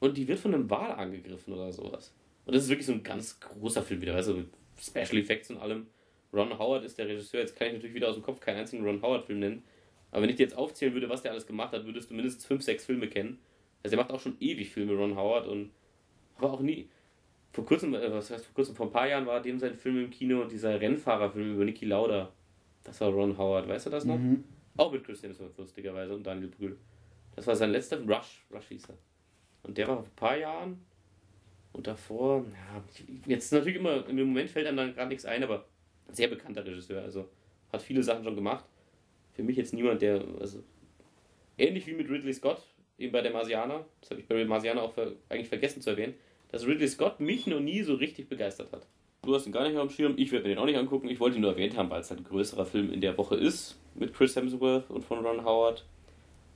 [0.00, 2.14] und die wird von einem Wal angegriffen oder sowas.
[2.44, 4.48] Und das ist wirklich so ein ganz großer Film wieder, also mit
[4.80, 5.86] Special Effects und allem.
[6.32, 7.40] Ron Howard ist der Regisseur.
[7.40, 9.62] Jetzt kann ich natürlich wieder aus dem Kopf keinen einzigen Ron Howard-Film nennen.
[10.10, 12.46] Aber wenn ich dir jetzt aufzählen würde, was der alles gemacht hat, würdest du mindestens
[12.46, 13.38] fünf, sechs Filme kennen.
[13.82, 15.70] Also er macht auch schon ewig Filme, Ron Howard, und
[16.36, 16.88] aber auch nie.
[17.52, 20.04] Vor kurzem, äh, was heißt vor kurzem, vor ein paar Jahren war dem sein Film
[20.04, 22.32] im Kino, dieser Rennfahrerfilm über Niki Lauda.
[22.84, 24.18] Das war Ron Howard, weißt du das noch?
[24.18, 24.44] Mhm.
[24.76, 26.78] Auch mit Christian Smith, lustigerweise, und Daniel Brühl.
[27.36, 28.98] Das war sein letzter Rush, Rush hieß er.
[29.62, 30.84] Und der war vor ein paar Jahren.
[31.72, 32.82] Und davor, ja,
[33.26, 35.66] jetzt natürlich immer, im Moment fällt einem dann gerade nichts ein, aber
[36.10, 37.28] sehr bekannter Regisseur, also
[37.72, 38.64] hat viele Sachen schon gemacht.
[39.34, 40.62] Für mich jetzt niemand, der, also
[41.56, 42.62] ähnlich wie mit Ridley Scott,
[42.98, 45.90] eben bei der Marsianer, das habe ich bei der Marsianer auch ver, eigentlich vergessen zu
[45.90, 46.14] erwähnen,
[46.50, 48.86] dass Ridley Scott mich noch nie so richtig begeistert hat.
[49.22, 51.08] Du hast ihn gar nicht mehr am Schirm, ich werde mir den auch nicht angucken.
[51.08, 53.36] Ich wollte ihn nur erwähnt haben, weil es halt ein größerer Film in der Woche
[53.36, 55.84] ist, mit Chris Hemsworth und von Ron Howard.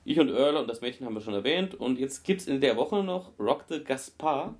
[0.05, 1.75] Ich und Earl und das Mädchen haben wir schon erwähnt.
[1.75, 4.55] Und jetzt gibt es in der Woche noch Rock the Gaspar.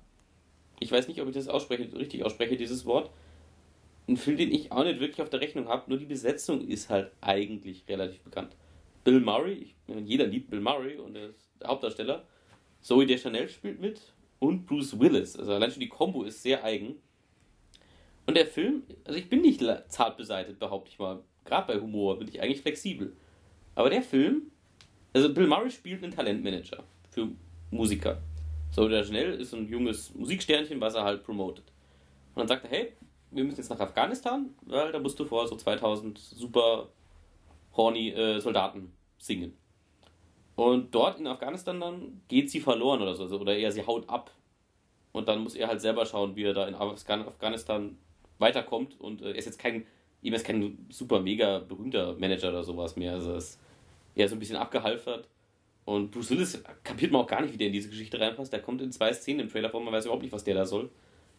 [0.79, 3.11] Ich weiß nicht, ob ich das ausspreche, richtig ausspreche, dieses Wort.
[4.07, 6.89] Ein Film, den ich auch nicht wirklich auf der Rechnung habe, nur die Besetzung ist
[6.89, 8.55] halt eigentlich relativ bekannt.
[9.03, 12.23] Bill Murray, ich, jeder liebt Bill Murray und er ist der Hauptdarsteller.
[12.81, 14.01] Zoe Deschanel spielt mit
[14.39, 15.37] und Bruce Willis.
[15.37, 16.95] Also allein schon die Combo ist sehr eigen.
[18.25, 21.21] Und der Film, also ich bin nicht zart beseitigt, behaupte ich mal.
[21.45, 23.15] Gerade bei Humor bin ich eigentlich flexibel.
[23.75, 24.51] Aber der Film,
[25.15, 27.29] also Bill Murray spielt einen Talentmanager für
[27.71, 28.21] Musiker.
[28.71, 31.63] So, der schnell ist ein junges Musiksternchen, was er halt promotet.
[32.35, 32.93] Und dann sagt er, hey,
[33.31, 36.89] wir müssen jetzt nach Afghanistan, weil da musst du vor so 2000 super
[37.77, 39.53] horny äh, Soldaten singen.
[40.55, 44.09] Und dort in Afghanistan dann geht sie verloren oder so, also, oder eher sie haut
[44.09, 44.31] ab.
[45.13, 47.97] Und dann muss er halt selber schauen, wie er da in Afghanistan
[48.37, 48.99] weiterkommt.
[48.99, 49.85] Und äh, er ist jetzt kein,
[50.21, 53.13] ihm ist kein super mega berühmter Manager oder sowas mehr.
[53.13, 53.37] Also er
[54.15, 55.27] eher so ein bisschen abgehalfert.
[55.83, 58.51] Und Bruce Willis kapiert man auch gar nicht, wie der in diese Geschichte reinpasst.
[58.51, 60.65] Der kommt in zwei Szenen im Trailer vor, man weiß überhaupt nicht, was der da
[60.65, 60.89] soll.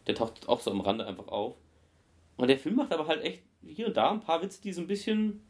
[0.07, 1.57] Der taucht auch so am Rande einfach auf.
[2.37, 4.81] Und der Film macht aber halt echt hier und da ein paar Witze, die so
[4.81, 5.41] ein bisschen,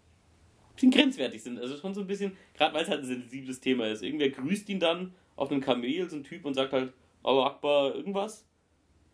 [0.74, 1.60] bisschen grenzwertig sind.
[1.60, 4.02] Also schon so ein bisschen, gerade weil es halt ein sensibles Thema ist.
[4.02, 7.94] Irgendwer grüßt ihn dann auf einem Kamel, so ein Typ, und sagt halt, oh Akbar,
[7.94, 8.48] irgendwas.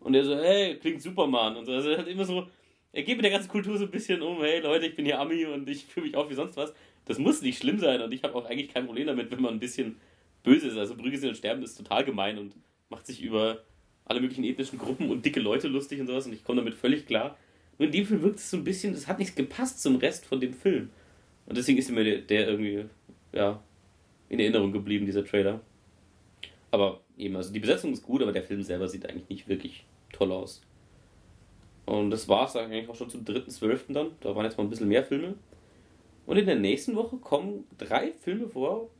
[0.00, 1.56] Und er so, hey, klingt Superman.
[1.56, 1.72] Und so.
[1.72, 2.46] Also halt immer so,
[2.92, 5.18] er geht mit der ganzen Kultur so ein bisschen um, hey Leute, ich bin hier
[5.20, 6.72] Ami und ich fühle mich auf wie sonst was.
[7.06, 9.54] Das muss nicht schlimm sein und ich habe auch eigentlich kein Problem damit, wenn man
[9.54, 9.96] ein bisschen
[10.42, 10.76] böse ist.
[10.76, 12.54] Also Brügge sind und Sterben ist total gemein und
[12.88, 13.62] macht sich über
[14.04, 17.06] alle möglichen ethnischen Gruppen und dicke Leute lustig und sowas und ich komme damit völlig
[17.06, 17.36] klar.
[17.78, 20.26] Nur in dem Film wirkt es so ein bisschen, das hat nicht gepasst zum Rest
[20.26, 20.90] von dem Film.
[21.46, 22.84] Und deswegen ist mir der, der irgendwie,
[23.32, 23.60] ja,
[24.28, 25.60] in Erinnerung geblieben, dieser Trailer.
[26.70, 29.84] Aber eben, also die Besetzung ist gut, aber der Film selber sieht eigentlich nicht wirklich
[30.12, 30.62] toll aus.
[31.86, 33.92] Und das war es eigentlich auch schon zum 3.12.
[33.92, 34.08] dann.
[34.20, 35.34] Da waren jetzt mal ein bisschen mehr Filme.
[36.26, 38.90] Und in der nächsten Woche kommen drei Filme vor,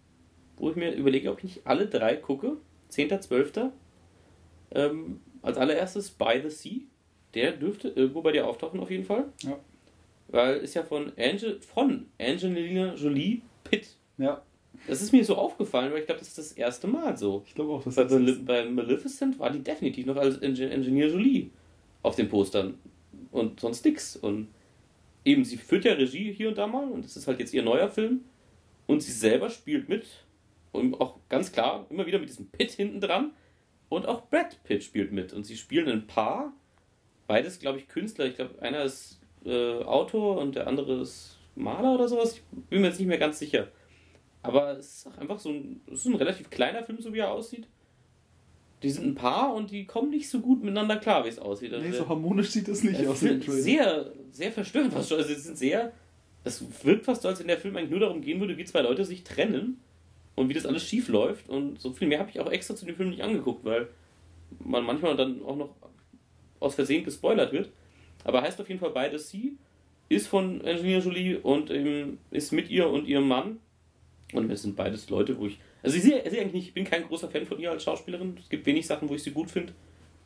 [0.57, 2.57] wo ich mir überlege, ob ich nicht alle drei gucke.
[2.91, 3.71] 10.12.
[4.73, 6.81] Ähm, als allererstes By the Sea.
[7.35, 9.33] Der dürfte irgendwo bei dir auftauchen auf jeden Fall.
[9.43, 9.59] Ja.
[10.29, 13.89] Weil ist ja von, Angel, von Angelina Jolie Pitt.
[14.19, 14.43] Ja.
[14.87, 17.43] Das ist mir so aufgefallen, weil ich glaube, das ist das erste Mal so.
[17.47, 21.51] Ich glaube auch, das bei, ist bei Maleficent war die definitiv noch als Engineer Jolie
[22.03, 22.75] auf den Postern
[23.31, 24.17] und sonst nix.
[24.17, 24.49] Und
[25.25, 27.63] eben, sie führt ja Regie hier und da mal und es ist halt jetzt ihr
[27.63, 28.25] neuer Film
[28.87, 30.07] und sie selber spielt mit
[30.73, 33.33] und auch ganz klar immer wieder mit diesem Pitt hinten dran
[33.89, 36.53] und auch Brad Pitt spielt mit und sie spielen ein Paar,
[37.27, 38.27] beides glaube ich Künstler.
[38.27, 42.37] Ich glaube, einer ist äh, Autor und der andere ist Maler oder sowas.
[42.37, 43.69] Ich bin mir jetzt nicht mehr ganz sicher.
[44.43, 47.31] Aber es ist einfach so ein, es ist ein relativ kleiner Film, so wie er
[47.31, 47.67] aussieht.
[48.85, 51.73] Die sind ein Paar und die kommen nicht so gut miteinander klar, wie es aussieht.
[51.73, 53.21] Also nee, so harmonisch sieht das nicht aus.
[53.21, 55.19] Sehr, sehr verstörend fast schon.
[55.19, 55.93] Also es sind sehr,
[56.45, 58.83] es wirkt fast so, als wenn der Film eigentlich nur darum gehen würde, wie zwei
[58.83, 59.81] Leute sich trennen
[60.35, 61.49] und wie das alles schief läuft.
[61.49, 63.89] Und so viel mehr habe ich auch extra zu dem Film nicht angeguckt, weil
[64.61, 65.71] man manchmal dann auch noch
[66.61, 67.71] aus Versehen gespoilert wird.
[68.25, 69.57] Aber heißt auf jeden Fall beides sie,
[70.09, 73.59] ist von Angelina Jolie und ähm, ist mit ihr und ihrem Mann
[74.35, 75.59] und es sind beides Leute, wo ich.
[75.85, 77.85] Also ich sehe, ich sehe eigentlich nicht, ich bin kein großer Fan von ihr als
[77.85, 78.39] Schauspielerin.
[78.41, 79.75] Es gibt wenig Sachen, wo ich sie gut finde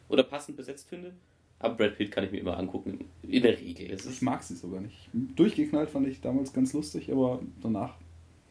[0.09, 1.12] oder passend besetzt finde.
[1.59, 3.90] Aber Brad Pitt kann ich mir immer angucken, in der Regel.
[3.90, 5.11] ich mag sie sogar nicht.
[5.12, 7.94] Durchgeknallt fand ich damals ganz lustig, aber danach.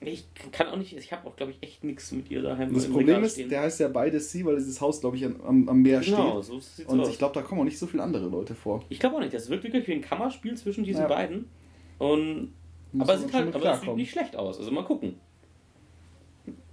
[0.01, 2.73] Ich kann auch nicht, ich habe auch, glaube ich, echt nichts mit ihr daheim.
[2.73, 5.81] Das Problem ist, der heißt ja beides sie, weil dieses Haus, glaube ich, am, am
[5.81, 6.43] Meer genau, steht.
[6.43, 7.09] So sieht's Und aus.
[7.09, 8.83] ich glaube, da kommen auch nicht so viele andere Leute vor.
[8.89, 9.33] Ich glaube auch nicht.
[9.33, 11.07] Das wirkt wirklich wie ein Kammerspiel zwischen diesen ja.
[11.07, 11.45] beiden.
[11.99, 12.53] Und,
[12.99, 14.59] aber es sieht halt aber es sieht nicht schlecht aus.
[14.59, 15.15] Also mal gucken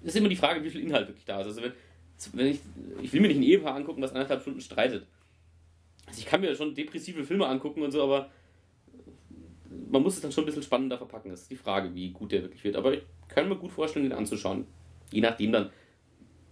[0.05, 1.47] ist immer die Frage, wie viel Inhalt wirklich da ist.
[1.47, 1.73] Also wenn,
[2.33, 2.61] wenn ich,
[3.03, 5.07] ich will mir nicht ein Ehepaar angucken, was anderthalb Stunden streitet.
[6.07, 8.31] Also ich kann mir schon depressive Filme angucken und so, aber
[9.91, 11.31] man muss es dann schon ein bisschen spannender verpacken.
[11.31, 12.77] Das ist die Frage, wie gut der wirklich wird.
[12.77, 14.67] Aber ich kann mir gut vorstellen, den anzuschauen.
[15.11, 15.71] Je nachdem dann,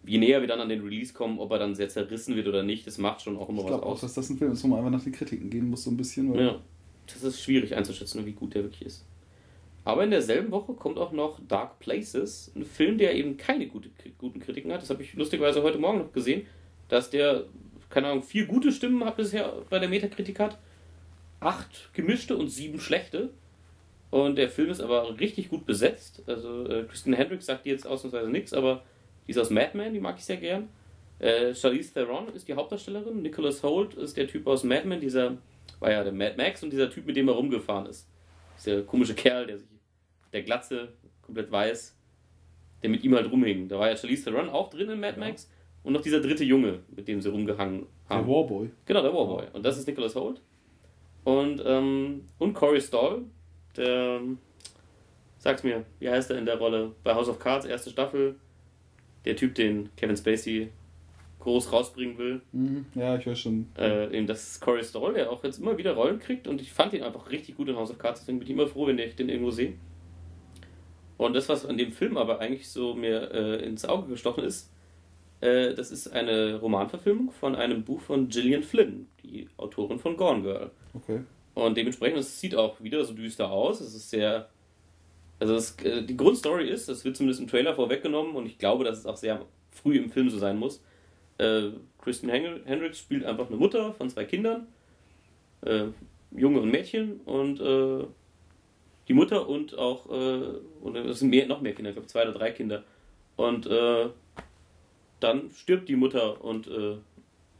[0.06, 2.62] je näher wir dann an den Release kommen, ob er dann sehr zerrissen wird oder
[2.62, 3.76] nicht, das macht schon auch immer ich was aus.
[3.76, 5.68] Ich glaube auch, dass das ein Film ist, wo man einfach nach den Kritiken gehen
[5.68, 6.34] muss, so ein bisschen.
[6.34, 6.60] ja,
[7.06, 9.04] das ist schwierig einzuschätzen, wie gut der wirklich ist.
[9.84, 13.90] Aber in derselben Woche kommt auch noch Dark Places, ein Film, der eben keine gute,
[14.18, 14.82] guten Kritiken hat.
[14.82, 16.46] Das habe ich lustigerweise heute Morgen noch gesehen,
[16.88, 17.46] dass der
[17.92, 20.58] keine Ahnung, vier gute Stimmen hat bisher bei der Metakritik hat,
[21.40, 23.30] acht gemischte und sieben schlechte.
[24.10, 26.22] Und der Film ist aber richtig gut besetzt.
[26.26, 28.82] Also äh, Christine Hendricks sagt jetzt ausnahmsweise nichts, aber
[29.26, 30.68] die ist aus Mad Men, die mag ich sehr gern.
[31.18, 33.22] Äh, Charlize Theron ist die Hauptdarstellerin.
[33.22, 35.36] Nicholas Holt ist der Typ aus Mad Men, dieser
[35.78, 38.08] war ja der Mad Max und dieser Typ, mit dem er rumgefahren ist.
[38.58, 39.66] Dieser komische Kerl, der sich,
[40.32, 41.96] der Glatze, komplett weiß,
[42.82, 43.68] der mit ihm halt rumhing.
[43.68, 45.50] Da war ja Charlize Theron auch drin in Mad Max
[45.82, 48.26] und noch dieser dritte Junge, mit dem sie rumgehangen haben.
[48.26, 48.70] Der Warboy.
[48.86, 49.46] Genau, der Warboy.
[49.52, 50.40] Und das ist Nicholas Holt.
[51.24, 53.24] Und, ähm, und Corey Stoll,
[53.76, 54.20] der,
[55.38, 56.92] sag's mir, wie heißt er in der Rolle?
[57.04, 58.36] Bei House of Cards, erste Staffel.
[59.24, 60.70] Der Typ, den Kevin Spacey
[61.38, 62.40] groß rausbringen will.
[62.52, 62.86] Mhm.
[62.94, 63.66] Ja, ich weiß schon.
[63.76, 66.72] Äh, eben das ist Corey Stoll, der auch jetzt immer wieder Rollen kriegt und ich
[66.72, 68.98] fand ihn einfach richtig gut in House of Cards, deswegen bin ich immer froh, wenn
[68.98, 69.74] ich den irgendwo sehe.
[71.24, 74.70] Und das, was an dem Film aber eigentlich so mir äh, ins Auge gestochen ist,
[75.40, 80.42] äh, das ist eine Romanverfilmung von einem Buch von Gillian Flynn, die Autorin von Gone
[80.42, 80.70] Girl.
[80.94, 81.20] Okay.
[81.54, 83.80] Und dementsprechend, es sieht auch wieder so düster aus.
[83.80, 84.48] Es ist sehr.
[85.38, 88.84] Also, das, äh, die Grundstory ist, das wird zumindest im Trailer vorweggenommen und ich glaube,
[88.84, 90.82] dass es auch sehr früh im Film so sein muss
[91.38, 94.66] äh, Kristen Hendricks spielt einfach eine Mutter von zwei Kindern,
[95.62, 95.86] äh,
[96.30, 98.04] Junge und Mädchen, und äh,
[99.08, 102.22] die Mutter und auch, äh, und es sind mehr, noch mehr Kinder, ich glaube zwei
[102.22, 102.84] oder drei Kinder.
[103.36, 104.08] Und äh,
[105.20, 106.96] dann stirbt die Mutter und äh,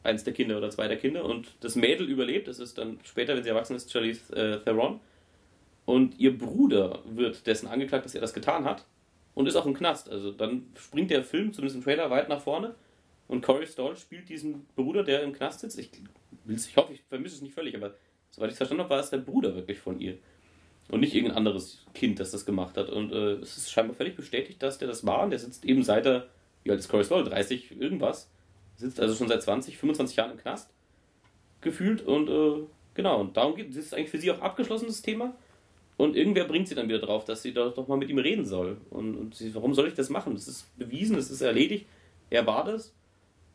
[0.02, 3.36] eins der Kinder oder zwei der Kinder und das Mädel überlebt, das ist dann später,
[3.36, 5.00] wenn sie erwachsen ist, Charlize äh, Theron.
[5.84, 8.84] Und ihr Bruder wird dessen angeklagt, dass er das getan hat
[9.34, 10.08] und ist auch im Knast.
[10.08, 12.74] Also dann springt der Film, zumindest im Trailer, weit nach vorne
[13.28, 15.78] und Corey Stoll spielt diesen Bruder, der im Knast sitzt.
[15.78, 15.90] Ich,
[16.46, 17.94] ich hoffe, ich vermisse es nicht völlig, aber
[18.30, 20.18] soweit ich es verstanden habe, war es der Bruder wirklich von ihr.
[20.92, 22.90] Und nicht irgendein anderes Kind, das das gemacht hat.
[22.90, 25.22] Und äh, es ist scheinbar völlig bestätigt, dass der das war.
[25.22, 26.28] Und der sitzt eben seit er,
[26.64, 27.24] wie alt ist Corey Stoll?
[27.24, 28.28] 30 irgendwas.
[28.76, 30.70] Sitzt also schon seit 20, 25 Jahren im Knast.
[31.62, 32.02] Gefühlt.
[32.02, 32.62] Und äh,
[32.92, 33.76] genau, und darum geht es.
[33.76, 35.34] Ist eigentlich für sie auch abgeschlossen, das Thema.
[35.96, 38.44] Und irgendwer bringt sie dann wieder drauf, dass sie doch, doch mal mit ihm reden
[38.44, 38.76] soll.
[38.90, 40.34] Und, und sie, warum soll ich das machen?
[40.34, 41.86] Das ist bewiesen, das ist erledigt.
[42.28, 42.92] Er war das.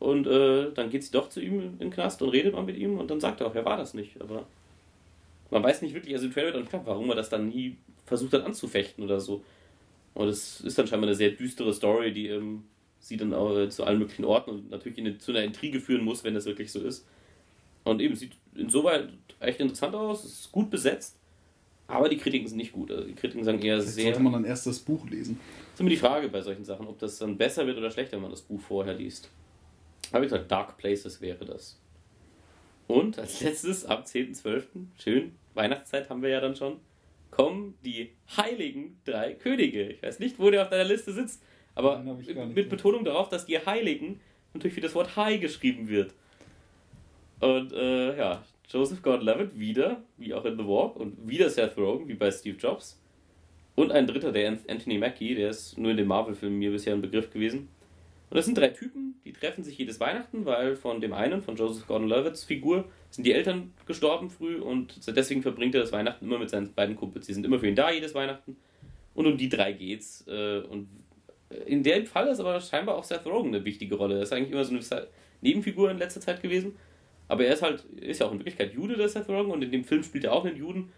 [0.00, 2.76] Und äh, dann geht sie doch zu ihm in den Knast und redet mal mit
[2.76, 4.20] ihm und dann sagt er auch, er war das nicht.
[4.20, 4.46] Aber
[5.50, 7.76] man weiß nicht wirklich, also im Trailer wird auch klar, warum er das dann nie
[8.06, 9.44] versucht hat anzufechten oder so.
[10.14, 12.64] Und es ist dann scheinbar eine sehr düstere Story, die ähm,
[12.98, 16.04] sie dann auch äh, zu allen möglichen Orten und natürlich eine, zu einer Intrige führen
[16.04, 17.06] muss, wenn das wirklich so ist.
[17.84, 19.08] Und eben sieht insoweit
[19.40, 21.16] echt interessant aus, ist gut besetzt,
[21.86, 22.90] aber die Kritiken sind nicht gut.
[22.90, 24.04] Also die Kritiken sagen eher Vielleicht sehr.
[24.04, 25.38] Sollte man dann erst das Buch lesen?
[25.40, 28.16] Das ist immer die Frage bei solchen Sachen, ob das dann besser wird oder schlechter,
[28.16, 29.30] wenn man das Buch vorher liest.
[30.12, 31.78] Habe ich gesagt, Dark Places wäre das.
[32.88, 34.64] Und als letztes, am 10.12.,
[34.98, 36.80] schön, Weihnachtszeit haben wir ja dann schon,
[37.30, 39.90] kommen die heiligen drei Könige.
[39.90, 41.42] Ich weiß nicht, wo der auf deiner Liste sitzt,
[41.74, 44.20] aber mit Betonung darauf, dass die Heiligen
[44.54, 46.14] natürlich wie das Wort High geschrieben wird.
[47.40, 52.08] Und äh, ja, Joseph Gordon-Levitt wieder, wie auch in The Walk, und wieder Seth Rogen,
[52.08, 53.00] wie bei Steve Jobs.
[53.74, 57.02] Und ein dritter, der Anthony Mackie, der ist nur in den Marvel-Filmen mir bisher ein
[57.02, 57.68] Begriff gewesen.
[58.30, 61.56] Und das sind drei Typen, die treffen sich jedes Weihnachten, weil von dem einen, von
[61.56, 66.38] Joseph Gordon-Levitt's Figur, sind die Eltern gestorben früh und deswegen verbringt er das Weihnachten immer
[66.38, 67.26] mit seinen beiden Kumpels.
[67.26, 68.56] Sie sind immer für ihn da, jedes Weihnachten.
[69.14, 70.26] Und um die drei geht's.
[70.28, 70.88] Äh, und
[71.66, 74.16] in dem Fall ist aber scheinbar auch Seth Rogen eine wichtige Rolle.
[74.16, 75.08] Er ist eigentlich immer so eine
[75.40, 76.76] Nebenfigur in letzter Zeit gewesen.
[77.28, 79.70] Aber er ist halt, ist ja auch in Wirklichkeit Jude, der Seth Rogen, und in
[79.70, 80.92] dem Film spielt er auch einen Juden.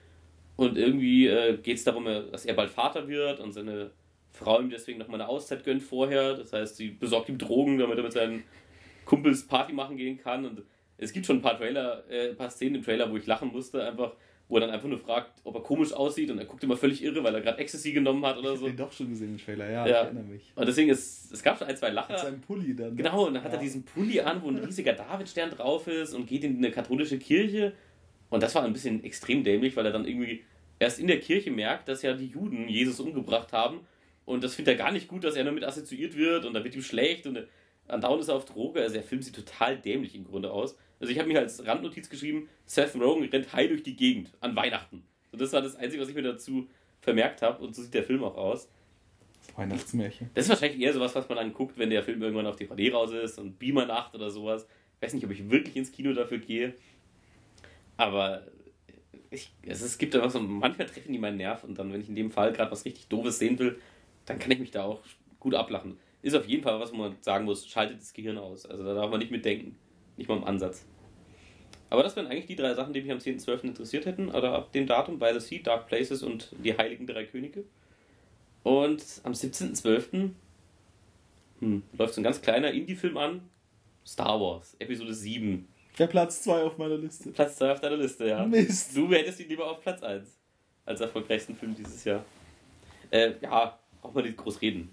[0.57, 3.91] Und irgendwie äh, geht es darum, dass er bald Vater wird und seine
[4.41, 6.35] Frau ihm deswegen nochmal eine Auszeit gönnt vorher.
[6.35, 8.43] Das heißt, sie besorgt ihm Drogen, damit er mit seinen
[9.05, 10.47] Kumpels Party machen gehen kann.
[10.47, 10.63] Und
[10.97, 13.53] es gibt schon ein paar Trailer, äh, ein paar Szenen im Trailer, wo ich lachen
[13.53, 14.13] musste, einfach,
[14.49, 17.05] wo er dann einfach nur fragt, ob er komisch aussieht und er guckt immer völlig
[17.05, 18.67] irre, weil er gerade Ecstasy genommen hat oder so.
[18.67, 19.87] Ich habe den doch schon gesehen im Trailer, ja, ja.
[19.87, 20.53] ich erinnere mich.
[20.55, 22.13] Und deswegen ist, es gab schon ein, zwei Lacher.
[22.13, 22.91] Mit seinem Pulli dann.
[22.91, 22.97] Ne?
[22.97, 23.59] Genau, und dann hat ja.
[23.59, 27.19] er diesen Pulli an, wo ein riesiger Davidstern drauf ist und geht in eine katholische
[27.19, 27.73] Kirche.
[28.31, 30.45] Und das war ein bisschen extrem dämlich, weil er dann irgendwie
[30.79, 33.81] erst in der Kirche merkt, dass ja die Juden Jesus umgebracht haben
[34.25, 36.75] und das findet er gar nicht gut, dass er damit assoziiert wird und da wird
[36.75, 37.47] ihm schlecht und
[37.89, 38.81] andauernd ist er auf Droge.
[38.81, 40.77] Also der Film sieht total dämlich im Grunde aus.
[41.01, 44.55] Also ich habe mir als Randnotiz geschrieben, Seth Rogen rennt high durch die Gegend an
[44.55, 45.03] Weihnachten.
[45.33, 46.69] Und das war das Einzige, was ich mir dazu
[47.01, 48.69] vermerkt habe und so sieht der Film auch aus.
[49.57, 50.31] Weihnachtsmärchen.
[50.35, 52.93] Das ist wahrscheinlich eher sowas, was man dann guckt, wenn der Film irgendwann auf DVD
[52.93, 54.67] raus ist und Beamer-Nacht oder sowas.
[54.97, 56.75] Ich weiß nicht, ob ich wirklich ins Kino dafür gehe.
[57.97, 58.47] Aber
[59.31, 62.09] ich, also es gibt einfach so, manchmal treffen die meinen Nerv und dann, wenn ich
[62.09, 63.79] in dem Fall gerade was richtig Doofes sehen will,
[64.31, 65.01] dann kann ich mich da auch
[65.41, 65.99] gut ablachen.
[66.23, 68.65] Ist auf jeden Fall was, wo man sagen muss, schaltet das Gehirn aus.
[68.67, 69.77] Also da darf man nicht mitdenken.
[70.17, 70.87] Nicht mal im Ansatz.
[71.89, 73.65] Aber das wären eigentlich die drei Sachen, die mich am 10.12.
[73.65, 74.29] interessiert hätten.
[74.29, 77.65] Oder ab dem Datum, By the Sea, Dark Places und die Heiligen Drei Könige.
[78.63, 80.31] Und am 17.12.
[81.61, 83.43] Hm, läuft so ein ganz kleiner Indie-Film an.
[84.07, 85.67] Star Wars, Episode 7.
[85.99, 87.31] Der Platz 2 auf meiner Liste.
[87.31, 88.47] Platz 2 auf deiner Liste, ja.
[88.47, 88.97] Mist.
[88.97, 90.39] Du hättest ihn lieber auf Platz 1
[90.87, 92.25] als erfolgreichsten Film dieses Jahr.
[93.11, 94.91] Äh, ja, auch mal nicht groß reden.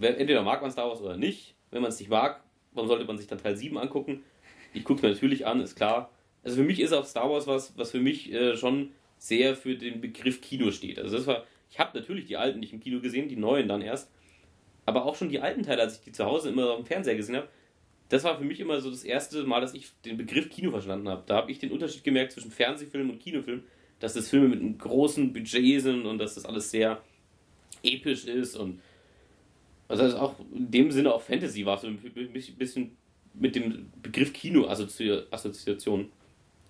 [0.00, 1.54] Entweder mag man Star Wars oder nicht.
[1.70, 2.42] Wenn man es nicht mag,
[2.72, 4.22] warum sollte man sich dann Teil 7 angucken?
[4.74, 6.10] Ich gucke es mir natürlich an, ist klar.
[6.44, 9.76] Also für mich ist auch Star Wars was, was für mich äh, schon sehr für
[9.76, 10.98] den Begriff Kino steht.
[10.98, 13.82] Also das war, ich habe natürlich die alten nicht im Kino gesehen, die neuen dann
[13.82, 14.10] erst.
[14.84, 17.14] Aber auch schon die alten Teile, als ich die zu Hause immer auf dem Fernseher
[17.14, 17.48] gesehen habe,
[18.08, 21.08] das war für mich immer so das erste Mal, dass ich den Begriff Kino verstanden
[21.08, 21.22] habe.
[21.24, 23.62] Da habe ich den Unterschied gemerkt zwischen Fernsehfilm und Kinofilm,
[24.00, 27.00] dass das Filme mit einem großen Budget sind und dass das alles sehr
[27.82, 28.80] episch ist und
[29.88, 31.98] also auch in dem Sinne auch Fantasy war so ein
[32.58, 32.96] bisschen
[33.34, 36.10] mit dem Begriff Kino Assoziation.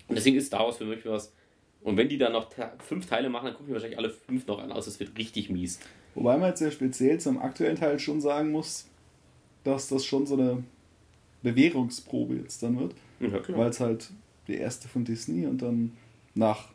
[0.08, 1.32] Und deswegen ist Star Wars für mich was.
[1.82, 2.48] Und wenn die dann noch
[2.86, 4.84] fünf Teile machen, dann gucken wir wahrscheinlich alle fünf noch an aus.
[4.84, 5.80] Das wird richtig mies.
[6.14, 8.88] Wobei man jetzt sehr speziell zum aktuellen Teil schon sagen muss,
[9.64, 10.62] dass das schon so eine
[11.42, 12.94] Bewährungsprobe jetzt dann wird.
[13.20, 14.10] Ja, Weil es halt
[14.46, 15.92] die erste von Disney und dann
[16.34, 16.68] nach,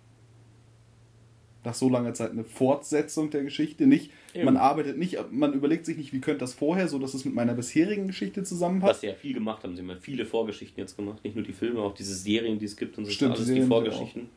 [1.68, 3.85] nach so langer Zeit eine Fortsetzung der Geschichte.
[3.85, 4.45] Nicht, Eben.
[4.45, 7.35] man arbeitet nicht, man überlegt sich nicht, wie könnte das vorher, so dass es mit
[7.35, 8.95] meiner bisherigen Geschichte zusammenpasst.
[8.95, 11.23] Was sie ja viel gemacht haben, sie haben ja viele Vorgeschichten jetzt gemacht.
[11.23, 13.11] Nicht nur die Filme, auch diese Serien, die es gibt und so.
[13.11, 14.30] Stimmt, alles die, die Vorgeschichten.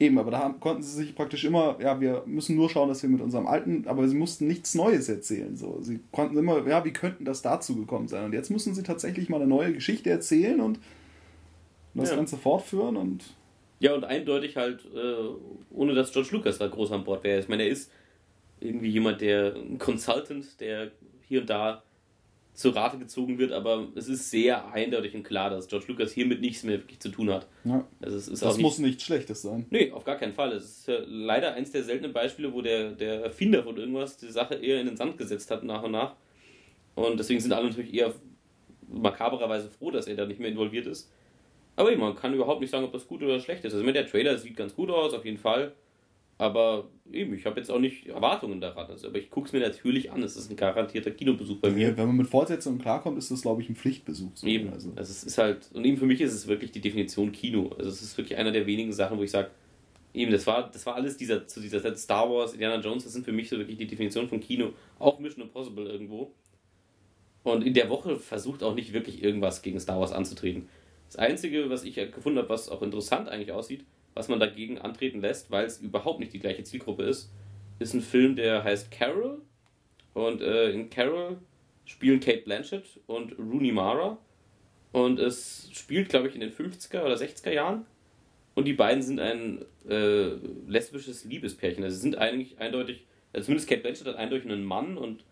[0.00, 3.02] Eben, aber da haben, konnten sie sich praktisch immer, ja, wir müssen nur schauen, dass
[3.04, 5.56] wir mit unserem alten, aber sie mussten nichts Neues erzählen.
[5.56, 5.78] So.
[5.80, 8.24] Sie konnten immer, ja, wie könnten das dazu gekommen sein?
[8.24, 10.80] Und jetzt müssen sie tatsächlich mal eine neue Geschichte erzählen und
[11.94, 12.16] das ja.
[12.16, 13.34] Ganze fortführen und.
[13.84, 15.14] Ja, und eindeutig halt, äh,
[15.68, 17.38] ohne dass George Lucas da groß an Bord wäre.
[17.38, 17.92] Ich meine, er ist
[18.58, 20.90] irgendwie jemand, der ein Consultant, der
[21.28, 21.82] hier und da
[22.54, 26.40] zur Rate gezogen wird, aber es ist sehr eindeutig und klar, dass George Lucas hiermit
[26.40, 27.46] nichts mehr wirklich zu tun hat.
[27.64, 27.86] Ja.
[28.00, 29.66] Also es ist das muss nicht, nichts Schlechtes sein.
[29.68, 30.52] Nee, auf gar keinen Fall.
[30.52, 34.30] Es ist ja leider eins der seltenen Beispiele, wo der, der Erfinder von irgendwas die
[34.30, 36.14] Sache eher in den Sand gesetzt hat nach und nach.
[36.94, 38.14] Und deswegen sind alle natürlich eher
[38.88, 41.10] makabererweise froh, dass er da nicht mehr involviert ist.
[41.76, 43.74] Aber eben, man kann überhaupt nicht sagen, ob das gut oder schlecht ist.
[43.74, 45.72] Also der Trailer sieht ganz gut aus, auf jeden Fall.
[46.36, 48.88] Aber eben, ich habe jetzt auch nicht Erwartungen daran.
[48.88, 50.22] Also, aber ich gucke es mir natürlich an.
[50.22, 51.96] Es ist ein garantierter Kinobesuch bei mir.
[51.96, 54.32] Wenn man mit Fortsetzungen klarkommt, ist das, glaube ich, ein Pflichtbesuch.
[54.34, 54.46] So.
[54.46, 54.72] Eben.
[54.72, 54.90] Also.
[54.96, 55.10] also.
[55.10, 57.70] es ist halt, und eben für mich ist es wirklich die Definition Kino.
[57.78, 59.50] Also es ist wirklich einer der wenigen Sachen, wo ich sage,
[60.12, 63.12] eben, das war, das war alles dieser, zu dieser Zeit Star Wars, Indiana Jones, das
[63.12, 64.72] sind für mich so wirklich die Definition von Kino.
[64.98, 66.32] Auch Mission Impossible irgendwo.
[67.44, 70.68] Und in der Woche versucht auch nicht wirklich irgendwas gegen Star Wars anzutreten.
[71.06, 75.20] Das Einzige, was ich gefunden habe, was auch interessant eigentlich aussieht, was man dagegen antreten
[75.20, 77.30] lässt, weil es überhaupt nicht die gleiche Zielgruppe ist,
[77.78, 79.42] ist ein Film, der heißt Carol.
[80.12, 81.38] Und äh, in Carol
[81.84, 84.18] spielen Kate Blanchett und Rooney Mara.
[84.92, 87.84] Und es spielt, glaube ich, in den 50er oder 60er Jahren.
[88.54, 90.34] Und die beiden sind ein äh,
[90.68, 91.82] lesbisches Liebespärchen.
[91.82, 95.24] Also sie sind eigentlich eindeutig, also zumindest Kate Blanchett hat eindeutig einen Mann und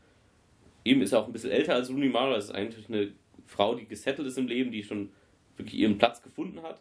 [0.84, 2.34] eben ist er auch ein bisschen älter als Rooney Mara.
[2.34, 3.12] Das ist eigentlich eine
[3.46, 5.10] Frau, die gesettelt ist im Leben, die schon
[5.56, 6.80] wirklich ihren Platz gefunden hat.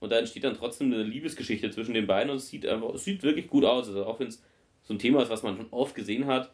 [0.00, 3.04] Und da entsteht dann trotzdem eine Liebesgeschichte zwischen den beiden und es sieht einfach, es
[3.04, 3.88] sieht wirklich gut aus.
[3.88, 4.42] Also auch wenn es
[4.82, 6.50] so ein Thema ist, was man schon oft gesehen hat,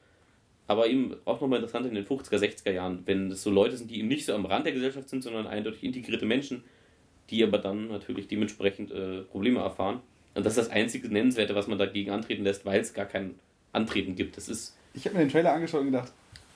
[0.67, 3.91] aber eben auch nochmal interessant in den 50er, 60er Jahren, wenn es so Leute sind,
[3.91, 6.65] die eben nicht so am Rand der Gesellschaft sind, sondern eindeutig integrierte Menschen,
[7.31, 10.01] die aber dann natürlich dementsprechend äh, Probleme erfahren.
[10.35, 13.37] Und das ist das einzige Nennenswerte, was man dagegen antreten lässt, weil es gar kein
[13.73, 14.37] Antreten gibt.
[14.37, 16.13] Das ist ich habe mir den Trailer angeschaut und gedacht,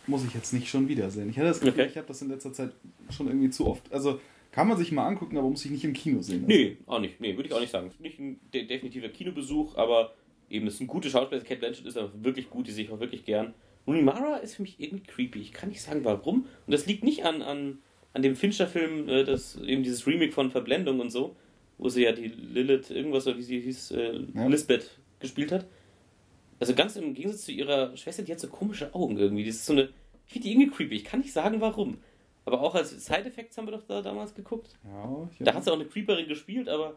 [0.07, 1.29] muss ich jetzt nicht schon wiedersehen.
[1.29, 1.91] Ich hatte das Gefühl, okay.
[1.91, 2.73] ich habe das in letzter Zeit
[3.11, 3.93] schon irgendwie zu oft.
[3.93, 4.21] Also
[4.53, 6.45] kann man sich mal angucken, aber muss ich nicht im Kino sehen.
[6.45, 6.47] Also.
[6.47, 7.21] Nee, auch nicht.
[7.21, 7.91] Nee, würde ich auch nicht sagen.
[7.99, 10.15] Nicht ein de definitiver Kinobesuch, aber
[10.49, 11.41] eben, es ist ein gute Schauspieler.
[11.43, 13.55] Kate Blanchett ist auch wirklich gut, die sehe ich auch wirklich gern.
[13.87, 15.41] Rooney Mara ist für mich irgendwie creepy.
[15.41, 16.47] Ich kann nicht sagen, warum.
[16.67, 17.79] Und das liegt nicht an, an,
[18.13, 21.37] an dem Fincher-Film, äh, das eben dieses Remake von Verblendung und so,
[21.79, 24.47] wo sie ja die Lilith, irgendwas, oder wie sie hieß, äh, ja.
[24.47, 25.67] Lisbeth gespielt hat.
[26.59, 29.45] Also ganz im Gegensatz zu ihrer Schwester, die hat so komische Augen irgendwie.
[29.45, 29.89] Die ist so eine.
[30.27, 30.97] Ich finde die irgendwie creepy.
[30.97, 31.99] Ich kann nicht sagen, warum.
[32.45, 34.77] Aber auch als Side-Effects haben wir doch da damals geguckt.
[34.85, 36.97] Ja, da hat sie auch eine Creeperin gespielt, aber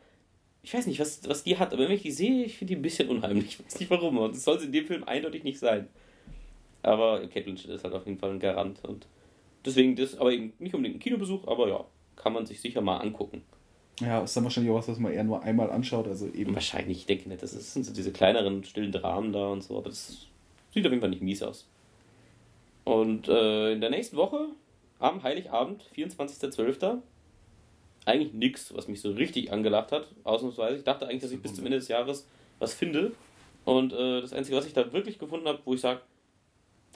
[0.64, 1.74] ich weiß nicht, was, was die hat.
[1.74, 3.60] Aber wenn ich die sehe, ich finde die ein bisschen unheimlich.
[3.60, 4.18] Ich weiß nicht warum.
[4.18, 5.88] Und das soll sie in dem Film eindeutig nicht sein.
[6.82, 8.84] Aber Kate Blanchett ist halt auf jeden Fall ein Garant.
[8.84, 9.06] Und
[9.66, 12.98] deswegen, das aber eben nicht unbedingt ein Kinobesuch, aber ja, kann man sich sicher mal
[12.98, 13.44] angucken.
[14.00, 16.08] Ja, ist dann wahrscheinlich auch was, was man eher nur einmal anschaut.
[16.08, 16.56] Also eben.
[16.56, 17.44] Wahrscheinlich, ich denke nicht.
[17.44, 20.28] Das sind so diese kleineren, stillen Dramen da und so, aber das
[20.74, 21.68] sieht auf jeden Fall nicht mies aus.
[22.86, 24.48] Und äh, in der nächsten Woche
[25.00, 27.00] am Heiligabend, 24.12.
[28.06, 30.78] Eigentlich nichts, was mich so richtig angelacht hat, ausnahmsweise.
[30.78, 32.28] Ich dachte eigentlich, dass ich bis zum Ende des Jahres
[32.60, 33.14] was finde.
[33.66, 36.02] Und äh, das Einzige, was ich da wirklich gefunden habe, wo ich sage,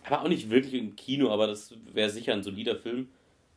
[0.09, 3.09] war auch nicht wirklich im Kino, aber das wäre sicher ein solider Film,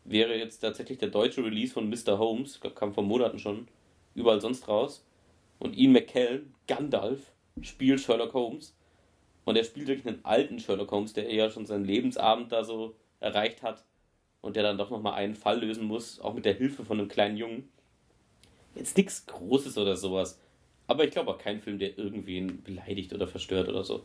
[0.05, 2.19] wäre jetzt tatsächlich der deutsche Release von Mr.
[2.19, 3.69] Holmes, ich glaube, kam vor Monaten schon,
[4.15, 5.05] überall sonst raus.
[5.59, 7.21] Und Ian McKellen, Gandalf,
[7.61, 8.75] spielt Sherlock Holmes.
[9.45, 12.95] Und er spielt wirklich einen alten Sherlock Holmes, der eher schon seinen Lebensabend da so
[13.21, 13.85] erreicht hat
[14.41, 17.09] und der dann doch nochmal einen Fall lösen muss, auch mit der Hilfe von einem
[17.09, 17.69] kleinen Jungen.
[18.75, 20.41] Jetzt nichts Großes oder sowas.
[20.87, 24.03] Aber ich glaube auch kein Film, der irgendwen beleidigt oder verstört oder so.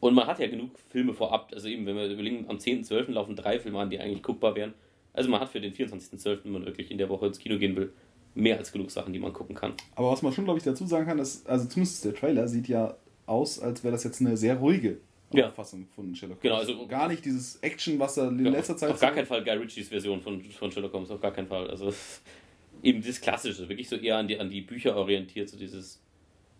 [0.00, 1.50] Und man hat ja genug Filme vorab.
[1.52, 3.10] Also eben, wenn wir überlegen, am 10.12.
[3.12, 4.74] laufen drei Filme an, die eigentlich guckbar wären.
[5.12, 7.74] Also man hat für den 24.12., wenn man wirklich in der Woche ins Kino gehen
[7.76, 7.92] will,
[8.34, 9.72] mehr als genug Sachen, die man gucken kann.
[9.94, 12.68] Aber was man schon, glaube ich, dazu sagen kann, ist, also zumindest der Trailer sieht
[12.68, 14.98] ja aus, als wäre das jetzt eine sehr ruhige
[15.32, 15.50] ja.
[15.50, 16.42] Von Sherlock Holmes.
[16.42, 18.90] Genau, also gar nicht dieses Action, was er in ja, letzter Zeit.
[18.90, 21.68] Auf gar keinen Fall Guy Ritchies Version von, von Sherlock Holmes, auf gar keinen Fall.
[21.68, 21.92] Also
[22.82, 26.02] eben das Klassische, wirklich so eher an die, an die Bücher orientiert, so dieses.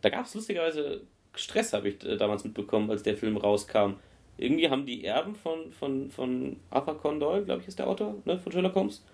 [0.00, 1.02] Da gab es lustigerweise
[1.34, 3.94] Stress, habe ich äh, damals mitbekommen, als der Film rauskam.
[4.38, 8.16] Irgendwie haben die Erben von, von, von Arthur Conan Doyle, glaube ich, ist der Autor
[8.24, 9.04] ne, von Sherlock Holmes.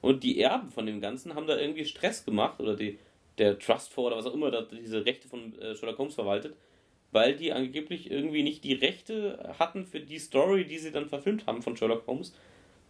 [0.00, 2.98] Und die Erben von dem Ganzen haben da irgendwie Stress gemacht oder die,
[3.36, 6.54] der Trust for oder was auch immer da diese Rechte von äh, Sherlock Holmes verwaltet
[7.12, 11.46] weil die angeblich irgendwie nicht die Rechte hatten für die Story, die sie dann verfilmt
[11.46, 12.34] haben von Sherlock Holmes.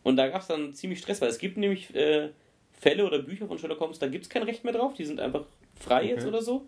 [0.03, 2.31] Und da gab es dann ziemlich Stress, weil es gibt nämlich äh,
[2.73, 5.21] Fälle oder Bücher von Sherlock Holmes, da gibt es kein Recht mehr drauf, die sind
[5.21, 5.45] einfach
[5.75, 6.09] frei okay.
[6.15, 6.67] jetzt oder so.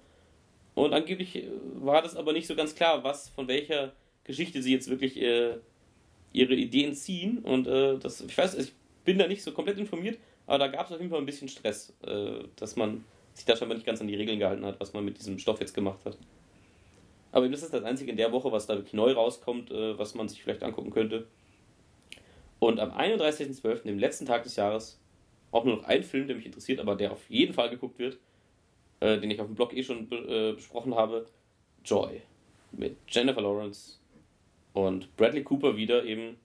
[0.74, 3.92] Und angeblich äh, war das aber nicht so ganz klar, was von welcher
[4.24, 5.56] Geschichte sie jetzt wirklich äh,
[6.32, 7.38] ihre Ideen ziehen.
[7.38, 8.72] Und äh, das, ich weiß, ich
[9.04, 11.48] bin da nicht so komplett informiert, aber da gab es auf jeden Fall ein bisschen
[11.48, 13.04] Stress, äh, dass man
[13.34, 15.60] sich da scheinbar nicht ganz an die Regeln gehalten hat, was man mit diesem Stoff
[15.60, 16.16] jetzt gemacht hat.
[17.32, 20.14] Aber das ist das Einzige in der Woche, was da wirklich neu rauskommt, äh, was
[20.14, 21.26] man sich vielleicht angucken könnte.
[22.59, 25.00] Und am 31.12., dem letzten Tag des Jahres,
[25.50, 28.18] auch nur noch ein Film, der mich interessiert, aber der auf jeden Fall geguckt wird,
[29.00, 31.26] äh, den ich auf dem Blog eh schon be äh, besprochen habe,
[31.84, 32.22] Joy.
[32.70, 33.98] Mit Jennifer Lawrence
[34.74, 36.36] und Bradley Cooper wieder eben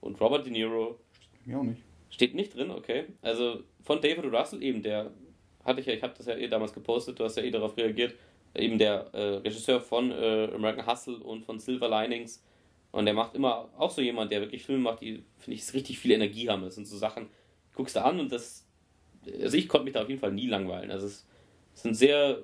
[0.00, 0.98] und Robert De Niro.
[1.30, 1.82] Steht mir auch nicht.
[2.10, 3.04] Steht nicht drin, okay.
[3.22, 5.10] Also von David Russell eben, der
[5.64, 7.76] hatte ich ja, ich habe das ja eh damals gepostet, du hast ja eh darauf
[7.76, 8.14] reagiert,
[8.54, 12.42] eben der äh, Regisseur von äh, American Hustle und von Silver Linings.
[12.92, 15.98] Und der macht immer auch so jemand, der wirklich Filme macht, die, finde ich, richtig
[15.98, 16.62] viel Energie haben.
[16.62, 17.28] Das sind so Sachen,
[17.74, 18.66] guckst du an und das.
[19.40, 20.90] Also ich konnte mich da auf jeden Fall nie langweilen.
[20.90, 21.26] Also es,
[21.74, 22.42] es sind sehr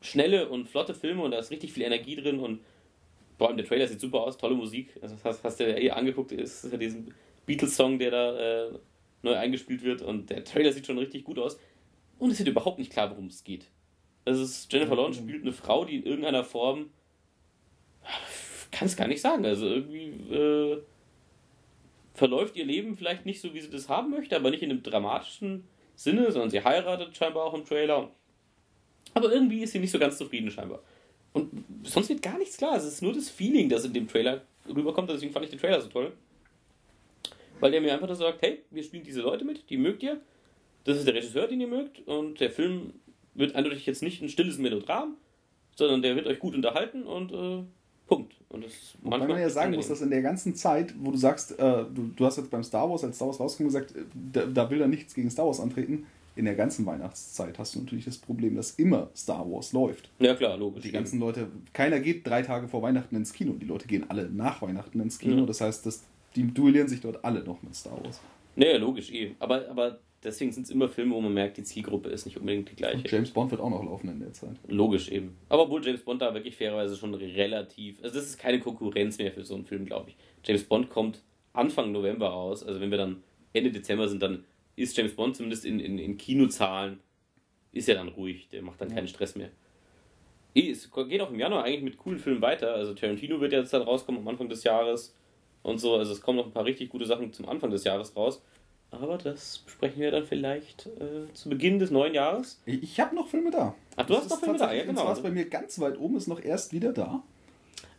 [0.00, 2.60] schnelle und flotte Filme und da ist richtig viel Energie drin und
[3.36, 4.98] vor allem der Trailer sieht super aus, tolle Musik.
[5.00, 7.14] Also hast, hast du ja eh angeguckt, ist ja diesen
[7.46, 8.78] Beatles-Song, der da äh,
[9.22, 11.58] neu eingespielt wird und der Trailer sieht schon richtig gut aus.
[12.18, 13.66] Und es wird überhaupt nicht klar, worum es geht.
[14.30, 16.90] Also ist Jennifer Lawrence spielt eine Frau, die in irgendeiner Form
[18.70, 19.44] kann es gar nicht sagen.
[19.44, 20.80] Also irgendwie äh,
[22.14, 24.84] verläuft ihr Leben vielleicht nicht so, wie sie das haben möchte, aber nicht in einem
[24.84, 25.64] dramatischen
[25.96, 28.08] Sinne, sondern sie heiratet scheinbar auch im Trailer.
[29.14, 30.80] Aber irgendwie ist sie nicht so ganz zufrieden scheinbar.
[31.32, 32.76] Und sonst wird gar nichts klar.
[32.76, 35.10] Es ist nur das Feeling, das in dem Trailer rüberkommt.
[35.10, 36.12] Deswegen fand ich den Trailer so toll.
[37.58, 40.20] Weil der mir einfach so sagt, hey, wir spielen diese Leute mit, die mögt ihr.
[40.84, 42.06] Das ist der Regisseur, den ihr mögt.
[42.06, 42.92] Und der Film
[43.34, 45.16] wird eindeutig jetzt nicht ein stilles Melodram,
[45.76, 47.64] sondern der wird euch gut unterhalten und äh,
[48.10, 48.34] Punkt.
[48.48, 49.78] Und das ist Wobei man ja sagen angenehm.
[49.78, 52.64] muss, dass in der ganzen Zeit, wo du sagst, äh, du, du hast jetzt beim
[52.64, 54.00] Star Wars, als Star Wars rauskommt, gesagt, äh,
[54.32, 56.06] da, da, will er nichts gegen Star Wars antreten.
[56.34, 60.10] In der ganzen Weihnachtszeit hast du natürlich das Problem, dass immer Star Wars läuft.
[60.18, 60.82] Ja, klar, logisch.
[60.82, 63.52] Die ganzen Leute, keiner geht drei Tage vor Weihnachten ins Kino.
[63.52, 65.42] Die Leute gehen alle nach Weihnachten ins Kino.
[65.42, 65.46] Mhm.
[65.46, 66.02] Das heißt, dass,
[66.34, 68.20] die duellieren sich dort alle noch mit Star Wars.
[68.56, 69.34] Naja, logisch, eh.
[69.38, 72.70] Aber, aber deswegen sind es immer Filme, wo man merkt, die Zielgruppe ist nicht unbedingt
[72.70, 72.98] die gleiche.
[72.98, 74.56] Und James Bond wird auch noch laufen in der Zeit.
[74.68, 75.36] Logisch eben.
[75.48, 78.02] Aber obwohl James Bond da wirklich fairerweise schon relativ.
[78.02, 80.16] Also, das ist keine Konkurrenz mehr für so einen Film, glaube ich.
[80.44, 81.22] James Bond kommt
[81.52, 82.62] Anfang November raus.
[82.62, 83.22] Also, wenn wir dann
[83.52, 84.44] Ende Dezember sind, dann
[84.76, 87.00] ist James Bond zumindest in, in, in Kinozahlen,
[87.72, 88.48] ist ja dann ruhig.
[88.48, 89.50] Der macht dann keinen Stress mehr.
[90.54, 92.74] Es geht auch im Januar eigentlich mit coolen Filmen weiter.
[92.74, 95.16] Also, Tarantino wird jetzt dann rauskommen am Anfang des Jahres
[95.62, 95.96] und so.
[95.96, 98.42] Also, es kommen noch ein paar richtig gute Sachen zum Anfang des Jahres raus.
[98.92, 102.60] Aber das besprechen wir dann vielleicht äh, zu Beginn des neuen Jahres.
[102.66, 103.74] Ich, ich habe noch Filme da.
[103.96, 105.06] Ach, du das hast noch Filme da, ja genau.
[105.06, 107.22] Das bei mir ganz weit oben, ist noch erst wieder da.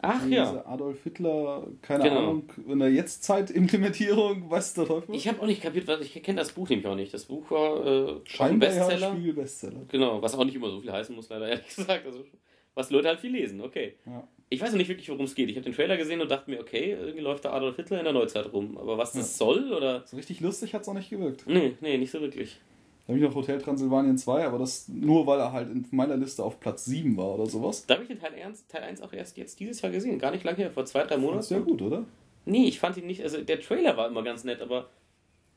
[0.04, 0.66] Ach ja.
[0.66, 2.18] Adolf Hitler, keine genau.
[2.18, 5.14] Ahnung, in der Jetztzeit-Implementierung, was der Teufel.
[5.14, 7.14] Ich habe auch nicht kapiert, was ich kenne das Buch nämlich auch nicht.
[7.14, 9.08] Das Buch war äh, Scheinbar Bestseller.
[9.10, 9.82] Ja, Spiegel-Bestseller.
[9.90, 12.06] Genau, was auch nicht immer so viel heißen muss, leider ehrlich gesagt.
[12.06, 12.26] Also,
[12.74, 13.96] was Leute halt viel lesen, okay.
[14.06, 14.28] Ja.
[14.54, 15.50] Ich weiß noch nicht wirklich, worum es geht.
[15.50, 18.04] Ich habe den Trailer gesehen und dachte mir, okay, irgendwie läuft da Adolf Hitler in
[18.04, 18.78] der Neuzeit rum.
[18.78, 19.46] Aber was das ja.
[19.46, 20.04] soll, oder?
[20.06, 21.46] So richtig lustig hat es auch nicht gewirkt.
[21.48, 22.60] Nee, nee, nicht so wirklich.
[23.04, 26.18] Da habe ich noch Hotel Transylvanien 2, aber das nur, weil er halt in meiner
[26.18, 27.86] Liste auf Platz 7 war oder sowas.
[27.88, 30.20] Da habe ich den Teil 1, Teil 1 auch erst jetzt dieses Jahr gesehen.
[30.20, 31.44] Gar nicht lange her, vor zwei, drei Monaten.
[31.44, 32.04] Sehr gut, oder?
[32.44, 34.90] Nee, ich fand ihn nicht, also der Trailer war immer ganz nett, aber.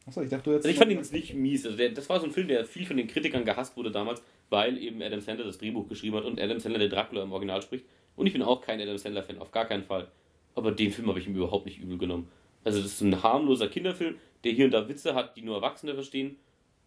[0.07, 0.67] Achso, ich dachte, du jetzt.
[0.67, 1.67] Also ich fand ihn jetzt nicht mies.
[1.67, 4.23] Also der, das war so ein Film, der viel von den Kritikern gehasst wurde damals,
[4.51, 7.61] weil eben Adam Sandler das Drehbuch geschrieben hat und Adam Sandler der Dracula im Original
[7.61, 7.87] spricht.
[8.17, 10.09] Und ich bin auch kein Adam Sandler-Fan, auf gar keinen Fall.
[10.55, 12.29] Aber den Film habe ich ihm überhaupt nicht übel genommen.
[12.63, 15.95] Also, das ist ein harmloser Kinderfilm, der hier und da Witze hat, die nur Erwachsene
[15.95, 16.37] verstehen.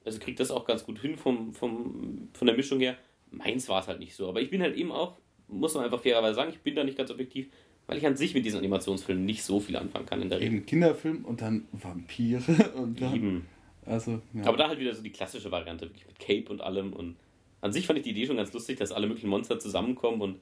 [0.07, 2.95] Also kriegt das auch ganz gut hin vom, vom, von der Mischung her.
[3.29, 4.29] Meins war es halt nicht so.
[4.29, 5.17] Aber ich bin halt eben auch,
[5.49, 7.49] muss man einfach fairerweise sagen, ich bin da nicht ganz objektiv,
[7.87, 10.55] weil ich an sich mit diesen Animationsfilmen nicht so viel anfangen kann in der Regel.
[10.55, 12.41] Eben Kinderfilm und dann Vampire
[12.75, 13.15] und dann.
[13.15, 13.45] Eben.
[13.85, 14.45] Also, ja.
[14.45, 16.93] Aber da halt wieder so die klassische Variante, wirklich mit Cape und allem.
[16.93, 17.17] Und
[17.59, 20.39] an sich fand ich die Idee schon ganz lustig, dass alle möglichen Monster zusammenkommen und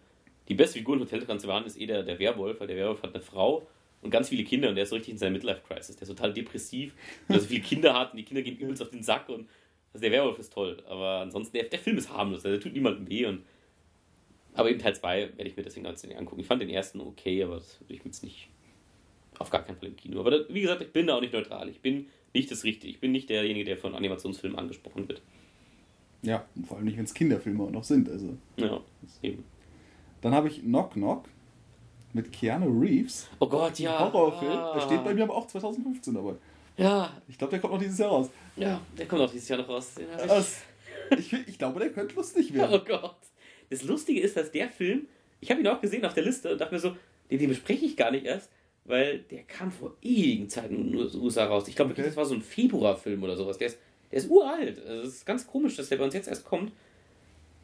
[0.47, 3.13] die beste Figur in Hotel Transylvanien ist eh der, der Werwolf, weil der Werwolf hat
[3.13, 3.67] eine Frau
[4.01, 5.95] und ganz viele Kinder und der ist so richtig in seiner Midlife-Crisis.
[5.95, 6.93] Der ist total depressiv,
[7.27, 9.47] weil er so viele Kinder hat und die Kinder gehen übelst auf den Sack und
[9.93, 10.83] also der Werwolf ist toll.
[10.87, 13.43] Aber ansonsten, der, der Film ist harmlos, der tut niemandem weh und
[14.53, 16.39] aber in Teil 2 werde ich mir deswegen ganz nicht angucken.
[16.39, 18.47] Ich fand den ersten okay, aber das würde ich mir jetzt nicht
[19.37, 20.19] auf gar keinen Fall im Kino.
[20.19, 21.67] Aber das, wie gesagt, ich bin da auch nicht neutral.
[21.67, 22.91] Ich bin nicht das Richtige.
[22.91, 25.21] Ich bin nicht derjenige, der von Animationsfilmen angesprochen wird.
[26.21, 28.09] Ja, vor allem nicht, wenn es Kinderfilme auch noch sind.
[28.09, 28.37] Also.
[28.55, 28.81] Ja,
[29.21, 29.43] eben.
[30.25, 31.25] Dann habe ich Knock Knock
[32.13, 33.27] mit Keanu Reeves.
[33.37, 33.99] Oh Gott, ja.
[33.99, 34.57] Horrorfilm.
[34.57, 34.73] Ah.
[34.73, 36.33] Der steht bei mir aber auch 2015 dabei.
[36.77, 37.13] Ja.
[37.27, 38.31] Ich glaube, der kommt noch dieses Jahr raus.
[38.55, 39.93] Ja, der kommt auch dieses Jahr noch raus.
[41.11, 42.81] Ich, ich, ich glaube, der könnte lustig werden.
[42.81, 43.17] Oh Gott.
[43.69, 45.07] Das Lustige ist, dass der Film,
[45.41, 46.95] ich habe ihn auch gesehen auf der Liste und dachte mir so,
[47.29, 48.49] den, den bespreche ich gar nicht erst,
[48.85, 51.67] weil der kam vor ewigen Zeiten in den USA raus.
[51.67, 52.01] Ich glaube, okay.
[52.01, 53.59] das war so ein Februarfilm oder sowas.
[53.59, 53.77] Der ist,
[54.09, 54.83] der ist uralt.
[54.87, 56.71] Also es ist ganz komisch, dass der bei uns jetzt erst kommt.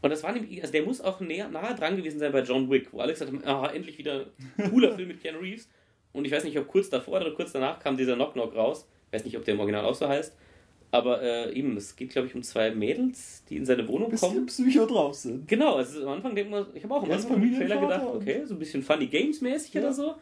[0.01, 2.69] Und das war nämlich, also der muss auch näher, nahe dran gewesen sein bei John
[2.69, 4.25] Wick, wo Alex sagte, ah, endlich wieder
[4.57, 5.69] ein cooler Film mit Keanu Reeves.
[6.13, 8.87] Und ich weiß nicht, ob kurz davor oder kurz danach kam dieser Knock Knock raus.
[9.07, 10.35] Ich weiß nicht, ob der im Original auch so heißt.
[10.93, 14.29] Aber äh, eben, es geht, glaube ich, um zwei Mädels, die in seine Wohnung bisschen
[14.29, 14.45] kommen.
[14.47, 15.47] Psycho drauf sind.
[15.47, 18.41] Genau, also am Anfang denkt man, ich habe auch am Anfang im Trailer gedacht, okay,
[18.45, 19.81] so ein bisschen Funny Games-mäßig ja.
[19.81, 20.15] oder so.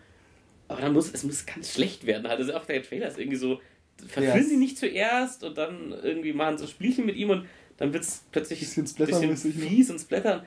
[0.68, 2.27] Aber dann muss es muss ganz schlecht werden.
[2.27, 2.39] Halt.
[2.39, 3.60] Also auch der Trailer ist irgendwie so,
[4.07, 4.43] verführen ja.
[4.43, 7.47] sie nicht zuerst und dann irgendwie machen so Spielchen mit ihm und
[7.80, 9.93] dann wird es plötzlich bisschen, bisschen fies ne?
[9.93, 10.45] und splattern.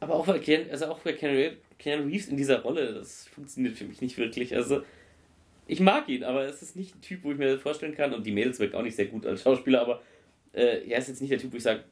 [0.00, 3.84] Aber auch bei, Ken, also auch bei Keanu Reeves in dieser Rolle, das funktioniert für
[3.84, 4.54] mich nicht wirklich.
[4.54, 4.82] Also
[5.66, 8.12] ich mag ihn, aber es ist nicht ein Typ, wo ich mir das vorstellen kann.
[8.12, 10.02] Und die Mädels wirkt auch nicht sehr gut als Schauspieler, aber
[10.52, 11.84] äh, er ist jetzt nicht der Typ, wo ich sage,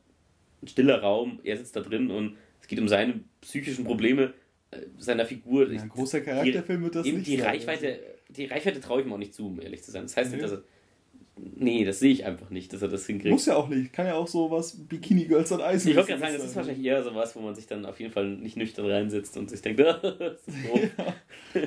[0.62, 4.34] ein stiller Raum, er sitzt da drin und es geht um seine psychischen Probleme
[4.72, 5.70] äh, seiner Figur.
[5.72, 7.28] Ja, ein großer Charakterfilm wird das eben nicht.
[7.28, 8.02] Die sein, Reichweite, also.
[8.28, 10.02] die Reichweite traue ich mir auch nicht zu, um ehrlich zu sein.
[10.02, 10.36] Das heißt nee.
[10.36, 10.64] nicht, dass er.
[11.56, 13.32] Nee, das sehe ich einfach nicht, dass er das hinkriegt.
[13.32, 13.92] Muss ja auch nicht.
[13.92, 16.56] Kann ja auch so was Bikini Girls on Eis Ich wollte gerade sagen, das ist
[16.56, 19.50] wahrscheinlich eher so was, wo man sich dann auf jeden Fall nicht nüchtern reinsetzt und
[19.50, 20.02] sich denkt, das
[20.46, 20.90] ist doof.
[21.54, 21.62] ja.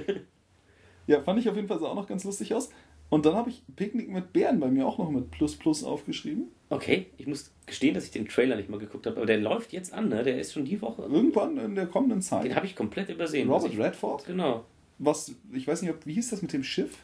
[1.07, 2.69] Ja, fand ich auf jeden Fall auch noch ganz lustig aus.
[3.09, 6.45] Und dann habe ich Picknick mit Bären bei mir auch noch mit Plus Plus aufgeschrieben.
[6.69, 9.73] Okay, ich muss gestehen, dass ich den Trailer nicht mal geguckt habe, aber der läuft
[9.73, 10.23] jetzt an, ne?
[10.23, 11.01] Der ist schon die Woche.
[11.01, 12.45] Irgendwann in der kommenden Zeit.
[12.45, 13.49] Den habe ich komplett übersehen.
[13.49, 14.25] Robert Redford?
[14.25, 14.63] Genau.
[14.97, 16.99] Was, ich weiß nicht, ob, wie hieß das mit dem Schiff?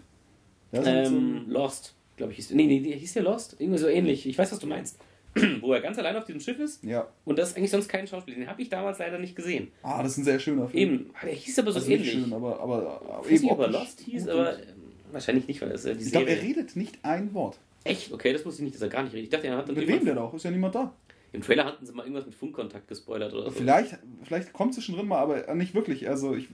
[0.72, 2.38] Ähm, so Lost, glaube ich.
[2.38, 3.56] Hieß, nee, nee, hieß der Lost?
[3.60, 4.28] Irgendwie so ähnlich.
[4.28, 5.00] Ich weiß, was du meinst.
[5.62, 6.84] wo er ganz allein auf diesem Schiff ist.
[6.84, 7.08] Ja.
[7.26, 8.38] Und das ist eigentlich sonst kein Schauspieler.
[8.38, 9.70] Den habe ich damals leider nicht gesehen.
[9.84, 10.84] Ah, das ist ein sehr schöner Film.
[10.84, 12.12] Eben, der hieß aber so also ähnlich.
[12.12, 14.64] schön, aber, aber, aber ich weiß nicht, ob er Lost hieß, aber äh,
[15.12, 17.60] wahrscheinlich nicht, weil das äh, die Ich glaube, er redet nicht ein Wort.
[17.84, 18.12] Echt?
[18.12, 19.26] Okay, das wusste ich nicht, dass er gar nicht redet.
[19.26, 20.34] Ich dachte, er hat dann Mit wem denn auch?
[20.34, 20.94] Ist ja niemand da.
[21.34, 23.52] Im Trailer hatten sie mal irgendwas mit Funkkontakt gespoilert oder so.
[23.52, 26.08] Vielleicht, vielleicht kommt es schon drin mal, aber nicht wirklich.
[26.10, 26.48] Also ich,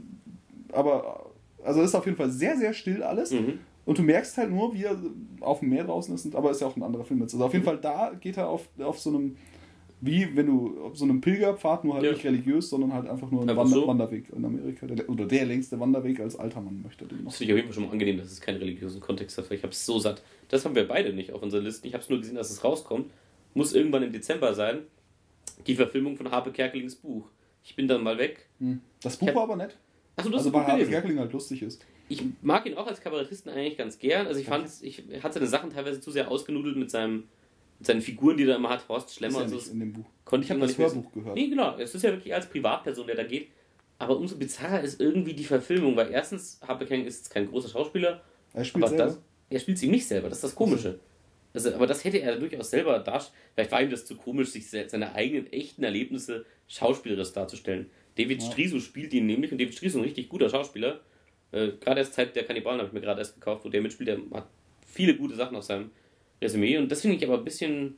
[0.72, 1.32] aber
[1.64, 3.32] also ist auf jeden Fall sehr, sehr still alles.
[3.32, 3.60] Mhm.
[3.86, 4.98] Und du merkst halt nur, wie er
[5.42, 7.34] auf dem Meer draußen ist, aber ist ja auch ein anderer Film jetzt.
[7.34, 9.36] Also auf jeden Fall da geht er auf, auf so einem
[10.06, 12.12] wie wenn du auf so einem Pilgerpfad, nur halt ja.
[12.12, 13.88] nicht religiös, sondern halt einfach nur ein Wander so.
[13.88, 14.86] Wanderweg in Amerika.
[14.86, 17.24] Der, oder der längste Wanderweg als alter Mann möchte den.
[17.24, 19.50] Das finde ich auf jeden Fall schon mal angenehm, dass es keinen religiösen Kontext hat.
[19.50, 20.22] Ich habe es so satt.
[20.50, 21.88] Das haben wir beide nicht auf unserer Liste.
[21.88, 23.12] Ich habe es nur gesehen, dass es rauskommt.
[23.54, 24.80] Muss irgendwann im Dezember sein.
[25.68, 27.30] Die Verfilmung von Harpe Kerkelings Buch.
[27.64, 28.50] Ich bin dann mal weg.
[28.60, 28.82] Hm.
[29.02, 29.36] Das Buch hab...
[29.36, 29.78] war aber nett.
[30.18, 31.86] Achso, das also weil Harpe Kerkeling halt lustig ist.
[32.14, 34.28] Ich mag ihn auch als Kabarettisten eigentlich ganz gern.
[34.28, 37.24] Also ich fand, ich hatte seine Sachen teilweise zu sehr ausgenudelt mit seinem
[37.82, 39.72] seine Figuren, die er immer hat, Horst Schlemmer und so.
[39.72, 40.06] in dem Buch.
[40.24, 41.36] Konnte ich, habe das Hörbuch gehört.
[41.36, 41.76] Nee, genau.
[41.78, 43.48] Es ist ja wirklich als Privatperson, der da geht.
[43.98, 48.22] Aber umso bizarrer ist irgendwie die Verfilmung, weil erstens, Harpe Kang ist kein großer Schauspieler.
[48.54, 49.06] Er spielt selber.
[49.06, 49.20] Das,
[49.50, 51.00] er spielt sie nicht selber, das ist das Komische.
[51.54, 53.38] Also, aber das hätte er durchaus selber darstellen.
[53.54, 57.90] Vielleicht war ihm das zu komisch, sich seine eigenen echten Erlebnisse schauspielerisch darzustellen.
[58.18, 58.52] David ja.
[58.52, 61.02] Striso spielt ihn nämlich und David Striso ist ein richtig guter Schauspieler.
[61.54, 64.10] Äh, gerade erst Zeit der Kannibalen habe ich mir gerade erst gekauft, wo der mitspielt.
[64.10, 64.48] Der hat
[64.86, 65.92] viele gute Sachen auf seinem
[66.42, 67.96] Resümee und das finde ich aber ein bisschen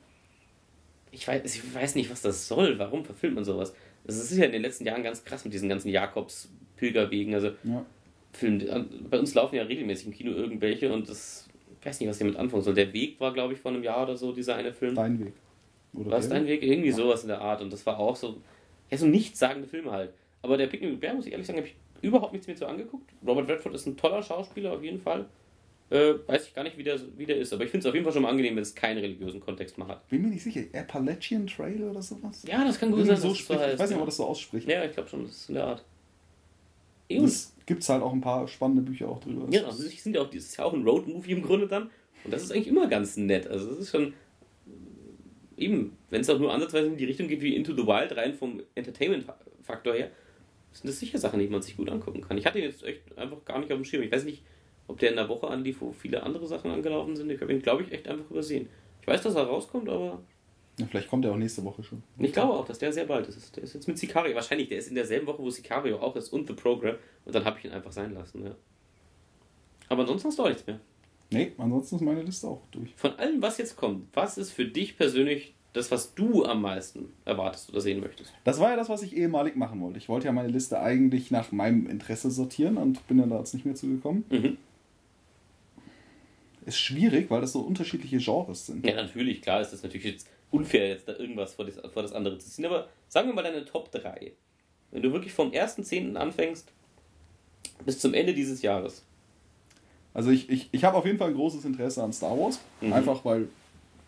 [1.15, 2.77] ich weiß, ich weiß nicht, was das soll.
[2.77, 3.73] Warum verfilmt man sowas?
[4.03, 7.33] Das ist ja in den letzten Jahren ganz krass mit diesen ganzen Jakobs-Pilgerwegen.
[7.33, 7.85] Also, ja.
[8.33, 8.61] Film,
[9.09, 11.47] bei uns laufen ja regelmäßig im Kino irgendwelche und das,
[11.79, 12.73] ich weiß nicht, was damit anfangen soll.
[12.73, 14.93] Der Weg war, glaube ich, vor einem Jahr oder so, dieser eine Film.
[14.93, 15.33] Dein Weg.
[15.93, 16.61] Oder war es dein Weg?
[16.61, 16.95] Irgendwie ja.
[16.95, 17.61] sowas in der Art.
[17.61, 18.41] Und das war auch so,
[18.91, 20.11] ja, so nichtssagende Filme halt.
[20.41, 23.11] Aber der Picknick Bär, muss ich ehrlich sagen, habe ich überhaupt nichts mehr so angeguckt.
[23.25, 25.25] Robert Redford ist ein toller Schauspieler auf jeden Fall.
[25.89, 27.93] Äh, weiß ich gar nicht, wie der, wie der ist, aber ich finde es auf
[27.93, 30.07] jeden Fall schon mal angenehm, wenn es keinen religiösen Kontext mehr hat.
[30.09, 32.43] Bin mir nicht sicher, Appalachian Trail oder sowas?
[32.47, 33.17] Ja, das kann gut sein.
[33.17, 34.01] So spricht, so heißt, ich weiß nicht, ja.
[34.01, 34.67] ob das so ausspricht.
[34.67, 35.85] Ja, ich glaube schon, das ist in der Art.
[37.07, 39.45] Es gibt halt auch ein paar spannende Bücher auch drüber.
[39.51, 41.91] Ja, also ich sind ja auch, das ist ja auch ein Road-Movie im Grunde dann.
[42.23, 43.47] Und das ist eigentlich immer ganz nett.
[43.47, 44.13] Also das ist schon
[45.55, 48.33] eben, wenn es auch nur ansatzweise in die Richtung geht wie Into the Wild, rein
[48.33, 50.09] vom Entertainment-Faktor her,
[50.75, 52.37] sind das sicher Sachen, die man sich gut angucken kann.
[52.37, 54.03] Ich hatte ihn jetzt echt einfach gar nicht auf dem Schirm.
[54.03, 54.43] Ich weiß nicht,
[54.87, 57.29] ob der in der Woche anlief, wo viele andere Sachen angelaufen sind.
[57.31, 58.67] Ich habe ihn, glaube ich, echt einfach übersehen.
[59.01, 60.21] Ich weiß, dass er rauskommt, aber.
[60.77, 62.03] Ja, vielleicht kommt er auch nächste Woche schon.
[62.19, 63.55] Ich glaube auch, dass der sehr bald ist.
[63.55, 64.35] Der ist jetzt mit Sicario.
[64.35, 66.95] Wahrscheinlich, der ist in derselben Woche, wo Sicario auch ist und The Program.
[67.23, 68.55] Und dann habe ich ihn einfach sein lassen, ja.
[69.87, 70.79] Aber ansonsten hast du auch nichts mehr.
[71.31, 72.93] Nee, ansonsten ist meine Liste auch durch.
[72.95, 77.11] Von allem, was jetzt kommt, was ist für dich persönlich das, was du am meisten
[77.25, 78.33] erwartest oder sehen möchtest?
[78.45, 79.97] Das war ja das, was ich ehemalig machen wollte.
[79.97, 83.53] Ich wollte ja meine Liste eigentlich nach meinem Interesse sortieren und bin dann da jetzt
[83.53, 84.23] nicht mehr zugekommen.
[84.29, 84.57] Mhm.
[86.65, 88.85] Ist schwierig, weil das so unterschiedliche Genres sind.
[88.85, 92.13] Ja, natürlich, klar ist das natürlich jetzt unfair, jetzt da irgendwas vor das, vor das
[92.13, 92.65] andere zu ziehen.
[92.65, 94.31] Aber sagen wir mal deine Top 3.
[94.91, 96.15] Wenn du wirklich vom 1.10.
[96.15, 96.71] anfängst
[97.85, 99.03] bis zum Ende dieses Jahres.
[100.13, 102.59] Also ich, ich, ich habe auf jeden Fall ein großes Interesse an Star Wars.
[102.79, 102.93] Mhm.
[102.93, 103.49] Einfach weil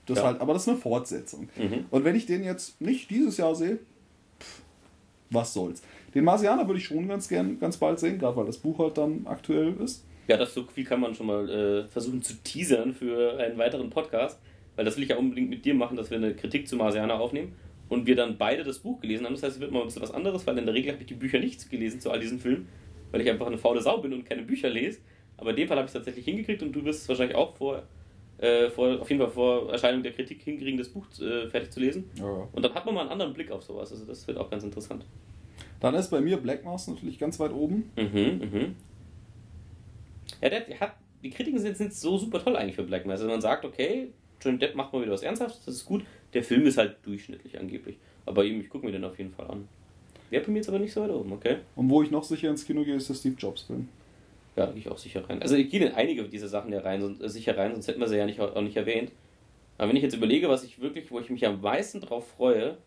[0.07, 0.25] das ja.
[0.25, 1.49] halt, aber das ist eine Fortsetzung.
[1.55, 1.85] Mhm.
[1.91, 3.79] Und wenn ich den jetzt nicht dieses Jahr sehe,
[4.39, 4.61] pff,
[5.29, 5.83] was soll's.
[6.13, 8.97] Den Marsianer würde ich schon ganz gern ganz bald sehen, gerade weil das Buch halt
[8.97, 10.05] dann aktuell ist.
[10.27, 13.89] Ja, das so viel kann man schon mal äh, versuchen zu teasern für einen weiteren
[13.89, 14.39] Podcast,
[14.75, 17.19] weil das will ich ja unbedingt mit dir machen, dass wir eine Kritik zu Marsianer
[17.19, 17.53] aufnehmen
[17.89, 19.33] und wir dann beide das Buch gelesen haben.
[19.33, 21.07] Das heißt, es wird mal ein bisschen was anderes, weil in der Regel habe ich
[21.07, 22.67] die Bücher nicht gelesen zu all diesen Filmen,
[23.11, 24.99] weil ich einfach eine faule Sau bin und keine Bücher lese.
[25.37, 27.55] Aber in dem Fall habe ich es tatsächlich hingekriegt und du wirst es wahrscheinlich auch
[27.55, 27.83] vor,
[28.39, 31.79] äh, vor, auf jeden Fall vor Erscheinung der Kritik hinkriegen, das Buch äh, fertig zu
[31.79, 32.09] lesen.
[32.15, 32.47] Ja.
[32.51, 33.91] Und dann hat man mal einen anderen Blick auf sowas.
[33.91, 35.05] Also das wird auch ganz interessant.
[35.79, 37.91] Dann ist bei mir Black Mask natürlich ganz weit oben.
[37.95, 38.75] Mhm, mhm.
[40.41, 40.93] Ja, der, der hat,
[41.23, 43.21] die Kritiken sind jetzt so super toll eigentlich für Black Mask.
[43.21, 44.09] Also man sagt, okay,
[44.41, 46.03] Johnny Depp macht mal wieder was Ernsthaftes, das ist gut.
[46.33, 47.97] Der Film ist halt durchschnittlich angeblich.
[48.25, 49.67] Aber eben, ich gucke mir den auf jeden Fall an.
[50.29, 51.57] Wäre bei mir jetzt aber nicht so weit oben, okay?
[51.75, 53.87] Und wo ich noch sicher ins Kino gehe, ist der Steve Jobs Film.
[54.57, 55.39] Ja, gehe ich auch sicher rein.
[55.43, 58.07] Also ich gehe in einige dieser Sachen ja rein, äh, sicher rein, sonst hätten wir
[58.07, 59.11] sie ja nicht, auch nicht erwähnt.
[59.77, 62.79] Aber wenn ich jetzt überlege, was ich wirklich, wo ich mich am meisten drauf freue,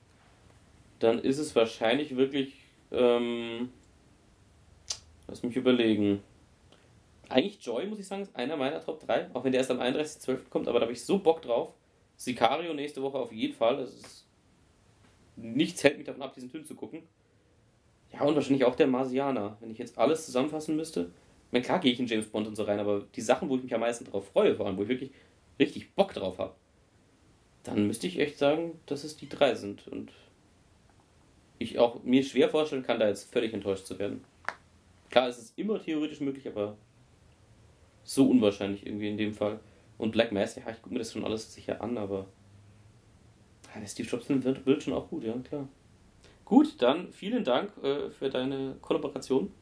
[0.99, 2.55] dann ist es wahrscheinlich wirklich,
[2.91, 3.71] ähm,
[5.29, 6.25] lass mich überlegen.
[7.29, 9.79] Eigentlich Joy, muss ich sagen, ist einer meiner Top 3, auch wenn der erst am
[9.79, 10.49] 31.12.
[10.51, 11.73] kommt, aber da habe ich so Bock drauf.
[12.17, 13.79] Sicario nächste Woche auf jeden Fall.
[13.79, 14.27] Ist,
[15.37, 17.05] nichts hält mich davon ab, diesen Film zu gucken.
[18.13, 21.13] Ja, und wahrscheinlich auch der Marsianer, wenn ich jetzt alles zusammenfassen müsste
[21.53, 23.63] meine, klar gehe ich in James Bond und so rein, aber die Sachen, wo ich
[23.63, 25.11] mich am meisten drauf freue, vor allem, wo ich wirklich
[25.59, 26.55] richtig Bock drauf habe,
[27.63, 29.87] dann müsste ich echt sagen, dass es die drei sind.
[29.89, 30.13] Und
[31.59, 34.25] ich auch mir schwer vorstellen kann, da jetzt völlig enttäuscht zu werden.
[35.11, 36.77] Klar, es ist immer theoretisch möglich, aber
[38.05, 39.61] so unwahrscheinlich irgendwie in dem Fall.
[39.99, 42.27] Und Black Mass, ja, ich gucke mir das schon alles sicher an, aber
[43.79, 45.69] der Steve Jobs wird, wird schon auch gut, ja, klar.
[46.45, 49.53] Gut, dann vielen Dank äh, für deine Kollaboration.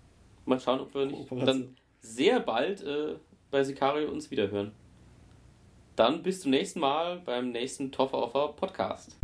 [0.49, 3.15] Mal schauen, ob wir nicht dann sehr bald äh,
[3.51, 4.73] bei Sicario uns wiederhören.
[5.97, 9.19] Dann bis zum nächsten Mal beim nächsten Toffer Offer Podcast.